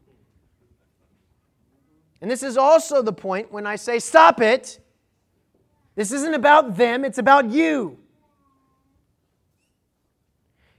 And 2.22 2.32
this 2.32 2.42
is 2.42 2.58
also 2.58 3.02
the 3.02 3.14
point 3.14 3.52
when 3.52 3.68
I 3.68 3.76
say, 3.76 4.00
stop 4.00 4.42
it. 4.42 4.80
This 5.98 6.12
isn't 6.12 6.36
about 6.36 6.78
them, 6.78 7.04
it's 7.04 7.18
about 7.18 7.50
you. 7.50 7.98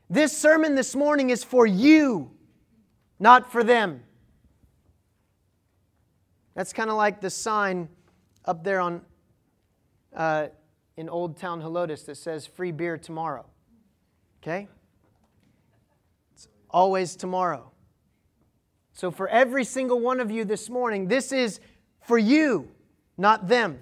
This 0.08 0.34
sermon 0.34 0.76
this 0.76 0.94
morning 0.94 1.30
is 1.30 1.42
for 1.42 1.66
you, 1.66 2.30
not 3.18 3.50
for 3.50 3.64
them. 3.64 4.04
That's 6.54 6.72
kind 6.72 6.88
of 6.88 6.94
like 6.94 7.20
the 7.20 7.30
sign 7.30 7.88
up 8.44 8.62
there 8.62 8.78
on 8.78 9.00
uh, 10.14 10.46
in 10.96 11.08
Old 11.08 11.36
Town 11.36 11.60
Helotes 11.60 12.06
that 12.06 12.14
says 12.14 12.46
free 12.46 12.70
beer 12.70 12.96
tomorrow. 12.96 13.44
Okay? 14.40 14.68
It's 16.32 16.46
always 16.70 17.16
tomorrow. 17.16 17.72
So, 18.92 19.10
for 19.10 19.26
every 19.26 19.64
single 19.64 19.98
one 19.98 20.20
of 20.20 20.30
you 20.30 20.44
this 20.44 20.70
morning, 20.70 21.08
this 21.08 21.32
is 21.32 21.58
for 22.02 22.18
you, 22.18 22.68
not 23.16 23.48
them. 23.48 23.80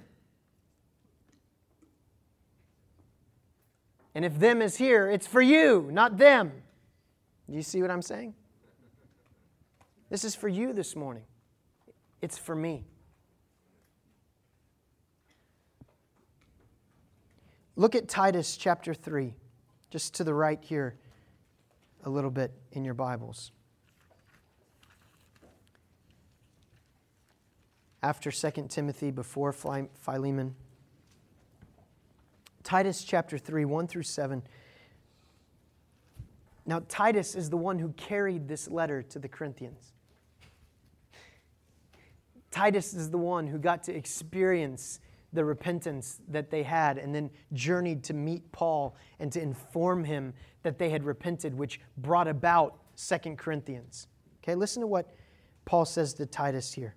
And 4.17 4.25
if 4.25 4.39
them 4.39 4.63
is 4.63 4.77
here, 4.77 5.11
it's 5.11 5.27
for 5.27 5.43
you, 5.43 5.91
not 5.93 6.17
them. 6.17 6.51
Do 7.51 7.55
you 7.55 7.63
see 7.63 7.83
what 7.83 7.91
I'm 7.91 8.01
saying? 8.01 8.33
This 10.09 10.25
is 10.25 10.35
for 10.35 10.49
you 10.49 10.73
this 10.73 10.97
morning. 10.97 11.25
It's 12.23 12.39
for 12.39 12.55
me. 12.55 12.87
Look 17.77 17.95
at 17.95 18.09
Titus 18.09 18.57
chapter 18.57 18.95
3, 18.95 19.35
just 19.91 20.15
to 20.15 20.25
the 20.25 20.33
right 20.33 20.65
here, 20.65 20.97
a 22.03 22.09
little 22.09 22.31
bit 22.31 22.53
in 22.73 22.87
your 22.87 22.95
Bibles. 22.95 23.53
After 28.03 28.31
2 28.31 28.67
Timothy, 28.71 29.11
before 29.11 29.53
Philemon. 29.53 30.55
Titus 32.67 33.05
chapter 33.05 33.39
3, 33.39 33.65
1 33.65 33.87
through 33.87 34.03
7. 34.03 34.43
Now, 36.67 36.83
Titus 36.89 37.37
is 37.37 37.49
the 37.49 37.57
one 37.57 37.79
who 37.79 37.91
carried 37.91 38.49
this 38.49 38.69
letter 38.69 39.03
to 39.03 39.21
the 39.21 39.29
Corinthians. 39.29 39.93
Titus 42.51 42.93
is 42.93 43.09
the 43.09 43.19
one 43.19 43.47
who 43.47 43.59
got 43.59 43.85
to 43.85 43.95
experience 43.95 44.99
the 45.33 45.45
repentance 45.45 46.21
that 46.27 46.51
they 46.51 46.65
had 46.65 46.99
and 46.99 47.15
then 47.15 47.31
journeyed 47.53 48.03
to 48.03 48.15
meet 48.15 48.51
Paul 48.51 48.97
and 49.21 49.31
to 49.31 49.41
inform 49.41 50.03
him 50.03 50.35
that 50.65 50.77
they 50.77 50.91
had 50.91 51.05
repented, 51.05 51.55
which 51.55 51.81
brought 51.97 52.27
about 52.27 52.79
Second 52.97 53.39
Corinthians. 53.39 54.09
Okay, 54.43 54.57
listen 54.57 54.81
to 54.81 54.89
what 54.89 55.15
Paul 55.67 55.85
says 55.85 56.15
to 56.15 56.27
Titus 56.27 56.73
here. 56.73 56.97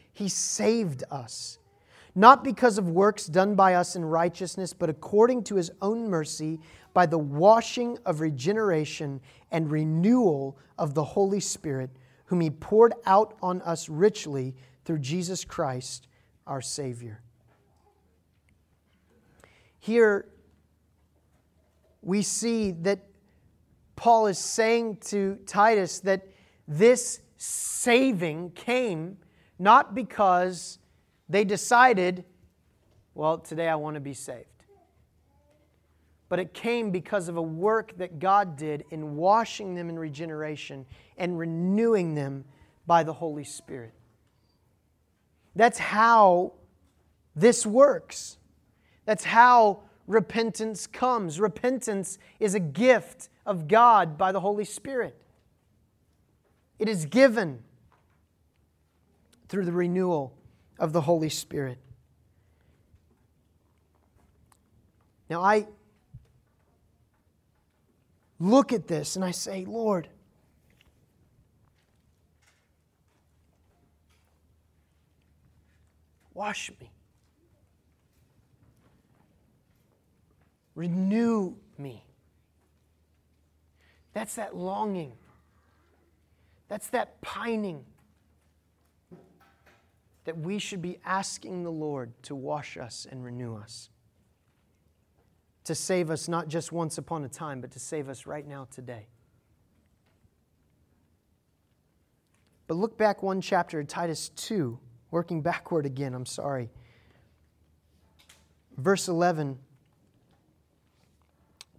He 0.13 0.27
saved 0.29 1.03
us, 1.09 1.59
not 2.13 2.43
because 2.43 2.77
of 2.77 2.89
works 2.89 3.27
done 3.27 3.55
by 3.55 3.75
us 3.75 3.95
in 3.95 4.03
righteousness, 4.03 4.73
but 4.73 4.89
according 4.89 5.43
to 5.45 5.55
His 5.55 5.71
own 5.81 6.09
mercy, 6.09 6.59
by 6.93 7.05
the 7.05 7.17
washing 7.17 7.97
of 8.05 8.19
regeneration 8.19 9.21
and 9.51 9.71
renewal 9.71 10.57
of 10.77 10.93
the 10.93 11.03
Holy 11.03 11.39
Spirit 11.39 11.89
whom 12.31 12.39
he 12.39 12.49
poured 12.49 12.93
out 13.05 13.37
on 13.41 13.61
us 13.63 13.89
richly 13.89 14.55
through 14.85 14.99
Jesus 14.99 15.43
Christ, 15.43 16.07
our 16.47 16.61
Savior. 16.61 17.21
Here, 19.81 20.29
we 22.01 22.21
see 22.21 22.71
that 22.71 22.99
Paul 23.97 24.27
is 24.27 24.37
saying 24.37 24.99
to 25.07 25.39
Titus 25.45 25.99
that 25.99 26.25
this 26.69 27.19
saving 27.35 28.51
came 28.51 29.17
not 29.61 29.95
because 29.95 30.79
they 31.29 31.43
decided, 31.43 32.25
well, 33.15 33.37
today 33.37 33.69
I 33.69 33.75
want 33.75 33.95
to 33.95 34.01
be 34.01 34.13
saved 34.13 34.47
but 36.31 36.39
it 36.39 36.53
came 36.53 36.91
because 36.91 37.27
of 37.27 37.35
a 37.35 37.41
work 37.41 37.97
that 37.97 38.17
God 38.17 38.55
did 38.55 38.85
in 38.89 39.17
washing 39.17 39.75
them 39.75 39.89
in 39.89 39.99
regeneration 39.99 40.85
and 41.17 41.37
renewing 41.37 42.15
them 42.15 42.45
by 42.87 43.03
the 43.03 43.11
Holy 43.11 43.43
Spirit. 43.43 43.91
That's 45.57 45.77
how 45.77 46.53
this 47.35 47.65
works. 47.65 48.37
That's 49.03 49.25
how 49.25 49.81
repentance 50.07 50.87
comes. 50.87 51.37
Repentance 51.37 52.17
is 52.39 52.55
a 52.55 52.61
gift 52.61 53.27
of 53.45 53.67
God 53.67 54.17
by 54.17 54.31
the 54.31 54.39
Holy 54.39 54.63
Spirit. 54.63 55.17
It 56.79 56.87
is 56.87 57.05
given 57.05 57.61
through 59.51 59.65
the 59.65 59.71
renewal 59.73 60.33
of 60.79 60.93
the 60.93 61.01
Holy 61.01 61.27
Spirit. 61.27 61.77
Now, 65.29 65.43
I 65.43 65.67
look 68.39 68.71
at 68.71 68.87
this 68.87 69.17
and 69.17 69.25
I 69.25 69.31
say, 69.31 69.65
Lord, 69.65 70.07
wash 76.33 76.71
me. 76.79 76.89
Renew 80.75 81.57
me. 81.77 82.05
That's 84.13 84.35
that 84.35 84.55
longing. 84.55 85.11
That's 86.69 86.87
that 86.91 87.19
pining 87.19 87.83
that 90.25 90.37
we 90.37 90.59
should 90.59 90.81
be 90.81 90.97
asking 91.05 91.63
the 91.63 91.71
Lord 91.71 92.13
to 92.23 92.35
wash 92.35 92.77
us 92.77 93.07
and 93.09 93.23
renew 93.23 93.55
us 93.55 93.89
to 95.63 95.75
save 95.75 96.09
us 96.09 96.27
not 96.27 96.47
just 96.47 96.71
once 96.71 96.97
upon 96.97 97.23
a 97.23 97.29
time, 97.29 97.61
but 97.61 97.71
to 97.71 97.79
save 97.79 98.09
us 98.09 98.25
right 98.25 98.47
now 98.47 98.67
today. 98.71 99.07
But 102.67 102.75
look 102.75 102.97
back 102.97 103.21
one 103.21 103.41
chapter, 103.41 103.83
Titus 103.83 104.29
2, 104.29 104.79
working 105.11 105.41
backward 105.43 105.85
again, 105.85 106.13
I'm 106.13 106.25
sorry. 106.25 106.69
Verse 108.77 109.07
11 109.07 109.59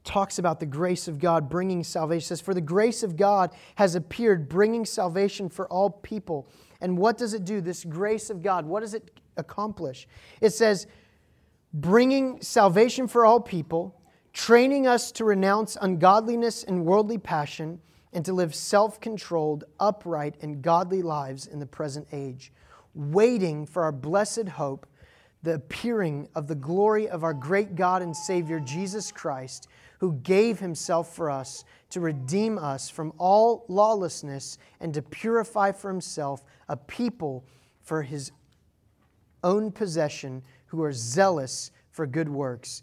talks 0.04 0.38
about 0.38 0.60
the 0.60 0.66
grace 0.66 1.06
of 1.08 1.18
God 1.18 1.48
bringing 1.48 1.84
salvation. 1.84 2.24
It 2.24 2.26
says, 2.26 2.40
For 2.40 2.54
the 2.54 2.60
grace 2.60 3.02
of 3.02 3.16
God 3.16 3.50
has 3.76 3.94
appeared, 3.94 4.48
bringing 4.48 4.84
salvation 4.84 5.48
for 5.48 5.68
all 5.68 5.90
people. 5.90 6.48
And 6.80 6.98
what 6.98 7.16
does 7.16 7.34
it 7.34 7.44
do? 7.44 7.60
This 7.60 7.84
grace 7.84 8.28
of 8.30 8.42
God, 8.42 8.66
what 8.66 8.80
does 8.80 8.94
it 8.94 9.20
accomplish? 9.36 10.08
It 10.40 10.50
says, 10.50 10.86
bringing 11.72 12.40
salvation 12.42 13.06
for 13.06 13.24
all 13.24 13.40
people, 13.40 14.00
training 14.32 14.86
us 14.86 15.12
to 15.12 15.24
renounce 15.24 15.76
ungodliness 15.80 16.64
and 16.64 16.84
worldly 16.84 17.18
passion, 17.18 17.80
and 18.12 18.24
to 18.24 18.32
live 18.32 18.54
self 18.54 19.00
controlled, 19.00 19.64
upright, 19.80 20.34
and 20.42 20.60
godly 20.60 21.00
lives 21.00 21.46
in 21.46 21.58
the 21.60 21.66
present 21.66 22.06
age, 22.12 22.52
waiting 22.94 23.64
for 23.64 23.84
our 23.84 23.92
blessed 23.92 24.48
hope, 24.48 24.86
the 25.42 25.54
appearing 25.54 26.28
of 26.34 26.46
the 26.46 26.54
glory 26.54 27.08
of 27.08 27.24
our 27.24 27.32
great 27.32 27.74
God 27.74 28.02
and 28.02 28.14
Savior, 28.14 28.60
Jesus 28.60 29.10
Christ 29.10 29.66
who 30.02 30.14
gave 30.14 30.58
himself 30.58 31.14
for 31.14 31.30
us 31.30 31.64
to 31.88 32.00
redeem 32.00 32.58
us 32.58 32.90
from 32.90 33.12
all 33.18 33.64
lawlessness 33.68 34.58
and 34.80 34.92
to 34.92 35.00
purify 35.00 35.70
for 35.70 35.88
himself 35.88 36.44
a 36.68 36.76
people 36.76 37.44
for 37.82 38.02
his 38.02 38.32
own 39.44 39.70
possession 39.70 40.42
who 40.66 40.82
are 40.82 40.92
zealous 40.92 41.70
for 41.92 42.04
good 42.04 42.28
works. 42.28 42.82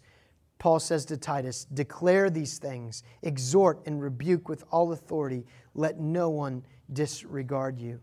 Paul 0.59 0.79
says 0.79 1.03
to 1.07 1.17
Titus, 1.17 1.65
Declare 1.65 2.29
these 2.29 2.57
things, 2.57 3.03
exhort 3.21 3.85
and 3.85 4.01
rebuke 4.01 4.47
with 4.47 4.63
all 4.71 4.93
authority. 4.93 5.45
Let 5.75 5.99
no 5.99 6.29
one 6.29 6.63
disregard 6.93 7.81
you. 7.81 7.99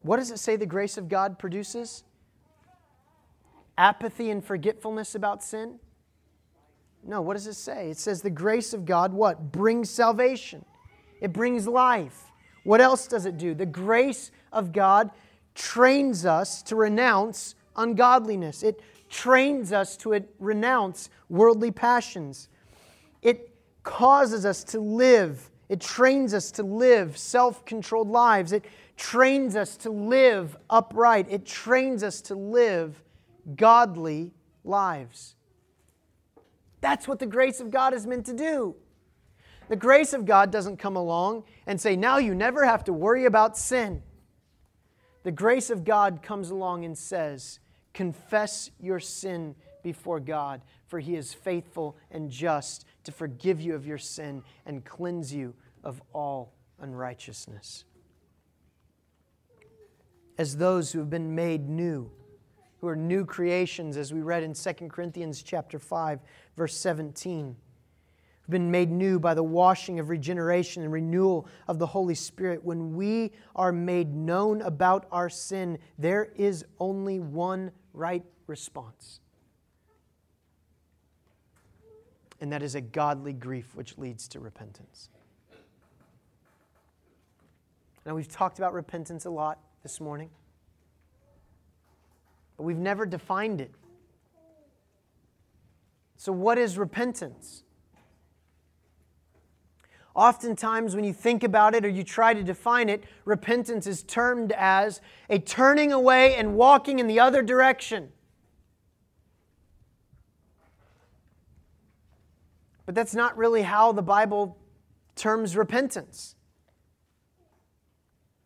What 0.00 0.16
does 0.16 0.30
it 0.30 0.38
say 0.38 0.56
the 0.56 0.64
grace 0.64 0.96
of 0.96 1.10
God 1.10 1.38
produces? 1.38 2.04
Apathy 3.76 4.30
and 4.30 4.42
forgetfulness 4.42 5.14
about 5.14 5.44
sin? 5.44 5.78
No, 7.08 7.22
what 7.22 7.34
does 7.34 7.46
it 7.46 7.54
say? 7.54 7.88
It 7.88 7.96
says 7.96 8.20
the 8.20 8.28
grace 8.28 8.74
of 8.74 8.84
God, 8.84 9.14
what? 9.14 9.50
Brings 9.50 9.88
salvation. 9.88 10.62
It 11.22 11.32
brings 11.32 11.66
life. 11.66 12.30
What 12.64 12.82
else 12.82 13.06
does 13.06 13.24
it 13.24 13.38
do? 13.38 13.54
The 13.54 13.64
grace 13.64 14.30
of 14.52 14.72
God 14.72 15.10
trains 15.54 16.26
us 16.26 16.60
to 16.64 16.76
renounce 16.76 17.54
ungodliness. 17.76 18.62
It 18.62 18.82
trains 19.08 19.72
us 19.72 19.96
to 19.98 20.22
renounce 20.38 21.08
worldly 21.30 21.70
passions. 21.70 22.50
It 23.22 23.54
causes 23.84 24.44
us 24.44 24.62
to 24.64 24.78
live. 24.78 25.50
It 25.70 25.80
trains 25.80 26.34
us 26.34 26.50
to 26.52 26.62
live 26.62 27.16
self 27.16 27.64
controlled 27.64 28.10
lives. 28.10 28.52
It 28.52 28.66
trains 28.98 29.56
us 29.56 29.78
to 29.78 29.90
live 29.90 30.58
upright. 30.68 31.26
It 31.30 31.46
trains 31.46 32.02
us 32.02 32.20
to 32.22 32.34
live 32.34 33.02
godly 33.56 34.34
lives. 34.62 35.36
That's 36.80 37.08
what 37.08 37.18
the 37.18 37.26
grace 37.26 37.60
of 37.60 37.70
God 37.70 37.94
is 37.94 38.06
meant 38.06 38.26
to 38.26 38.34
do. 38.34 38.76
The 39.68 39.76
grace 39.76 40.12
of 40.12 40.24
God 40.24 40.50
doesn't 40.50 40.78
come 40.78 40.96
along 40.96 41.44
and 41.66 41.80
say, 41.80 41.96
now 41.96 42.18
you 42.18 42.34
never 42.34 42.64
have 42.64 42.84
to 42.84 42.92
worry 42.92 43.26
about 43.26 43.58
sin. 43.58 44.02
The 45.24 45.32
grace 45.32 45.68
of 45.68 45.84
God 45.84 46.22
comes 46.22 46.50
along 46.50 46.84
and 46.84 46.96
says, 46.96 47.58
confess 47.92 48.70
your 48.80 49.00
sin 49.00 49.54
before 49.82 50.20
God, 50.20 50.62
for 50.86 51.00
he 51.00 51.16
is 51.16 51.34
faithful 51.34 51.96
and 52.10 52.30
just 52.30 52.86
to 53.04 53.12
forgive 53.12 53.60
you 53.60 53.74
of 53.74 53.86
your 53.86 53.98
sin 53.98 54.42
and 54.64 54.84
cleanse 54.84 55.34
you 55.34 55.54
of 55.84 56.00
all 56.14 56.54
unrighteousness. 56.80 57.84
As 60.38 60.56
those 60.56 60.92
who 60.92 61.00
have 61.00 61.10
been 61.10 61.34
made 61.34 61.68
new, 61.68 62.10
who 62.80 62.88
are 62.88 62.96
new 62.96 63.24
creations, 63.24 63.96
as 63.96 64.12
we 64.12 64.22
read 64.22 64.42
in 64.42 64.54
2 64.54 64.72
Corinthians 64.88 65.42
chapter 65.42 65.78
5, 65.78 66.20
verse 66.56 66.76
17. 66.76 67.56
We've 68.46 68.52
been 68.52 68.70
made 68.70 68.90
new 68.90 69.18
by 69.18 69.34
the 69.34 69.42
washing 69.42 69.98
of 69.98 70.08
regeneration 70.08 70.82
and 70.82 70.92
renewal 70.92 71.46
of 71.66 71.78
the 71.78 71.86
Holy 71.86 72.14
Spirit. 72.14 72.64
When 72.64 72.96
we 72.96 73.32
are 73.54 73.72
made 73.72 74.14
known 74.14 74.62
about 74.62 75.06
our 75.12 75.28
sin, 75.28 75.78
there 75.98 76.32
is 76.36 76.64
only 76.78 77.18
one 77.18 77.72
right 77.92 78.24
response. 78.46 79.20
And 82.40 82.52
that 82.52 82.62
is 82.62 82.76
a 82.76 82.80
godly 82.80 83.32
grief 83.32 83.74
which 83.74 83.98
leads 83.98 84.28
to 84.28 84.40
repentance. 84.40 85.10
Now, 88.06 88.14
we've 88.14 88.28
talked 88.28 88.58
about 88.58 88.72
repentance 88.72 89.26
a 89.26 89.30
lot 89.30 89.58
this 89.82 90.00
morning 90.00 90.30
but 92.58 92.64
we've 92.64 92.76
never 92.76 93.06
defined 93.06 93.62
it. 93.62 93.70
So, 96.16 96.32
what 96.32 96.58
is 96.58 96.76
repentance? 96.76 97.62
Oftentimes, 100.14 100.96
when 100.96 101.04
you 101.04 101.12
think 101.12 101.44
about 101.44 101.76
it 101.76 101.84
or 101.84 101.88
you 101.88 102.02
try 102.02 102.34
to 102.34 102.42
define 102.42 102.88
it, 102.88 103.04
repentance 103.24 103.86
is 103.86 104.02
termed 104.02 104.52
as 104.58 105.00
a 105.30 105.38
turning 105.38 105.92
away 105.92 106.34
and 106.34 106.56
walking 106.56 106.98
in 106.98 107.06
the 107.06 107.20
other 107.20 107.40
direction. 107.40 108.08
But 112.84 112.96
that's 112.96 113.14
not 113.14 113.36
really 113.36 113.62
how 113.62 113.92
the 113.92 114.02
Bible 114.02 114.58
terms 115.14 115.56
repentance. 115.56 116.34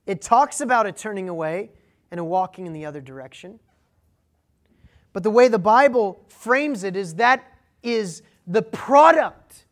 It 0.05 0.21
talks 0.21 0.61
about 0.61 0.85
a 0.85 0.93
turning 0.93 1.31
away 1.31 1.71
and 2.11 2.21
a 2.21 2.25
walking 2.25 2.67
in 2.67 2.75
the 2.75 2.85
other 2.85 3.01
direction. 3.01 3.59
But 5.13 5.23
the 5.23 5.31
way 5.31 5.49
the 5.49 5.59
Bible 5.59 6.25
frames 6.29 6.85
it 6.85 6.97
is 6.97 7.15
that 7.17 7.45
is 7.83 8.23
the 8.47 8.63
product 8.63 9.67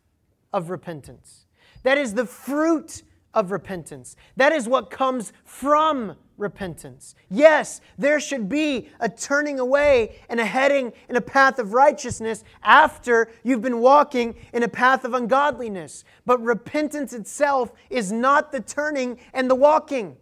of 0.53 0.69
repentance. 0.69 1.45
That 1.83 1.97
is 1.97 2.13
the 2.13 2.25
fruit 2.25 3.03
of 3.33 3.51
repentance. 3.51 4.15
That 4.35 4.51
is 4.51 4.67
what 4.67 4.89
comes 4.89 5.33
from 5.45 6.15
repentance. 6.37 7.15
Yes, 7.29 7.81
there 7.97 8.19
should 8.19 8.49
be 8.49 8.89
a 8.99 9.07
turning 9.07 9.59
away 9.59 10.19
and 10.29 10.39
a 10.39 10.45
heading 10.45 10.91
in 11.07 11.15
a 11.15 11.21
path 11.21 11.59
of 11.59 11.73
righteousness 11.73 12.43
after 12.63 13.31
you've 13.43 13.61
been 13.61 13.79
walking 13.79 14.35
in 14.53 14.63
a 14.63 14.67
path 14.67 15.05
of 15.05 15.13
ungodliness. 15.13 16.03
But 16.25 16.41
repentance 16.43 17.13
itself 17.13 17.71
is 17.89 18.11
not 18.11 18.51
the 18.51 18.59
turning 18.59 19.19
and 19.33 19.49
the 19.49 19.55
walking. 19.55 20.17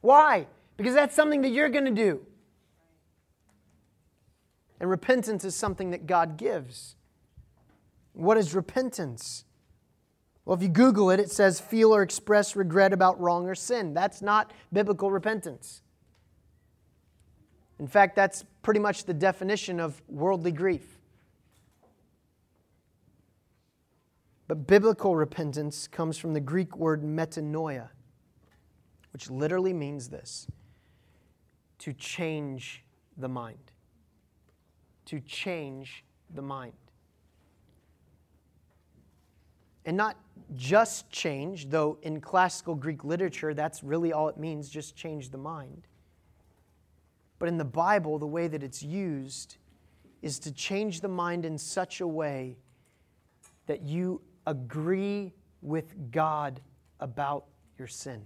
Why? 0.00 0.46
Because 0.76 0.94
that's 0.94 1.14
something 1.14 1.42
that 1.42 1.50
you're 1.50 1.68
going 1.68 1.84
to 1.84 1.90
do. 1.90 2.26
And 4.80 4.88
repentance 4.88 5.44
is 5.44 5.54
something 5.54 5.90
that 5.90 6.06
God 6.06 6.38
gives. 6.38 6.96
What 8.14 8.38
is 8.38 8.54
repentance? 8.54 9.44
Well, 10.44 10.56
if 10.56 10.62
you 10.62 10.68
Google 10.68 11.10
it, 11.10 11.20
it 11.20 11.30
says 11.30 11.60
feel 11.60 11.94
or 11.94 12.02
express 12.02 12.56
regret 12.56 12.94
about 12.94 13.20
wrong 13.20 13.46
or 13.46 13.54
sin. 13.54 13.92
That's 13.92 14.22
not 14.22 14.52
biblical 14.72 15.10
repentance. 15.10 15.82
In 17.78 17.86
fact, 17.86 18.16
that's 18.16 18.44
pretty 18.62 18.80
much 18.80 19.04
the 19.04 19.14
definition 19.14 19.80
of 19.80 20.00
worldly 20.08 20.52
grief. 20.52 20.98
But 24.48 24.66
biblical 24.66 25.14
repentance 25.14 25.86
comes 25.86 26.18
from 26.18 26.32
the 26.32 26.40
Greek 26.40 26.76
word 26.76 27.04
metanoia, 27.04 27.90
which 29.12 29.30
literally 29.30 29.72
means 29.72 30.08
this 30.08 30.48
to 31.78 31.92
change 31.92 32.82
the 33.16 33.28
mind 33.28 33.69
to 35.10 35.18
change 35.18 36.04
the 36.36 36.42
mind. 36.42 36.72
And 39.84 39.96
not 39.96 40.16
just 40.54 41.10
change, 41.10 41.68
though 41.68 41.98
in 42.02 42.20
classical 42.20 42.76
Greek 42.76 43.02
literature, 43.02 43.52
that's 43.52 43.82
really 43.82 44.12
all 44.12 44.28
it 44.28 44.36
means 44.36 44.68
just 44.68 44.94
change 44.94 45.30
the 45.30 45.38
mind. 45.38 45.88
But 47.40 47.48
in 47.48 47.58
the 47.58 47.64
Bible, 47.64 48.20
the 48.20 48.26
way 48.26 48.46
that 48.46 48.62
it's 48.62 48.84
used 48.84 49.56
is 50.22 50.38
to 50.38 50.52
change 50.52 51.00
the 51.00 51.08
mind 51.08 51.44
in 51.44 51.58
such 51.58 52.00
a 52.00 52.06
way 52.06 52.56
that 53.66 53.82
you 53.82 54.20
agree 54.46 55.32
with 55.60 56.12
God 56.12 56.60
about 57.00 57.46
your 57.78 57.88
sin. 57.88 58.22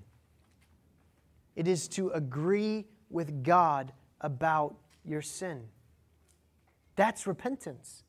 It 1.56 1.66
is 1.66 1.88
to 1.88 2.10
agree 2.10 2.84
with 3.08 3.42
God 3.42 3.90
about 4.20 4.76
your 5.02 5.22
sin. 5.22 5.62
That's 6.96 7.26
repentance. 7.26 8.04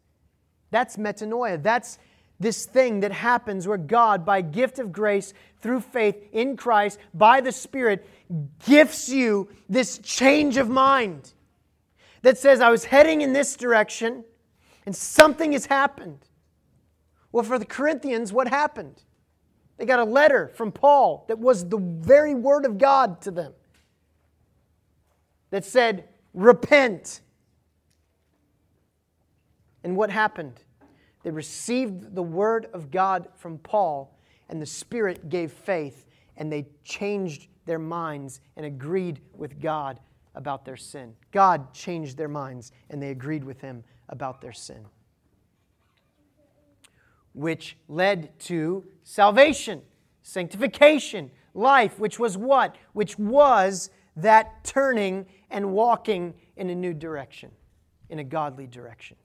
That's 0.72 0.98
metanoia. 0.98 1.62
That's 1.62 2.00
this 2.40 2.66
thing 2.66 3.00
that 3.00 3.12
happens 3.12 3.68
where 3.68 3.78
God, 3.78 4.26
by 4.26 4.42
gift 4.42 4.80
of 4.80 4.92
grace, 4.92 5.34
through 5.62 5.80
faith 5.80 6.28
in 6.32 6.58
Christ, 6.58 7.00
by 7.14 7.42
the 7.42 7.52
Spirit, 7.52 8.08
gifts 8.66 9.10
you 9.10 9.50
this 9.70 9.98
change 10.00 10.58
of 10.58 10.70
mind 10.70 11.34
that 12.22 12.38
says, 12.38 12.60
I 12.60 12.70
was 12.70 12.86
heading 12.86 13.22
in 13.22 13.34
this 13.34 13.56
direction, 13.56 14.24
And 14.86 14.96
something 14.96 15.54
has 15.54 15.66
happened. 15.66 16.28
Well, 17.32 17.44
for 17.44 17.58
the 17.58 17.66
Corinthians, 17.66 18.32
what 18.32 18.48
happened? 18.48 19.02
They 19.78 19.86
got 19.86 20.00
a 20.00 20.06
letter 20.06 20.52
from 20.56 20.72
Paul 20.72 21.26
that 21.28 21.40
was 21.40 21.68
the 21.68 21.78
very 21.78 22.36
word 22.36 22.66
of 22.66 22.78
God 22.78 23.22
to 23.22 23.32
them 23.32 23.54
that 25.50 25.66
said, 25.66 26.08
Repent. 26.34 27.22
And 29.86 29.96
what 29.96 30.10
happened? 30.10 30.60
They 31.24 31.32
received 31.32 32.14
the 32.14 32.24
word 32.24 32.68
of 32.74 32.92
God 32.92 33.30
from 33.36 33.58
Paul, 33.60 34.20
and 34.50 34.62
the 34.62 34.66
Spirit 34.66 35.30
gave 35.30 35.54
faith, 35.54 36.06
and 36.36 36.52
they 36.52 36.66
changed 36.84 37.48
their 37.66 37.80
minds 37.80 38.42
and 38.58 38.66
agreed 38.66 39.22
with 39.34 39.62
God 39.62 40.02
about 40.36 40.66
their 40.66 40.76
sin. 40.76 41.14
God 41.32 41.74
changed 41.74 42.18
their 42.18 42.28
minds, 42.28 42.74
and 42.90 43.02
they 43.02 43.12
agreed 43.12 43.46
with 43.46 43.62
Him 43.62 43.86
about 44.10 44.42
their 44.42 44.52
sin 44.52 44.86
which 47.36 47.78
led 47.90 48.38
to 48.40 48.84
salvation, 49.04 49.82
sanctification, 50.24 51.30
life, 51.54 52.00
which 52.00 52.18
was 52.18 52.38
what? 52.38 52.76
Which 52.94 53.20
was 53.20 53.90
that 54.16 54.64
turning 54.64 55.26
and 55.52 55.74
walking 55.74 56.34
in 56.56 56.70
a 56.70 56.76
new 56.76 56.94
direction, 56.94 57.52
in 58.10 58.20
a 58.20 58.24
godly 58.24 58.68
direction. 58.68 59.18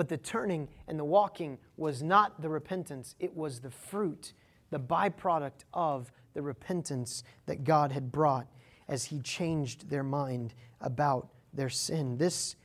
But 0.00 0.08
the 0.08 0.16
turning 0.16 0.66
and 0.88 0.98
the 0.98 1.04
walking 1.04 1.58
was 1.76 2.02
not 2.02 2.40
the 2.40 2.48
repentance, 2.48 3.16
it 3.18 3.36
was 3.36 3.60
the 3.60 3.70
fruit, 3.70 4.32
the 4.70 4.80
byproduct 4.80 5.66
of 5.74 6.10
the 6.32 6.40
repentance 6.40 7.22
that 7.44 7.64
God 7.64 7.92
had 7.92 8.10
brought 8.10 8.46
as 8.88 9.04
He 9.04 9.20
changed 9.20 9.90
their 9.90 10.02
mind 10.02 10.54
about 10.80 11.28
their 11.52 11.68
sin. 11.68 12.16
This 12.16 12.56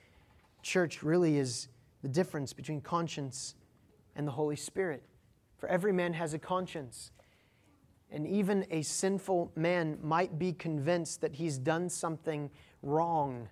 church 0.62 1.04
really 1.04 1.38
is 1.38 1.68
the 2.04 2.08
difference 2.08 2.54
between 2.54 2.80
conscience 2.80 3.56
and 4.16 4.26
the 4.26 4.32
Holy 4.32 4.56
Spirit. 4.56 5.04
For 5.58 5.68
every 5.68 5.92
man 5.92 6.14
has 6.14 6.34
a 6.34 6.40
conscience. 6.40 7.12
And 8.12 8.26
even 8.26 8.66
a 8.72 8.82
sinful 8.82 9.52
man 9.58 9.98
might 10.02 10.40
be 10.40 10.54
convinced 10.54 11.20
that 11.20 11.34
he's 11.34 11.58
done 11.58 11.90
something 11.90 12.50
wrong. 12.82 13.50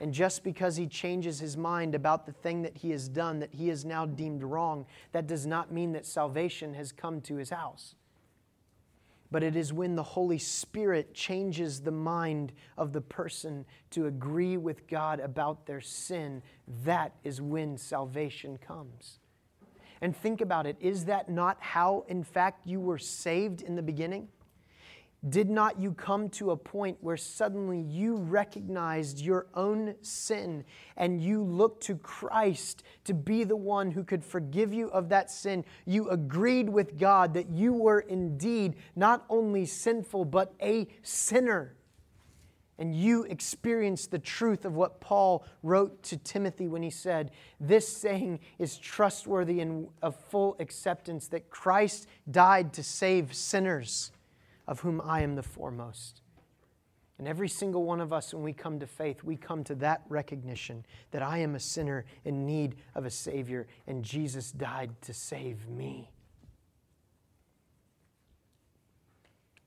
And 0.00 0.12
just 0.12 0.42
because 0.42 0.76
he 0.76 0.86
changes 0.86 1.38
his 1.38 1.56
mind 1.56 1.94
about 1.94 2.26
the 2.26 2.32
thing 2.32 2.62
that 2.62 2.76
he 2.76 2.90
has 2.90 3.08
done, 3.08 3.38
that 3.38 3.54
he 3.54 3.70
is 3.70 3.84
now 3.84 4.06
deemed 4.06 4.42
wrong, 4.42 4.86
that 5.12 5.26
does 5.26 5.46
not 5.46 5.72
mean 5.72 5.92
that 5.92 6.04
salvation 6.04 6.74
has 6.74 6.90
come 6.90 7.20
to 7.22 7.36
his 7.36 7.50
house. 7.50 7.94
But 9.30 9.42
it 9.42 9.56
is 9.56 9.72
when 9.72 9.96
the 9.96 10.02
Holy 10.02 10.38
Spirit 10.38 11.14
changes 11.14 11.80
the 11.80 11.90
mind 11.90 12.52
of 12.76 12.92
the 12.92 13.00
person 13.00 13.64
to 13.90 14.06
agree 14.06 14.56
with 14.56 14.86
God 14.86 15.20
about 15.20 15.66
their 15.66 15.80
sin, 15.80 16.42
that 16.84 17.14
is 17.24 17.40
when 17.40 17.76
salvation 17.76 18.58
comes. 18.58 19.18
And 20.00 20.16
think 20.16 20.40
about 20.40 20.66
it 20.66 20.76
is 20.80 21.06
that 21.06 21.28
not 21.28 21.56
how, 21.60 22.04
in 22.08 22.22
fact, 22.22 22.66
you 22.66 22.80
were 22.80 22.98
saved 22.98 23.62
in 23.62 23.74
the 23.74 23.82
beginning? 23.82 24.28
Did 25.26 25.48
not 25.48 25.80
you 25.80 25.92
come 25.92 26.28
to 26.30 26.50
a 26.50 26.56
point 26.56 26.98
where 27.00 27.16
suddenly 27.16 27.80
you 27.80 28.16
recognized 28.16 29.20
your 29.20 29.46
own 29.54 29.94
sin 30.02 30.64
and 30.98 31.18
you 31.18 31.42
looked 31.42 31.82
to 31.84 31.96
Christ 31.96 32.82
to 33.04 33.14
be 33.14 33.44
the 33.44 33.56
one 33.56 33.90
who 33.90 34.04
could 34.04 34.22
forgive 34.22 34.74
you 34.74 34.88
of 34.88 35.08
that 35.08 35.30
sin? 35.30 35.64
You 35.86 36.10
agreed 36.10 36.68
with 36.68 36.98
God 36.98 37.32
that 37.34 37.48
you 37.48 37.72
were 37.72 38.00
indeed 38.00 38.76
not 38.94 39.24
only 39.30 39.64
sinful, 39.64 40.26
but 40.26 40.52
a 40.60 40.88
sinner. 41.02 41.74
And 42.76 42.94
you 42.94 43.22
experienced 43.22 44.10
the 44.10 44.18
truth 44.18 44.66
of 44.66 44.74
what 44.74 45.00
Paul 45.00 45.46
wrote 45.62 46.02
to 46.02 46.18
Timothy 46.18 46.68
when 46.68 46.82
he 46.82 46.90
said, 46.90 47.30
This 47.58 47.88
saying 47.88 48.40
is 48.58 48.76
trustworthy 48.76 49.60
and 49.60 49.88
of 50.02 50.16
full 50.16 50.56
acceptance 50.58 51.28
that 51.28 51.48
Christ 51.48 52.08
died 52.30 52.74
to 52.74 52.82
save 52.82 53.32
sinners 53.32 54.10
of 54.66 54.80
whom 54.80 55.00
I 55.00 55.22
am 55.22 55.34
the 55.34 55.42
foremost. 55.42 56.22
And 57.18 57.28
every 57.28 57.48
single 57.48 57.84
one 57.84 58.00
of 58.00 58.12
us, 58.12 58.34
when 58.34 58.42
we 58.42 58.52
come 58.52 58.80
to 58.80 58.86
faith, 58.86 59.22
we 59.22 59.36
come 59.36 59.62
to 59.64 59.74
that 59.76 60.02
recognition 60.08 60.84
that 61.12 61.22
I 61.22 61.38
am 61.38 61.54
a 61.54 61.60
sinner 61.60 62.04
in 62.24 62.44
need 62.44 62.76
of 62.94 63.04
a 63.04 63.10
Savior, 63.10 63.68
and 63.86 64.04
Jesus 64.04 64.50
died 64.50 64.90
to 65.02 65.14
save 65.14 65.68
me. 65.68 66.10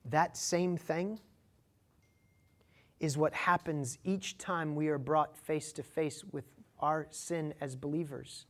That 0.04 0.36
same 0.36 0.76
thing 0.76 1.20
is 3.00 3.16
what 3.16 3.32
happens 3.32 3.98
each 4.04 4.36
time 4.36 4.74
we 4.74 4.88
are 4.88 4.98
brought 4.98 5.36
face 5.36 5.72
to 5.72 5.82
face 5.82 6.24
with 6.32 6.44
our 6.80 7.06
sin 7.10 7.54
as 7.60 7.76
believers, 7.76 8.46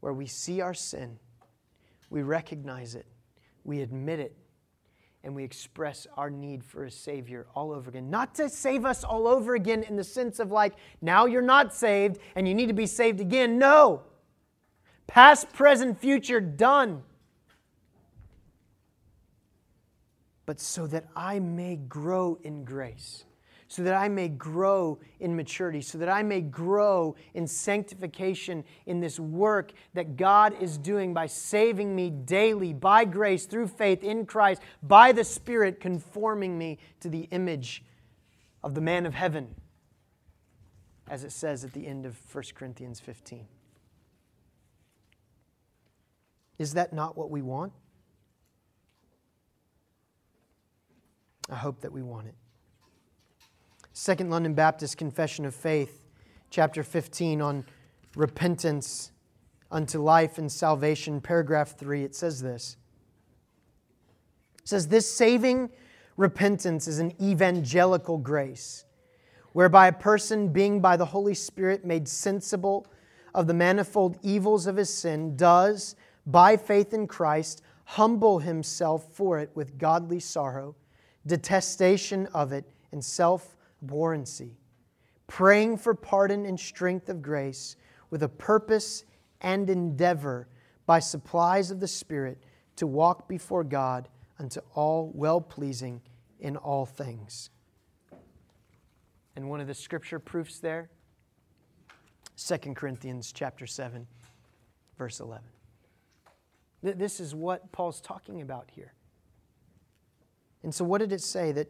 where 0.00 0.12
we 0.12 0.26
see 0.26 0.60
our 0.60 0.74
sin, 0.74 1.18
we 2.10 2.22
recognize 2.22 2.94
it, 2.94 3.06
we 3.64 3.80
admit 3.80 4.18
it, 4.18 4.36
and 5.24 5.34
we 5.34 5.42
express 5.42 6.06
our 6.16 6.28
need 6.28 6.62
for 6.62 6.84
a 6.84 6.90
Savior 6.90 7.46
all 7.54 7.72
over 7.72 7.88
again. 7.88 8.10
Not 8.10 8.34
to 8.36 8.48
save 8.48 8.84
us 8.84 9.02
all 9.02 9.26
over 9.26 9.54
again 9.54 9.82
in 9.82 9.96
the 9.96 10.04
sense 10.04 10.38
of 10.38 10.52
like, 10.52 10.74
now 11.00 11.24
you're 11.24 11.42
not 11.42 11.74
saved 11.74 12.18
and 12.36 12.46
you 12.46 12.54
need 12.54 12.66
to 12.66 12.74
be 12.74 12.86
saved 12.86 13.20
again. 13.20 13.58
No. 13.58 14.02
Past, 15.06 15.52
present, 15.52 15.98
future, 15.98 16.40
done. 16.40 17.02
But 20.46 20.60
so 20.60 20.86
that 20.88 21.06
I 21.16 21.38
may 21.38 21.76
grow 21.76 22.38
in 22.42 22.64
grace 22.64 23.24
so 23.74 23.82
that 23.82 23.94
I 23.94 24.08
may 24.08 24.28
grow 24.28 25.00
in 25.18 25.34
maturity, 25.34 25.80
so 25.80 25.98
that 25.98 26.08
I 26.08 26.22
may 26.22 26.40
grow 26.40 27.16
in 27.34 27.48
sanctification 27.48 28.62
in 28.86 29.00
this 29.00 29.18
work 29.18 29.72
that 29.94 30.16
God 30.16 30.54
is 30.62 30.78
doing 30.78 31.12
by 31.12 31.26
saving 31.26 31.96
me 31.96 32.08
daily 32.08 32.72
by 32.72 33.04
grace 33.04 33.46
through 33.46 33.66
faith 33.66 34.04
in 34.04 34.26
Christ, 34.26 34.62
by 34.80 35.10
the 35.10 35.24
Spirit 35.24 35.80
conforming 35.80 36.56
me 36.56 36.78
to 37.00 37.08
the 37.08 37.26
image 37.32 37.82
of 38.62 38.76
the 38.76 38.80
man 38.80 39.06
of 39.06 39.14
heaven, 39.14 39.56
as 41.08 41.24
it 41.24 41.32
says 41.32 41.64
at 41.64 41.72
the 41.72 41.84
end 41.84 42.06
of 42.06 42.16
1 42.32 42.44
Corinthians 42.54 43.00
15. 43.00 43.44
Is 46.58 46.74
that 46.74 46.92
not 46.92 47.16
what 47.16 47.28
we 47.28 47.42
want? 47.42 47.72
I 51.50 51.56
hope 51.56 51.80
that 51.80 51.90
we 51.90 52.02
want 52.02 52.28
it. 52.28 52.36
Second 53.96 54.28
London 54.28 54.54
Baptist 54.54 54.98
Confession 54.98 55.44
of 55.44 55.54
Faith, 55.54 56.04
chapter 56.50 56.82
15, 56.82 57.40
on 57.40 57.64
repentance 58.16 59.12
unto 59.70 60.02
life 60.02 60.36
and 60.36 60.50
salvation, 60.50 61.20
paragraph 61.20 61.78
3, 61.78 62.02
it 62.02 62.12
says 62.12 62.42
this. 62.42 62.76
It 64.58 64.68
says, 64.68 64.88
This 64.88 65.08
saving 65.08 65.70
repentance 66.16 66.88
is 66.88 66.98
an 66.98 67.12
evangelical 67.22 68.18
grace, 68.18 68.84
whereby 69.52 69.86
a 69.86 69.92
person, 69.92 70.48
being 70.48 70.80
by 70.80 70.96
the 70.96 71.06
Holy 71.06 71.34
Spirit 71.34 71.84
made 71.84 72.08
sensible 72.08 72.88
of 73.32 73.46
the 73.46 73.54
manifold 73.54 74.18
evils 74.22 74.66
of 74.66 74.76
his 74.76 74.92
sin, 74.92 75.36
does, 75.36 75.94
by 76.26 76.56
faith 76.56 76.92
in 76.92 77.06
Christ, 77.06 77.62
humble 77.84 78.40
himself 78.40 79.12
for 79.12 79.38
it 79.38 79.50
with 79.54 79.78
godly 79.78 80.18
sorrow, 80.18 80.74
detestation 81.24 82.26
of 82.34 82.50
it, 82.50 82.68
and 82.90 83.04
self 83.04 83.54
abhorrency, 83.84 84.56
praying 85.26 85.78
for 85.78 85.94
pardon 85.94 86.46
and 86.46 86.58
strength 86.58 87.08
of 87.08 87.22
grace 87.22 87.76
with 88.10 88.22
a 88.22 88.28
purpose 88.28 89.04
and 89.40 89.68
endeavor 89.68 90.48
by 90.86 90.98
supplies 90.98 91.70
of 91.70 91.80
the 91.80 91.88
Spirit 91.88 92.42
to 92.76 92.86
walk 92.86 93.28
before 93.28 93.64
God 93.64 94.08
unto 94.38 94.60
all 94.74 95.10
well 95.14 95.40
pleasing 95.40 96.00
in 96.40 96.56
all 96.56 96.86
things. 96.86 97.50
And 99.36 99.48
one 99.48 99.60
of 99.60 99.66
the 99.66 99.74
scripture 99.74 100.18
proofs 100.18 100.58
there, 100.58 100.90
2 102.36 102.56
Corinthians 102.74 103.32
chapter 103.32 103.66
7, 103.66 104.06
verse 104.98 105.20
11. 105.20 105.44
This 106.82 107.18
is 107.18 107.34
what 107.34 107.72
Paul's 107.72 108.00
talking 108.00 108.42
about 108.42 108.70
here. 108.70 108.92
And 110.62 110.74
so, 110.74 110.84
what 110.84 110.98
did 110.98 111.12
it 111.12 111.22
say? 111.22 111.52
That 111.52 111.68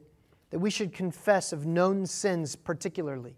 that 0.54 0.60
we 0.60 0.70
should 0.70 0.92
confess 0.92 1.52
of 1.52 1.66
known 1.66 2.06
sins 2.06 2.54
particularly. 2.54 3.34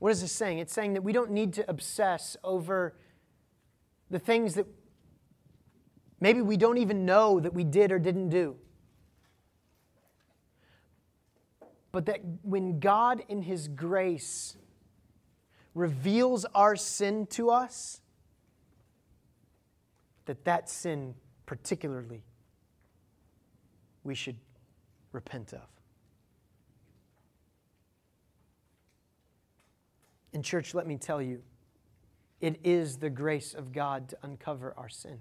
What 0.00 0.12
is 0.12 0.20
this 0.20 0.32
saying? 0.32 0.58
It's 0.58 0.74
saying 0.74 0.92
that 0.92 1.00
we 1.00 1.14
don't 1.14 1.30
need 1.30 1.54
to 1.54 1.64
obsess 1.66 2.36
over 2.44 2.94
the 4.10 4.18
things 4.18 4.52
that 4.56 4.66
maybe 6.20 6.42
we 6.42 6.58
don't 6.58 6.76
even 6.76 7.06
know 7.06 7.40
that 7.40 7.54
we 7.54 7.64
did 7.64 7.90
or 7.90 7.98
didn't 7.98 8.28
do. 8.28 8.56
But 11.90 12.04
that 12.04 12.20
when 12.42 12.78
God, 12.78 13.22
in 13.28 13.40
His 13.40 13.68
grace, 13.68 14.58
reveals 15.72 16.44
our 16.54 16.76
sin 16.76 17.26
to 17.28 17.48
us, 17.48 18.02
that 20.26 20.44
that 20.44 20.68
sin 20.68 21.14
particularly 21.46 22.24
we 24.04 24.14
should 24.14 24.36
repent 25.16 25.52
of. 25.54 25.66
And, 30.32 30.44
church, 30.44 30.74
let 30.74 30.86
me 30.86 30.98
tell 30.98 31.22
you, 31.22 31.42
it 32.42 32.60
is 32.62 32.98
the 32.98 33.08
grace 33.08 33.54
of 33.54 33.72
God 33.72 34.10
to 34.10 34.18
uncover 34.22 34.74
our 34.76 34.90
sin. 34.90 35.20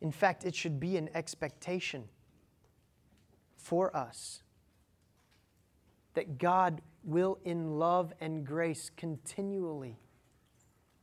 In 0.00 0.12
fact, 0.12 0.44
it 0.44 0.54
should 0.54 0.78
be 0.78 0.96
an 0.96 1.10
expectation 1.14 2.04
for 3.56 3.94
us 3.96 4.42
that 6.14 6.38
God 6.38 6.80
will, 7.02 7.38
in 7.44 7.78
love 7.78 8.12
and 8.20 8.46
grace, 8.46 8.90
continually 8.96 9.98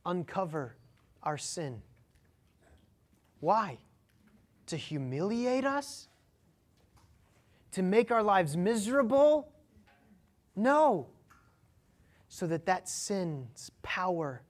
uncover 0.06 0.76
our 1.22 1.36
sin. 1.36 1.82
Why? 3.40 3.78
To 4.70 4.76
humiliate 4.76 5.64
us? 5.64 6.06
To 7.72 7.82
make 7.82 8.12
our 8.12 8.22
lives 8.22 8.56
miserable? 8.56 9.52
No. 10.54 11.08
So 12.28 12.46
that 12.46 12.66
that 12.66 12.88
sin's 12.88 13.72
power 13.82 14.42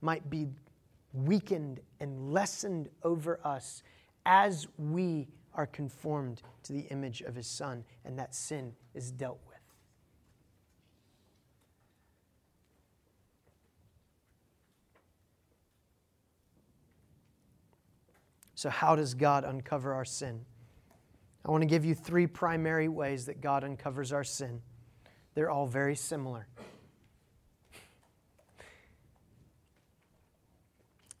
might 0.00 0.28
be 0.28 0.48
weakened 1.12 1.78
and 2.00 2.32
lessened 2.32 2.88
over 3.04 3.38
us 3.44 3.84
as 4.24 4.66
we 4.78 5.28
are 5.54 5.66
conformed 5.66 6.42
to 6.64 6.72
the 6.72 6.80
image 6.90 7.20
of 7.20 7.36
his 7.36 7.46
son 7.46 7.84
and 8.04 8.18
that 8.18 8.34
sin 8.34 8.72
is 8.94 9.12
dealt 9.12 9.38
with. 9.46 9.55
So, 18.56 18.70
how 18.70 18.96
does 18.96 19.12
God 19.12 19.44
uncover 19.44 19.92
our 19.92 20.06
sin? 20.06 20.40
I 21.44 21.50
want 21.50 21.60
to 21.60 21.66
give 21.66 21.84
you 21.84 21.94
three 21.94 22.26
primary 22.26 22.88
ways 22.88 23.26
that 23.26 23.42
God 23.42 23.62
uncovers 23.64 24.14
our 24.14 24.24
sin. 24.24 24.62
They're 25.34 25.50
all 25.50 25.66
very 25.66 25.94
similar. 25.94 26.48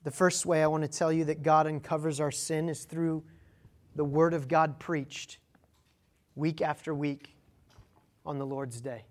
The 0.02 0.10
first 0.10 0.46
way 0.46 0.62
I 0.62 0.66
want 0.66 0.82
to 0.84 0.88
tell 0.88 1.12
you 1.12 1.26
that 1.26 1.42
God 1.42 1.66
uncovers 1.66 2.20
our 2.20 2.30
sin 2.30 2.70
is 2.70 2.84
through 2.84 3.22
the 3.94 4.04
Word 4.04 4.32
of 4.32 4.48
God 4.48 4.78
preached 4.78 5.36
week 6.36 6.62
after 6.62 6.94
week 6.94 7.36
on 8.24 8.38
the 8.38 8.46
Lord's 8.46 8.80
Day. 8.80 9.04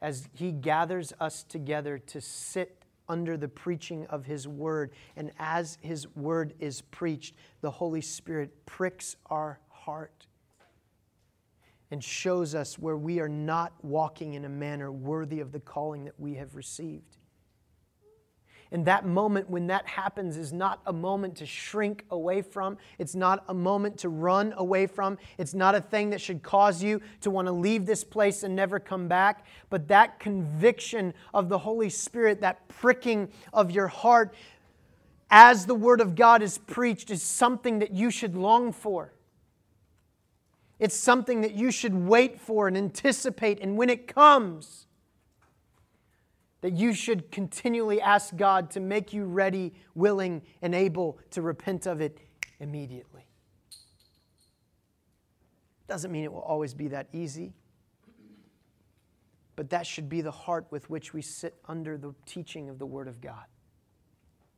As 0.00 0.30
He 0.32 0.50
gathers 0.50 1.12
us 1.20 1.42
together 1.42 1.98
to 1.98 2.22
sit 2.22 2.81
under 3.08 3.36
the 3.36 3.48
preaching 3.48 4.06
of 4.06 4.24
His 4.24 4.46
Word. 4.46 4.92
And 5.16 5.32
as 5.38 5.78
His 5.80 6.06
Word 6.16 6.54
is 6.58 6.82
preached, 6.82 7.34
the 7.60 7.70
Holy 7.70 8.00
Spirit 8.00 8.66
pricks 8.66 9.16
our 9.26 9.60
heart 9.68 10.26
and 11.90 12.02
shows 12.02 12.54
us 12.54 12.78
where 12.78 12.96
we 12.96 13.20
are 13.20 13.28
not 13.28 13.72
walking 13.82 14.32
in 14.32 14.46
a 14.46 14.48
manner 14.48 14.90
worthy 14.90 15.40
of 15.40 15.52
the 15.52 15.60
calling 15.60 16.04
that 16.04 16.18
we 16.18 16.34
have 16.34 16.54
received. 16.56 17.18
And 18.72 18.86
that 18.86 19.04
moment 19.06 19.50
when 19.50 19.66
that 19.66 19.86
happens 19.86 20.38
is 20.38 20.50
not 20.52 20.80
a 20.86 20.92
moment 20.92 21.36
to 21.36 21.46
shrink 21.46 22.06
away 22.10 22.40
from. 22.40 22.78
It's 22.98 23.14
not 23.14 23.44
a 23.48 23.54
moment 23.54 23.98
to 23.98 24.08
run 24.08 24.54
away 24.56 24.86
from. 24.86 25.18
It's 25.36 25.52
not 25.52 25.74
a 25.74 25.80
thing 25.80 26.08
that 26.10 26.22
should 26.22 26.42
cause 26.42 26.82
you 26.82 27.02
to 27.20 27.30
want 27.30 27.46
to 27.46 27.52
leave 27.52 27.84
this 27.84 28.02
place 28.02 28.42
and 28.42 28.56
never 28.56 28.80
come 28.80 29.08
back. 29.08 29.44
But 29.68 29.88
that 29.88 30.18
conviction 30.18 31.12
of 31.34 31.50
the 31.50 31.58
Holy 31.58 31.90
Spirit, 31.90 32.40
that 32.40 32.66
pricking 32.68 33.28
of 33.52 33.70
your 33.70 33.88
heart 33.88 34.34
as 35.30 35.66
the 35.66 35.74
Word 35.74 36.00
of 36.00 36.14
God 36.14 36.42
is 36.42 36.56
preached, 36.56 37.10
is 37.10 37.22
something 37.22 37.78
that 37.80 37.92
you 37.92 38.10
should 38.10 38.34
long 38.34 38.72
for. 38.72 39.12
It's 40.78 40.96
something 40.96 41.42
that 41.42 41.52
you 41.52 41.70
should 41.70 41.94
wait 41.94 42.40
for 42.40 42.68
and 42.68 42.76
anticipate. 42.76 43.60
And 43.60 43.76
when 43.76 43.90
it 43.90 44.08
comes, 44.08 44.86
that 46.62 46.72
you 46.72 46.94
should 46.94 47.30
continually 47.30 48.00
ask 48.00 48.34
God 48.36 48.70
to 48.70 48.80
make 48.80 49.12
you 49.12 49.24
ready, 49.24 49.74
willing, 49.94 50.42
and 50.62 50.74
able 50.74 51.18
to 51.30 51.42
repent 51.42 51.86
of 51.86 52.00
it 52.00 52.18
immediately. 52.60 53.26
Doesn't 55.88 56.10
mean 56.10 56.24
it 56.24 56.32
will 56.32 56.40
always 56.40 56.72
be 56.72 56.88
that 56.88 57.08
easy, 57.12 57.52
but 59.56 59.68
that 59.70 59.86
should 59.86 60.08
be 60.08 60.20
the 60.20 60.30
heart 60.30 60.66
with 60.70 60.88
which 60.88 61.12
we 61.12 61.20
sit 61.20 61.54
under 61.68 61.98
the 61.98 62.14
teaching 62.24 62.70
of 62.70 62.78
the 62.78 62.86
Word 62.86 63.08
of 63.08 63.20
God. 63.20 63.44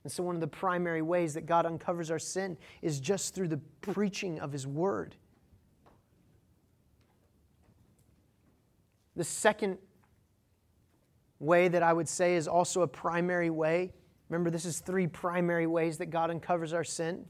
And 0.05 0.13
so, 0.13 0.23
one 0.23 0.35
of 0.35 0.43
the 0.43 0.47
primary 0.47 1.01
ways 1.01 1.33
that 1.33 1.47
God 1.47 1.65
uncovers 1.65 2.11
our 2.11 2.19
sin 2.19 2.59
is 2.83 3.01
just 3.01 3.35
through 3.35 3.49
the 3.49 3.61
preaching 3.81 4.39
of 4.39 4.53
His 4.53 4.67
Word. 4.67 5.17
The 9.17 9.25
second 9.25 9.79
way 11.41 11.69
that 11.69 11.83
I 11.83 11.93
would 11.93 12.09
say 12.09 12.37
is 12.37 12.49
also 12.49 12.83
a 12.83 12.87
primary 12.87 13.51
way. 13.51 13.93
Remember, 14.29 14.51
this 14.51 14.65
is 14.65 14.81
three 14.81 15.07
primary 15.07 15.67
ways 15.67 15.99
that 15.99 16.07
God 16.07 16.31
uncovers 16.31 16.73
our 16.73 16.85
sin. 16.85 17.27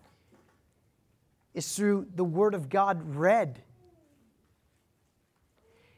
Is 1.53 1.77
through 1.77 2.07
the 2.15 2.25
Word 2.25 2.55
of 2.55 2.69
God 2.69 3.15
read. 3.15 3.63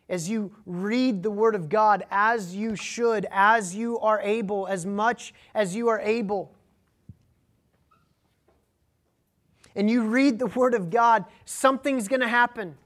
As 0.09 0.29
you 0.29 0.55
read 0.67 1.23
the 1.23 1.31
Word 1.31 1.55
of 1.55 1.69
God 1.69 2.05
as 2.11 2.55
you 2.55 2.77
should, 2.77 3.27
as 3.31 3.75
you 3.75 3.99
are 3.99 4.21
able, 4.21 4.67
as 4.67 4.87
much 4.87 5.35
as 5.55 5.75
you 5.75 5.89
are 5.89 6.01
able. 6.01 6.55
And 9.75 9.91
you 9.91 10.03
read 10.03 10.39
the 10.39 10.47
Word 10.47 10.75
of 10.75 10.91
God, 10.91 11.25
something's 11.45 12.09
going 12.09 12.21
to 12.21 12.29
happen. 12.29 12.77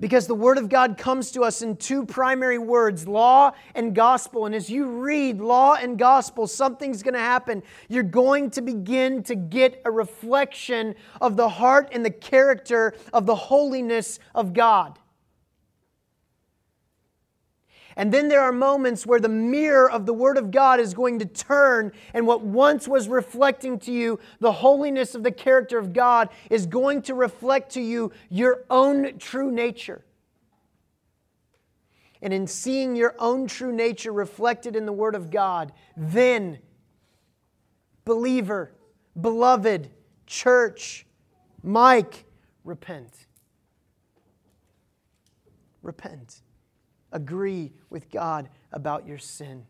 Because 0.00 0.26
the 0.26 0.34
Word 0.34 0.56
of 0.56 0.70
God 0.70 0.96
comes 0.96 1.30
to 1.32 1.42
us 1.42 1.60
in 1.60 1.76
two 1.76 2.06
primary 2.06 2.58
words 2.58 3.06
law 3.06 3.52
and 3.74 3.94
gospel. 3.94 4.46
And 4.46 4.54
as 4.54 4.70
you 4.70 4.86
read 4.86 5.40
law 5.40 5.74
and 5.74 5.98
gospel, 5.98 6.46
something's 6.46 7.02
going 7.02 7.14
to 7.14 7.20
happen. 7.20 7.62
You're 7.88 8.02
going 8.02 8.50
to 8.52 8.62
begin 8.62 9.22
to 9.24 9.34
get 9.34 9.82
a 9.84 9.90
reflection 9.90 10.94
of 11.20 11.36
the 11.36 11.48
heart 11.48 11.90
and 11.92 12.04
the 12.04 12.10
character 12.10 12.94
of 13.12 13.26
the 13.26 13.34
holiness 13.34 14.18
of 14.34 14.54
God. 14.54 14.98
And 17.96 18.12
then 18.12 18.28
there 18.28 18.42
are 18.42 18.52
moments 18.52 19.04
where 19.04 19.20
the 19.20 19.28
mirror 19.28 19.90
of 19.90 20.06
the 20.06 20.12
Word 20.12 20.38
of 20.38 20.50
God 20.50 20.80
is 20.80 20.94
going 20.94 21.18
to 21.18 21.24
turn, 21.24 21.92
and 22.14 22.26
what 22.26 22.42
once 22.42 22.86
was 22.86 23.08
reflecting 23.08 23.78
to 23.80 23.92
you 23.92 24.20
the 24.38 24.52
holiness 24.52 25.14
of 25.14 25.22
the 25.22 25.32
character 25.32 25.78
of 25.78 25.92
God 25.92 26.28
is 26.50 26.66
going 26.66 27.02
to 27.02 27.14
reflect 27.14 27.72
to 27.72 27.80
you 27.80 28.12
your 28.28 28.64
own 28.70 29.18
true 29.18 29.50
nature. 29.50 30.04
And 32.22 32.32
in 32.32 32.46
seeing 32.46 32.94
your 32.96 33.14
own 33.18 33.46
true 33.46 33.72
nature 33.72 34.12
reflected 34.12 34.76
in 34.76 34.86
the 34.86 34.92
Word 34.92 35.14
of 35.14 35.30
God, 35.30 35.72
then, 35.96 36.58
believer, 38.04 38.72
beloved, 39.20 39.90
church, 40.26 41.06
Mike, 41.62 42.24
repent. 42.62 43.26
Repent 45.82 46.42
agree 47.12 47.72
with 47.88 48.10
God 48.10 48.48
about 48.72 49.06
your 49.06 49.18
sin. 49.18 49.66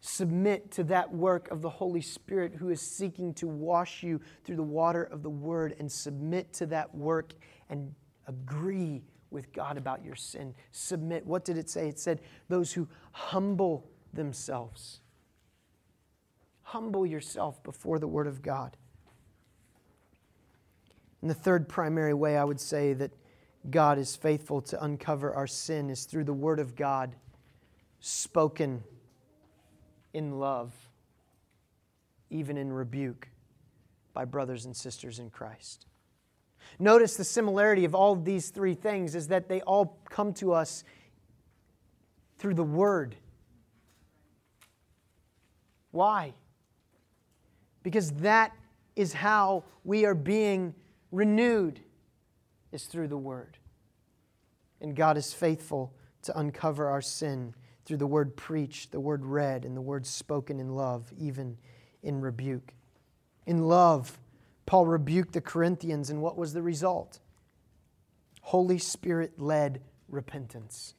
Submit 0.00 0.70
to 0.72 0.84
that 0.84 1.12
work 1.12 1.50
of 1.50 1.62
the 1.62 1.68
Holy 1.70 2.00
Spirit 2.00 2.54
who 2.54 2.68
is 2.68 2.80
seeking 2.80 3.34
to 3.34 3.48
wash 3.48 4.04
you 4.04 4.20
through 4.44 4.56
the 4.56 4.62
water 4.62 5.02
of 5.02 5.22
the 5.22 5.30
Word 5.30 5.74
and 5.80 5.90
submit 5.90 6.52
to 6.54 6.66
that 6.66 6.94
work 6.94 7.32
and 7.68 7.92
agree 8.28 9.02
with 9.30 9.52
God 9.52 9.76
about 9.76 10.04
your 10.04 10.14
sin. 10.14 10.54
Submit. 10.70 11.26
What 11.26 11.44
did 11.44 11.58
it 11.58 11.68
say? 11.68 11.88
It 11.88 11.98
said, 11.98 12.20
those 12.48 12.72
who 12.72 12.86
humble 13.10 13.90
themselves. 14.12 15.00
Humble 16.62 17.04
yourself 17.04 17.62
before 17.64 17.98
the 17.98 18.08
Word 18.08 18.28
of 18.28 18.42
God. 18.42 18.76
And 21.20 21.28
the 21.28 21.34
third 21.34 21.68
primary 21.68 22.14
way 22.14 22.36
I 22.36 22.44
would 22.44 22.60
say 22.60 22.92
that 22.92 23.10
God 23.70 23.98
is 23.98 24.14
faithful 24.16 24.60
to 24.62 24.82
uncover 24.82 25.34
our 25.34 25.46
sin 25.46 25.90
is 25.90 26.04
through 26.04 26.24
the 26.24 26.32
Word 26.32 26.60
of 26.60 26.76
God 26.76 27.14
spoken 28.00 28.82
in 30.12 30.38
love, 30.38 30.72
even 32.30 32.56
in 32.56 32.72
rebuke 32.72 33.28
by 34.12 34.24
brothers 34.24 34.64
and 34.64 34.76
sisters 34.76 35.18
in 35.18 35.30
Christ. 35.30 35.86
Notice 36.78 37.16
the 37.16 37.24
similarity 37.24 37.84
of 37.84 37.94
all 37.94 38.12
of 38.12 38.24
these 38.24 38.50
three 38.50 38.74
things 38.74 39.14
is 39.14 39.28
that 39.28 39.48
they 39.48 39.60
all 39.62 39.98
come 40.08 40.32
to 40.34 40.52
us 40.52 40.84
through 42.38 42.54
the 42.54 42.64
Word. 42.64 43.16
Why? 45.90 46.34
Because 47.82 48.12
that 48.12 48.52
is 48.94 49.12
how 49.12 49.64
we 49.84 50.04
are 50.04 50.14
being 50.14 50.74
renewed 51.10 51.80
is 52.72 52.84
through 52.84 53.08
the 53.08 53.18
Word. 53.18 53.58
And 54.80 54.94
God 54.94 55.16
is 55.16 55.32
faithful 55.32 55.94
to 56.22 56.38
uncover 56.38 56.88
our 56.88 57.00
sin 57.00 57.54
through 57.86 57.96
the 57.96 58.06
word 58.06 58.36
preached, 58.36 58.90
the 58.90 59.00
word 59.00 59.24
read, 59.24 59.64
and 59.64 59.76
the 59.76 59.80
word 59.80 60.06
spoken 60.06 60.58
in 60.58 60.74
love, 60.74 61.12
even 61.16 61.56
in 62.02 62.20
rebuke. 62.20 62.74
In 63.46 63.68
love, 63.68 64.18
Paul 64.66 64.86
rebuked 64.86 65.32
the 65.32 65.40
Corinthians, 65.40 66.10
and 66.10 66.20
what 66.20 66.36
was 66.36 66.52
the 66.52 66.62
result? 66.62 67.20
Holy 68.42 68.78
Spirit 68.78 69.38
led 69.38 69.80
repentance, 70.08 70.94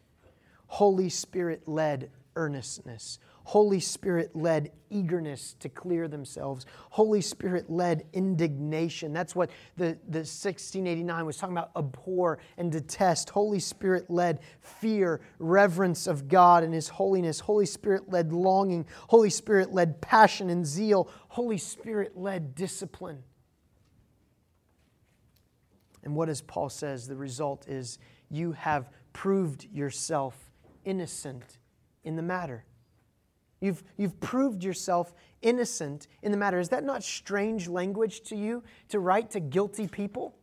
Holy 0.68 1.10
Spirit 1.10 1.68
led 1.68 2.10
earnestness, 2.38 3.20
Holy 3.48 3.80
Spirit 3.80 4.36
led 4.36 4.72
eagerness 4.90 5.56
to 5.62 5.70
clear 5.70 6.10
themselves, 6.10 6.66
Holy 6.90 7.22
Spirit 7.22 7.70
led 7.70 8.06
indignation. 8.12 9.14
That's 9.14 9.34
what 9.36 9.50
the, 9.78 9.98
the 10.10 10.20
1689 10.20 11.26
was 11.26 11.38
talking 11.38 11.58
about 11.58 11.72
abhor 11.76 12.40
and 12.58 12.70
detest. 12.70 13.30
Holy 13.30 13.60
Spirit 13.60 14.10
led 14.10 14.42
fear, 14.60 15.22
reverence 15.40 16.08
of 16.08 16.28
God 16.28 16.64
and 16.64 16.74
His 16.74 16.90
holiness. 16.90 17.40
Holy 17.40 17.66
Spirit 17.66 18.10
led 18.10 18.34
longing. 18.34 18.86
Holy 19.08 19.30
Spirit 19.30 19.72
led 19.72 20.02
passion 20.02 20.50
and 20.50 20.66
zeal. 20.66 21.10
Holy 21.30 21.58
Spirit 21.58 22.18
led 22.18 22.54
discipline. 22.54 23.24
And 26.04 26.16
what 26.16 26.26
does 26.26 26.42
Paul 26.42 26.68
says? 26.68 27.08
The 27.08 27.16
result 27.16 27.66
is 27.68 27.98
you 28.30 28.52
have 28.52 28.90
proved 29.14 29.68
yourself 29.72 30.52
innocent 30.84 31.58
in 32.08 32.16
the 32.16 32.22
matter. 32.24 32.66
You've, 33.60 33.84
you've 33.98 34.20
proved 34.20 34.64
yourself 34.64 35.14
innocent 35.42 36.08
in 36.22 36.32
the 36.32 36.38
matter. 36.38 36.60
Is 36.60 36.70
that 36.70 36.84
not 36.84 37.04
strange 37.04 37.68
language 37.68 38.22
to 38.22 38.36
you 38.36 38.64
to 38.90 39.00
write 39.00 39.32
to 39.32 39.40
guilty 39.40 39.88
people? 39.88 40.36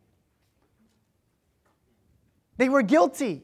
They 2.56 2.68
were 2.68 2.82
guilty. 2.82 3.42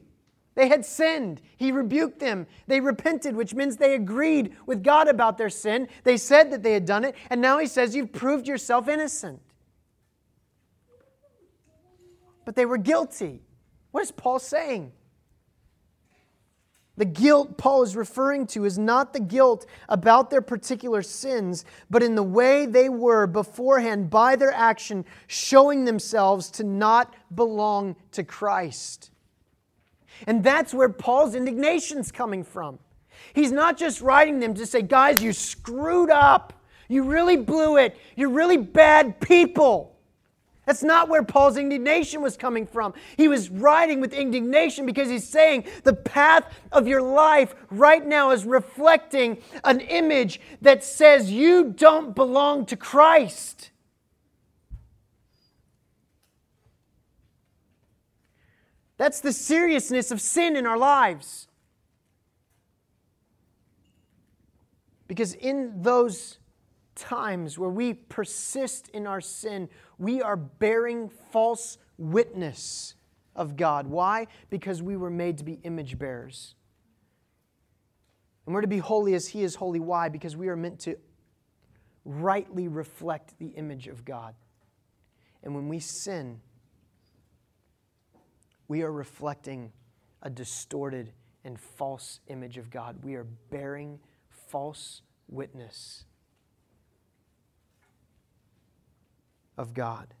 They 0.55 0.67
had 0.67 0.85
sinned. 0.85 1.41
He 1.57 1.71
rebuked 1.71 2.19
them. 2.19 2.47
They 2.67 2.79
repented, 2.79 3.35
which 3.35 3.53
means 3.53 3.77
they 3.77 3.95
agreed 3.95 4.55
with 4.65 4.83
God 4.83 5.07
about 5.07 5.37
their 5.37 5.49
sin. 5.49 5.87
They 6.03 6.17
said 6.17 6.51
that 6.51 6.63
they 6.63 6.73
had 6.73 6.85
done 6.85 7.05
it, 7.05 7.15
and 7.29 7.41
now 7.41 7.57
he 7.57 7.67
says, 7.67 7.95
You've 7.95 8.11
proved 8.11 8.47
yourself 8.47 8.87
innocent. 8.87 9.41
But 12.43 12.55
they 12.55 12.65
were 12.65 12.77
guilty. 12.77 13.41
What 13.91 14.03
is 14.03 14.11
Paul 14.11 14.39
saying? 14.39 14.91
The 16.97 17.05
guilt 17.05 17.57
Paul 17.57 17.83
is 17.83 17.95
referring 17.95 18.47
to 18.47 18.65
is 18.65 18.77
not 18.77 19.13
the 19.13 19.19
guilt 19.19 19.65
about 19.87 20.29
their 20.29 20.41
particular 20.41 21.01
sins, 21.01 21.65
but 21.89 22.03
in 22.03 22.15
the 22.15 22.23
way 22.23 22.65
they 22.65 22.89
were 22.89 23.27
beforehand 23.27 24.09
by 24.09 24.35
their 24.35 24.51
action, 24.51 25.05
showing 25.27 25.85
themselves 25.85 26.49
to 26.51 26.63
not 26.63 27.13
belong 27.33 27.95
to 28.11 28.23
Christ. 28.23 29.09
And 30.27 30.43
that's 30.43 30.73
where 30.73 30.89
Paul's 30.89 31.33
indignation 31.33 31.97
is 31.99 32.11
coming 32.11 32.43
from. 32.43 32.77
He's 33.33 33.51
not 33.51 33.77
just 33.77 34.01
writing 34.01 34.39
them 34.39 34.53
to 34.55 34.65
say, 34.65 34.81
guys, 34.81 35.23
you 35.23 35.31
screwed 35.33 36.09
up. 36.09 36.53
You 36.89 37.03
really 37.03 37.37
blew 37.37 37.77
it. 37.77 37.97
You're 38.17 38.29
really 38.29 38.57
bad 38.57 39.21
people. 39.21 39.90
That's 40.71 40.83
not 40.83 41.09
where 41.09 41.21
Paul's 41.21 41.57
indignation 41.57 42.21
was 42.21 42.37
coming 42.37 42.65
from. 42.65 42.93
He 43.17 43.27
was 43.27 43.49
writing 43.49 43.99
with 43.99 44.13
indignation 44.13 44.85
because 44.85 45.09
he's 45.09 45.27
saying 45.27 45.65
the 45.83 45.91
path 45.91 46.45
of 46.71 46.87
your 46.87 47.01
life 47.01 47.53
right 47.69 48.07
now 48.07 48.31
is 48.31 48.45
reflecting 48.45 49.39
an 49.65 49.81
image 49.81 50.39
that 50.61 50.81
says 50.81 51.29
you 51.29 51.73
don't 51.75 52.15
belong 52.15 52.65
to 52.67 52.77
Christ. 52.77 53.71
That's 58.95 59.19
the 59.19 59.33
seriousness 59.33 60.09
of 60.09 60.21
sin 60.21 60.55
in 60.55 60.65
our 60.65 60.77
lives. 60.77 61.49
Because 65.09 65.33
in 65.33 65.81
those 65.81 66.37
times 66.95 67.57
where 67.57 67.69
we 67.69 67.93
persist 67.93 68.89
in 68.89 69.07
our 69.07 69.19
sin, 69.21 69.69
we 70.01 70.19
are 70.19 70.35
bearing 70.35 71.09
false 71.09 71.77
witness 71.99 72.95
of 73.35 73.55
God. 73.55 73.85
Why? 73.85 74.25
Because 74.49 74.81
we 74.81 74.97
were 74.97 75.11
made 75.11 75.37
to 75.37 75.43
be 75.43 75.59
image 75.63 75.99
bearers. 75.99 76.55
And 78.45 78.55
we're 78.55 78.61
to 78.61 78.67
be 78.67 78.79
holy 78.79 79.13
as 79.13 79.27
He 79.27 79.43
is 79.43 79.53
holy. 79.53 79.79
Why? 79.79 80.09
Because 80.09 80.35
we 80.35 80.47
are 80.47 80.55
meant 80.55 80.79
to 80.81 80.95
rightly 82.03 82.67
reflect 82.67 83.37
the 83.37 83.49
image 83.49 83.87
of 83.87 84.03
God. 84.03 84.33
And 85.43 85.53
when 85.53 85.69
we 85.69 85.79
sin, 85.79 86.41
we 88.67 88.81
are 88.81 88.91
reflecting 88.91 89.71
a 90.23 90.31
distorted 90.31 91.13
and 91.43 91.59
false 91.59 92.21
image 92.25 92.57
of 92.57 92.71
God. 92.71 93.03
We 93.03 93.13
are 93.13 93.27
bearing 93.51 93.99
false 94.29 95.03
witness 95.27 96.05
of 99.61 99.73
God. 99.73 100.13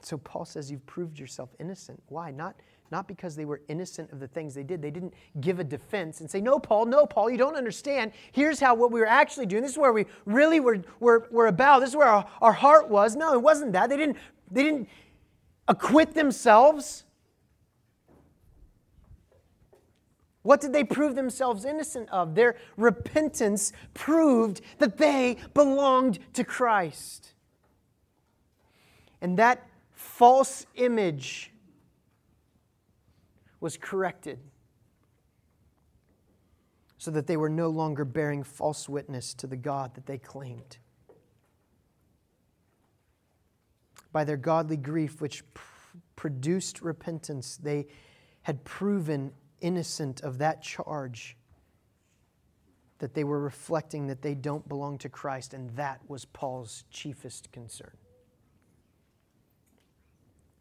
So 0.00 0.16
Paul 0.16 0.44
says 0.44 0.70
you've 0.70 0.86
proved 0.86 1.18
yourself 1.18 1.50
innocent. 1.58 2.02
Why? 2.08 2.30
Not, 2.30 2.56
not 2.90 3.06
because 3.06 3.36
they 3.36 3.44
were 3.44 3.60
innocent 3.68 4.10
of 4.12 4.20
the 4.20 4.28
things 4.28 4.54
they 4.54 4.62
did. 4.62 4.80
They 4.80 4.90
didn't 4.90 5.12
give 5.40 5.60
a 5.60 5.64
defense 5.64 6.20
and 6.20 6.30
say, 6.30 6.40
No, 6.40 6.58
Paul, 6.58 6.86
no, 6.86 7.04
Paul, 7.04 7.30
you 7.30 7.36
don't 7.36 7.56
understand. 7.56 8.12
Here's 8.32 8.58
how 8.58 8.74
what 8.74 8.90
we 8.90 9.00
were 9.00 9.06
actually 9.06 9.46
doing. 9.46 9.62
This 9.62 9.72
is 9.72 9.78
where 9.78 9.92
we 9.92 10.06
really 10.24 10.60
were, 10.60 10.82
were, 11.00 11.28
were 11.30 11.48
about. 11.48 11.80
This 11.80 11.90
is 11.90 11.96
where 11.96 12.08
our, 12.08 12.26
our 12.40 12.52
heart 12.52 12.88
was. 12.88 13.14
No, 13.14 13.34
it 13.34 13.42
wasn't 13.42 13.72
that. 13.74 13.90
They 13.90 13.96
didn't, 13.96 14.16
they 14.50 14.62
didn't 14.62 14.88
acquit 15.68 16.14
themselves. 16.14 17.04
What 20.42 20.60
did 20.60 20.72
they 20.72 20.84
prove 20.84 21.14
themselves 21.14 21.64
innocent 21.64 22.08
of? 22.10 22.34
Their 22.34 22.56
repentance 22.76 23.72
proved 23.92 24.62
that 24.78 24.96
they 24.96 25.36
belonged 25.52 26.18
to 26.34 26.44
Christ. 26.44 27.34
And 29.20 29.38
that 29.38 29.66
false 29.92 30.64
image 30.76 31.52
was 33.60 33.76
corrected 33.76 34.38
so 36.96 37.10
that 37.10 37.26
they 37.26 37.36
were 37.36 37.50
no 37.50 37.68
longer 37.68 38.04
bearing 38.04 38.42
false 38.42 38.88
witness 38.88 39.34
to 39.34 39.46
the 39.46 39.56
God 39.56 39.94
that 39.94 40.06
they 40.06 40.18
claimed. 40.18 40.78
By 44.12 44.24
their 44.24 44.36
godly 44.36 44.76
grief, 44.76 45.20
which 45.20 45.42
pr- 45.54 45.96
produced 46.16 46.82
repentance, 46.82 47.56
they 47.56 47.86
had 48.42 48.64
proven 48.64 49.32
innocent 49.60 50.20
of 50.22 50.38
that 50.38 50.62
charge 50.62 51.36
that 52.98 53.14
they 53.14 53.24
were 53.24 53.40
reflecting 53.40 54.06
that 54.06 54.22
they 54.22 54.34
don't 54.34 54.68
belong 54.68 54.98
to 54.98 55.08
Christ, 55.08 55.54
and 55.54 55.70
that 55.70 56.00
was 56.08 56.26
Paul's 56.26 56.84
chiefest 56.90 57.50
concern. 57.50 57.96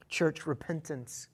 Church 0.07 0.47
repentance, 0.47 1.27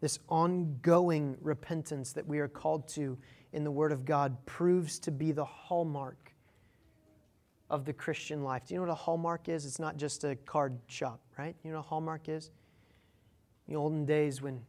this 0.00 0.18
ongoing 0.28 1.36
repentance 1.40 2.12
that 2.12 2.26
we 2.26 2.38
are 2.38 2.48
called 2.48 2.86
to 2.88 3.18
in 3.52 3.64
the 3.64 3.70
Word 3.70 3.90
of 3.90 4.04
God, 4.04 4.36
proves 4.44 4.98
to 5.00 5.10
be 5.10 5.32
the 5.32 5.44
hallmark 5.44 6.34
of 7.70 7.84
the 7.84 7.92
Christian 7.92 8.42
life. 8.42 8.66
Do 8.66 8.74
you 8.74 8.80
know 8.80 8.86
what 8.86 8.92
a 8.92 8.94
hallmark 8.94 9.48
is? 9.48 9.64
It's 9.64 9.78
not 9.78 9.96
just 9.96 10.24
a 10.24 10.36
card 10.36 10.78
shop, 10.86 11.20
right? 11.38 11.56
You 11.64 11.70
know 11.70 11.78
what 11.78 11.86
a 11.86 11.88
hallmark 11.88 12.28
is? 12.28 12.50
In 13.66 13.74
the 13.74 13.80
olden 13.80 14.04
days 14.04 14.42
when 14.42 14.60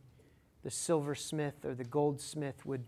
the 0.63 0.71
silversmith 0.71 1.65
or 1.65 1.73
the 1.73 1.83
goldsmith 1.83 2.65
would 2.65 2.83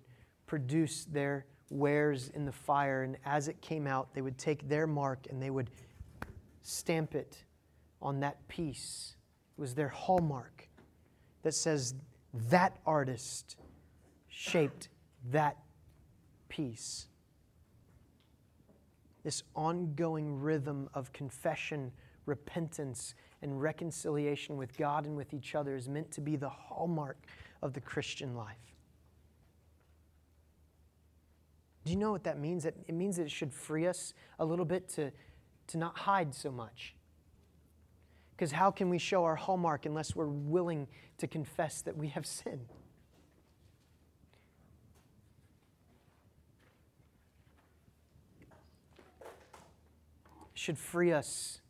produce 0.45 1.05
their 1.05 1.45
wares 1.69 2.29
in 2.35 2.45
the 2.45 2.51
fire, 2.51 3.03
and 3.03 3.17
as 3.25 3.47
it 3.47 3.61
came 3.61 3.87
out, 3.87 4.13
they 4.13 4.21
would 4.21 4.37
take 4.37 4.67
their 4.67 4.85
mark 4.85 5.27
and 5.29 5.41
they 5.41 5.49
would 5.49 5.69
stamp 6.61 7.15
it 7.15 7.43
on 8.01 8.19
that 8.19 8.47
piece. 8.47 9.15
It 9.57 9.61
was 9.61 9.73
their 9.73 9.87
hallmark 9.87 10.67
that 11.43 11.53
says 11.53 11.95
that 12.49 12.77
artist 12.85 13.55
shaped 14.27 14.89
that 15.31 15.57
piece. 16.49 17.07
This 19.23 19.43
ongoing 19.55 20.39
rhythm 20.39 20.89
of 20.93 21.13
confession, 21.13 21.91
repentance, 22.25 23.13
and 23.41 23.61
reconciliation 23.61 24.57
with 24.57 24.77
God 24.77 25.05
and 25.05 25.15
with 25.15 25.33
each 25.33 25.55
other 25.55 25.75
is 25.75 25.87
meant 25.87 26.11
to 26.11 26.21
be 26.21 26.35
the 26.35 26.49
hallmark 26.49 27.17
of 27.61 27.73
the 27.73 27.81
Christian 27.81 28.35
life. 28.35 28.57
Do 31.83 31.91
you 31.91 31.97
know 31.97 32.11
what 32.11 32.23
that 32.25 32.39
means? 32.39 32.65
It 32.65 32.93
means 32.93 33.17
that 33.17 33.23
it 33.23 33.31
should 33.31 33.53
free 33.53 33.87
us 33.87 34.13
a 34.39 34.45
little 34.45 34.65
bit 34.65 34.87
to, 34.89 35.11
to 35.67 35.77
not 35.77 35.97
hide 35.97 36.33
so 36.33 36.51
much. 36.51 36.95
Because 38.31 38.51
how 38.51 38.71
can 38.71 38.89
we 38.89 38.97
show 38.97 39.23
our 39.23 39.35
hallmark 39.35 39.85
unless 39.85 40.15
we're 40.15 40.27
willing 40.27 40.87
to 41.17 41.27
confess 41.27 41.81
that 41.81 41.97
we 41.97 42.07
have 42.09 42.25
sinned? 42.25 42.73
Should 50.53 50.77
free 50.77 51.11
us 51.11 51.61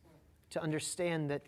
to 0.50 0.62
understand 0.62 1.30
that 1.30 1.44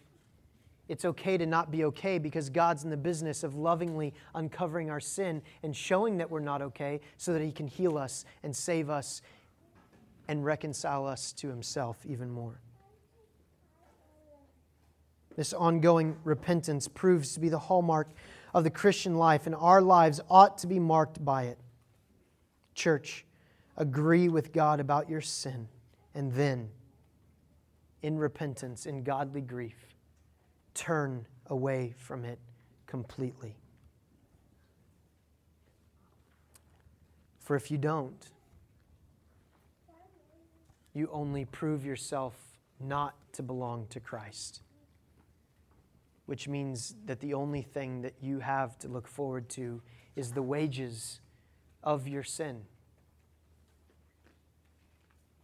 it's 0.89 1.05
okay 1.05 1.37
to 1.37 1.45
not 1.45 1.71
be 1.71 1.85
okay 1.85 2.17
because 2.17 2.49
God's 2.49 2.83
in 2.83 2.89
the 2.89 2.97
business 2.97 3.43
of 3.43 3.55
lovingly 3.55 4.13
uncovering 4.35 4.89
our 4.89 4.99
sin 4.99 5.41
and 5.63 5.75
showing 5.75 6.17
that 6.17 6.29
we're 6.29 6.39
not 6.39 6.61
okay 6.61 6.99
so 7.17 7.33
that 7.33 7.41
He 7.41 7.51
can 7.51 7.67
heal 7.67 7.97
us 7.97 8.25
and 8.43 8.55
save 8.55 8.89
us 8.89 9.21
and 10.27 10.43
reconcile 10.43 11.05
us 11.05 11.31
to 11.33 11.47
Himself 11.47 12.05
even 12.05 12.29
more. 12.29 12.59
This 15.35 15.53
ongoing 15.53 16.17
repentance 16.23 16.87
proves 16.87 17.33
to 17.33 17.39
be 17.39 17.49
the 17.49 17.59
hallmark 17.59 18.09
of 18.53 18.63
the 18.63 18.69
Christian 18.69 19.15
life, 19.15 19.47
and 19.47 19.55
our 19.55 19.81
lives 19.81 20.21
ought 20.29 20.59
to 20.59 20.67
be 20.67 20.77
marked 20.77 21.23
by 21.23 21.43
it. 21.43 21.57
Church, 22.75 23.25
agree 23.77 24.29
with 24.29 24.53
God 24.53 24.79
about 24.79 25.09
your 25.09 25.21
sin, 25.21 25.67
and 26.13 26.31
then, 26.33 26.69
in 28.03 28.17
repentance, 28.17 28.85
in 28.85 29.03
godly 29.03 29.41
grief, 29.41 29.92
turn 30.73 31.27
away 31.47 31.93
from 31.97 32.25
it 32.25 32.39
completely. 32.87 33.55
For 37.39 37.55
if 37.55 37.69
you 37.69 37.77
don't, 37.77 38.29
you 40.93 41.09
only 41.11 41.45
prove 41.45 41.85
yourself 41.85 42.33
not 42.79 43.15
to 43.33 43.43
belong 43.43 43.87
to 43.89 43.99
Christ, 43.99 44.61
which 46.25 46.47
means 46.47 46.95
that 47.05 47.19
the 47.19 47.33
only 47.33 47.61
thing 47.61 48.01
that 48.03 48.13
you 48.21 48.39
have 48.39 48.77
to 48.79 48.87
look 48.87 49.07
forward 49.07 49.49
to 49.49 49.81
is 50.15 50.31
the 50.31 50.41
wages 50.41 51.19
of 51.83 52.07
your 52.07 52.23
sin, 52.23 52.61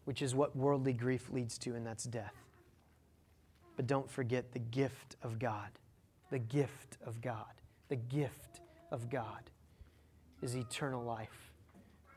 which 0.06 0.22
is 0.22 0.34
what 0.34 0.56
worldly 0.56 0.94
grief 0.94 1.30
leads 1.32 1.58
to, 1.58 1.76
and 1.76 1.86
that's 1.86 2.04
death. 2.06 2.49
But 3.80 3.88
don't 3.88 4.12
forget 4.12 4.52
the 4.52 4.60
gift 4.60 5.16
of 5.24 5.40
God. 5.40 5.70
The 6.32 6.40
gift 6.40 6.98
of 7.06 7.22
God. 7.22 7.46
The 7.88 7.96
gift 7.96 8.60
of 8.92 9.10
God 9.10 9.50
is 10.42 10.54
eternal 10.54 11.02
life 11.02 11.54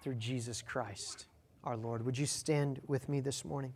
through 0.02 0.16
Jesus 0.16 0.60
Christ 0.60 1.26
our 1.62 1.76
Lord. 1.76 2.04
Would 2.04 2.18
you 2.18 2.26
stand 2.26 2.80
with 2.88 3.08
me 3.08 3.20
this 3.20 3.44
morning? 3.44 3.72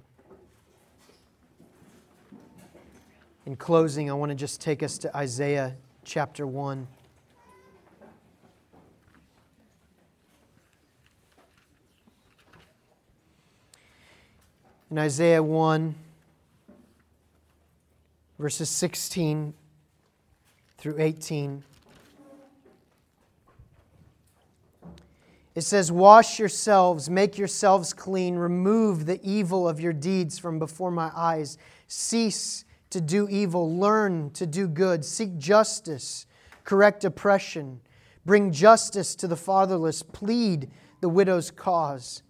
In 3.47 3.55
closing, 3.55 4.11
I 4.11 4.15
want 4.15 4.31
to 4.31 4.35
just 4.35 4.61
take 4.61 4.83
us 4.83 4.99
to 4.99 5.17
Isaiah 5.17 5.77
chapter 6.03 6.45
1. 6.45 6.89
In 14.91 14.99
Isaiah 14.99 15.41
1, 15.41 15.95
verses 18.39 18.69
16 18.71 19.55
through 20.79 20.97
18. 20.99 21.65
It 25.55 25.63
says, 25.63 25.91
Wash 25.91 26.39
yourselves, 26.39 27.09
make 27.09 27.39
yourselves 27.39 27.95
clean, 27.95 28.37
remove 28.37 29.07
the 29.07 29.19
evil 29.23 29.67
of 29.67 29.81
your 29.81 29.95
deeds 29.95 30.39
from 30.39 30.59
before 30.59 30.91
my 30.91 31.11
eyes. 31.17 31.57
Cease 31.89 32.67
to 32.91 33.01
do 33.01 33.27
evil, 33.29 33.75
learn 33.75 34.31
to 34.33 34.47
do 34.47 34.69
good, 34.69 35.05
seek 35.05 35.39
justice, 35.39 36.27
correct 36.65 37.05
oppression, 37.05 37.81
bring 38.27 38.53
justice 38.53 39.15
to 39.15 39.27
the 39.27 39.37
fatherless, 39.37 40.03
plead 40.03 40.71
the 41.01 41.09
widow's 41.09 41.51
cause. 41.51 42.23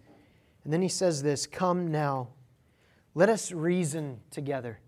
And 0.62 0.72
then 0.72 0.82
he 0.82 0.88
says 0.88 1.24
this 1.24 1.46
Come 1.46 1.88
now, 1.88 2.28
let 3.14 3.28
us 3.28 3.50
reason 3.50 4.20
together, 4.30 4.78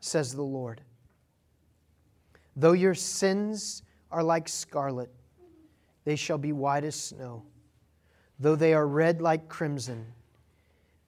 says 0.00 0.34
the 0.34 0.42
Lord. 0.42 0.80
Though 2.56 2.72
your 2.72 2.94
sins 2.94 3.82
are 4.10 4.22
like 4.22 4.48
scarlet, 4.48 5.10
they 6.04 6.16
shall 6.16 6.38
be 6.38 6.52
white 6.52 6.84
as 6.84 6.96
snow. 6.96 7.44
Though 8.40 8.56
they 8.56 8.72
are 8.74 8.86
red 8.86 9.20
like 9.20 9.48
crimson, 9.48 10.06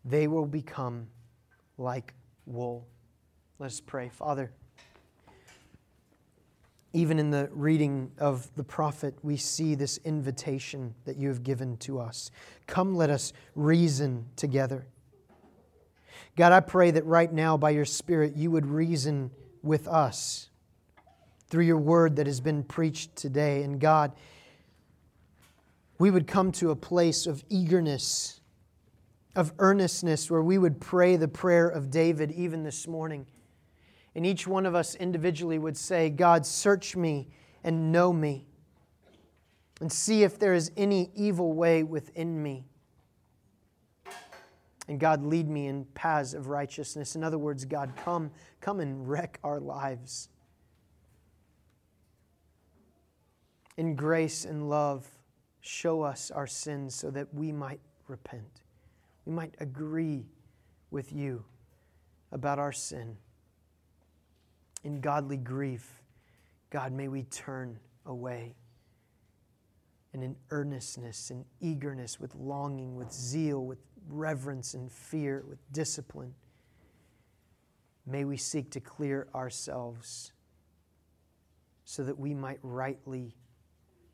they 0.05 0.27
will 0.27 0.47
become 0.47 1.09
like 1.79 2.15
wool. 2.47 2.87
Let 3.59 3.67
us 3.67 3.81
pray. 3.81 4.09
Father, 4.09 4.53
even 6.93 7.19
in 7.19 7.31
the 7.31 7.49
reading 7.53 8.11
of 8.19 8.53
the 8.57 8.65
prophet, 8.65 9.15
we 9.23 9.37
see 9.37 9.75
this 9.75 9.99
invitation 10.05 10.95
that 11.05 11.17
you 11.17 11.29
have 11.29 11.43
given 11.43 11.77
to 11.79 12.01
us. 12.01 12.31
Come, 12.67 12.95
let 12.95 13.11
us 13.11 13.33
reason 13.55 14.27
together. 14.37 14.87
God, 16.41 16.53
I 16.53 16.61
pray 16.61 16.91
that 16.93 17.05
right 17.05 17.31
now, 17.31 17.59
by 17.59 17.69
your 17.69 17.85
Spirit, 17.85 18.35
you 18.35 18.51
would 18.51 18.65
reason 18.65 19.31
with 19.63 19.87
us 19.87 20.49
through 21.51 21.65
your 21.65 21.77
word 21.77 22.17
that 22.17 22.27
has 22.27 22.41
been 22.41 22.63
preached 22.63 23.15
today. 23.15 23.63
And 23.63 23.79
God, 23.79 24.13
we 25.99 26.11
would 26.11 26.27
come 26.27 26.51
to 26.53 26.71
a 26.71 26.77
place 26.77 27.27
of 27.27 27.45
eagerness, 27.51 28.41
of 29.37 29.53
earnestness, 29.59 30.31
where 30.31 30.41
we 30.41 30.57
would 30.57 30.81
pray 30.81 31.17
the 31.17 31.29
prayer 31.29 31.69
of 31.69 31.91
David 31.91 32.33
even 32.33 32.63
this 32.63 32.87
morning. 32.87 33.27
And 34.15 34.25
each 34.25 34.47
one 34.47 34.65
of 34.65 34.75
us 34.75 34.95
individually 34.95 35.59
would 35.59 35.77
say, 35.77 36.09
God, 36.09 36.47
search 36.47 36.97
me 36.97 37.29
and 37.63 37.93
know 37.93 38.15
me, 38.15 38.47
and 39.83 39.93
see 39.93 40.23
if 40.23 40.39
there 40.39 40.55
is 40.55 40.73
any 40.75 41.11
evil 41.15 41.53
way 41.53 41.83
within 41.83 42.43
me. 42.43 42.70
And 44.91 44.99
God, 44.99 45.25
lead 45.25 45.49
me 45.49 45.69
in 45.69 45.85
paths 45.95 46.35
of 46.35 46.49
righteousness. 46.49 47.15
In 47.15 47.23
other 47.23 47.39
words, 47.39 47.65
God, 47.65 47.93
come, 47.95 48.33
come 48.61 48.81
and 48.81 49.09
wreck 49.09 49.39
our 49.45 49.61
lives. 49.61 50.29
In 53.77 53.95
grace 53.95 54.45
and 54.45 54.69
love 54.69 55.07
show 55.61 56.03
us 56.03 56.33
our 56.33 56.49
sins 56.49 56.97
so 56.97 57.09
that 57.13 57.33
we 57.33 57.53
might 57.53 57.79
repent. 58.09 58.63
We 59.27 59.33
might 59.33 59.55
agree 59.61 60.25
with 60.91 61.13
you 61.13 61.45
about 62.33 62.59
our 62.59 62.73
sin. 62.73 63.17
In 64.83 65.01
godly 65.01 65.37
grief, 65.37 66.03
God, 66.71 66.91
may 66.91 67.07
we 67.07 67.23
turn 67.23 67.79
away. 68.07 68.57
And 70.13 70.25
in 70.25 70.35
earnestness 70.51 71.31
and 71.31 71.45
eagerness, 71.61 72.19
with 72.19 72.35
longing, 72.35 72.97
with 72.97 73.13
zeal, 73.13 73.65
with 73.65 73.79
reverence 74.11 74.75
and 74.75 74.91
fear, 74.91 75.45
with 75.49 75.59
discipline, 75.73 76.35
may 78.07 78.25
we 78.25 78.37
seek 78.37 78.71
to 78.71 78.81
clear 78.81 79.29
ourselves 79.35 80.33
so 81.85 82.03
that 82.05 82.19
we 82.19 82.35
might 82.35 82.59
rightly 82.63 83.35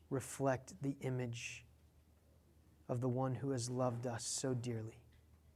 reflect 0.09 0.73
the 0.81 0.95
image 1.01 1.65
of 2.89 3.01
the 3.01 3.09
one 3.09 3.35
who 3.35 3.51
has 3.51 3.69
loved 3.69 4.07
us 4.07 4.23
so 4.23 4.53
dearly, 4.53 4.99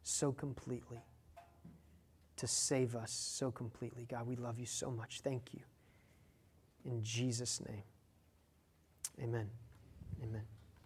so 0.03 0.31
completely, 0.31 0.99
to 2.35 2.47
save 2.47 2.95
us 2.95 3.11
so 3.11 3.51
completely. 3.51 4.05
God, 4.09 4.27
we 4.27 4.35
love 4.35 4.59
you 4.59 4.65
so 4.65 4.91
much. 4.91 5.21
Thank 5.21 5.53
you. 5.53 5.61
In 6.83 7.03
Jesus' 7.03 7.61
name, 7.67 7.83
amen. 9.21 9.49
Amen. 10.23 10.60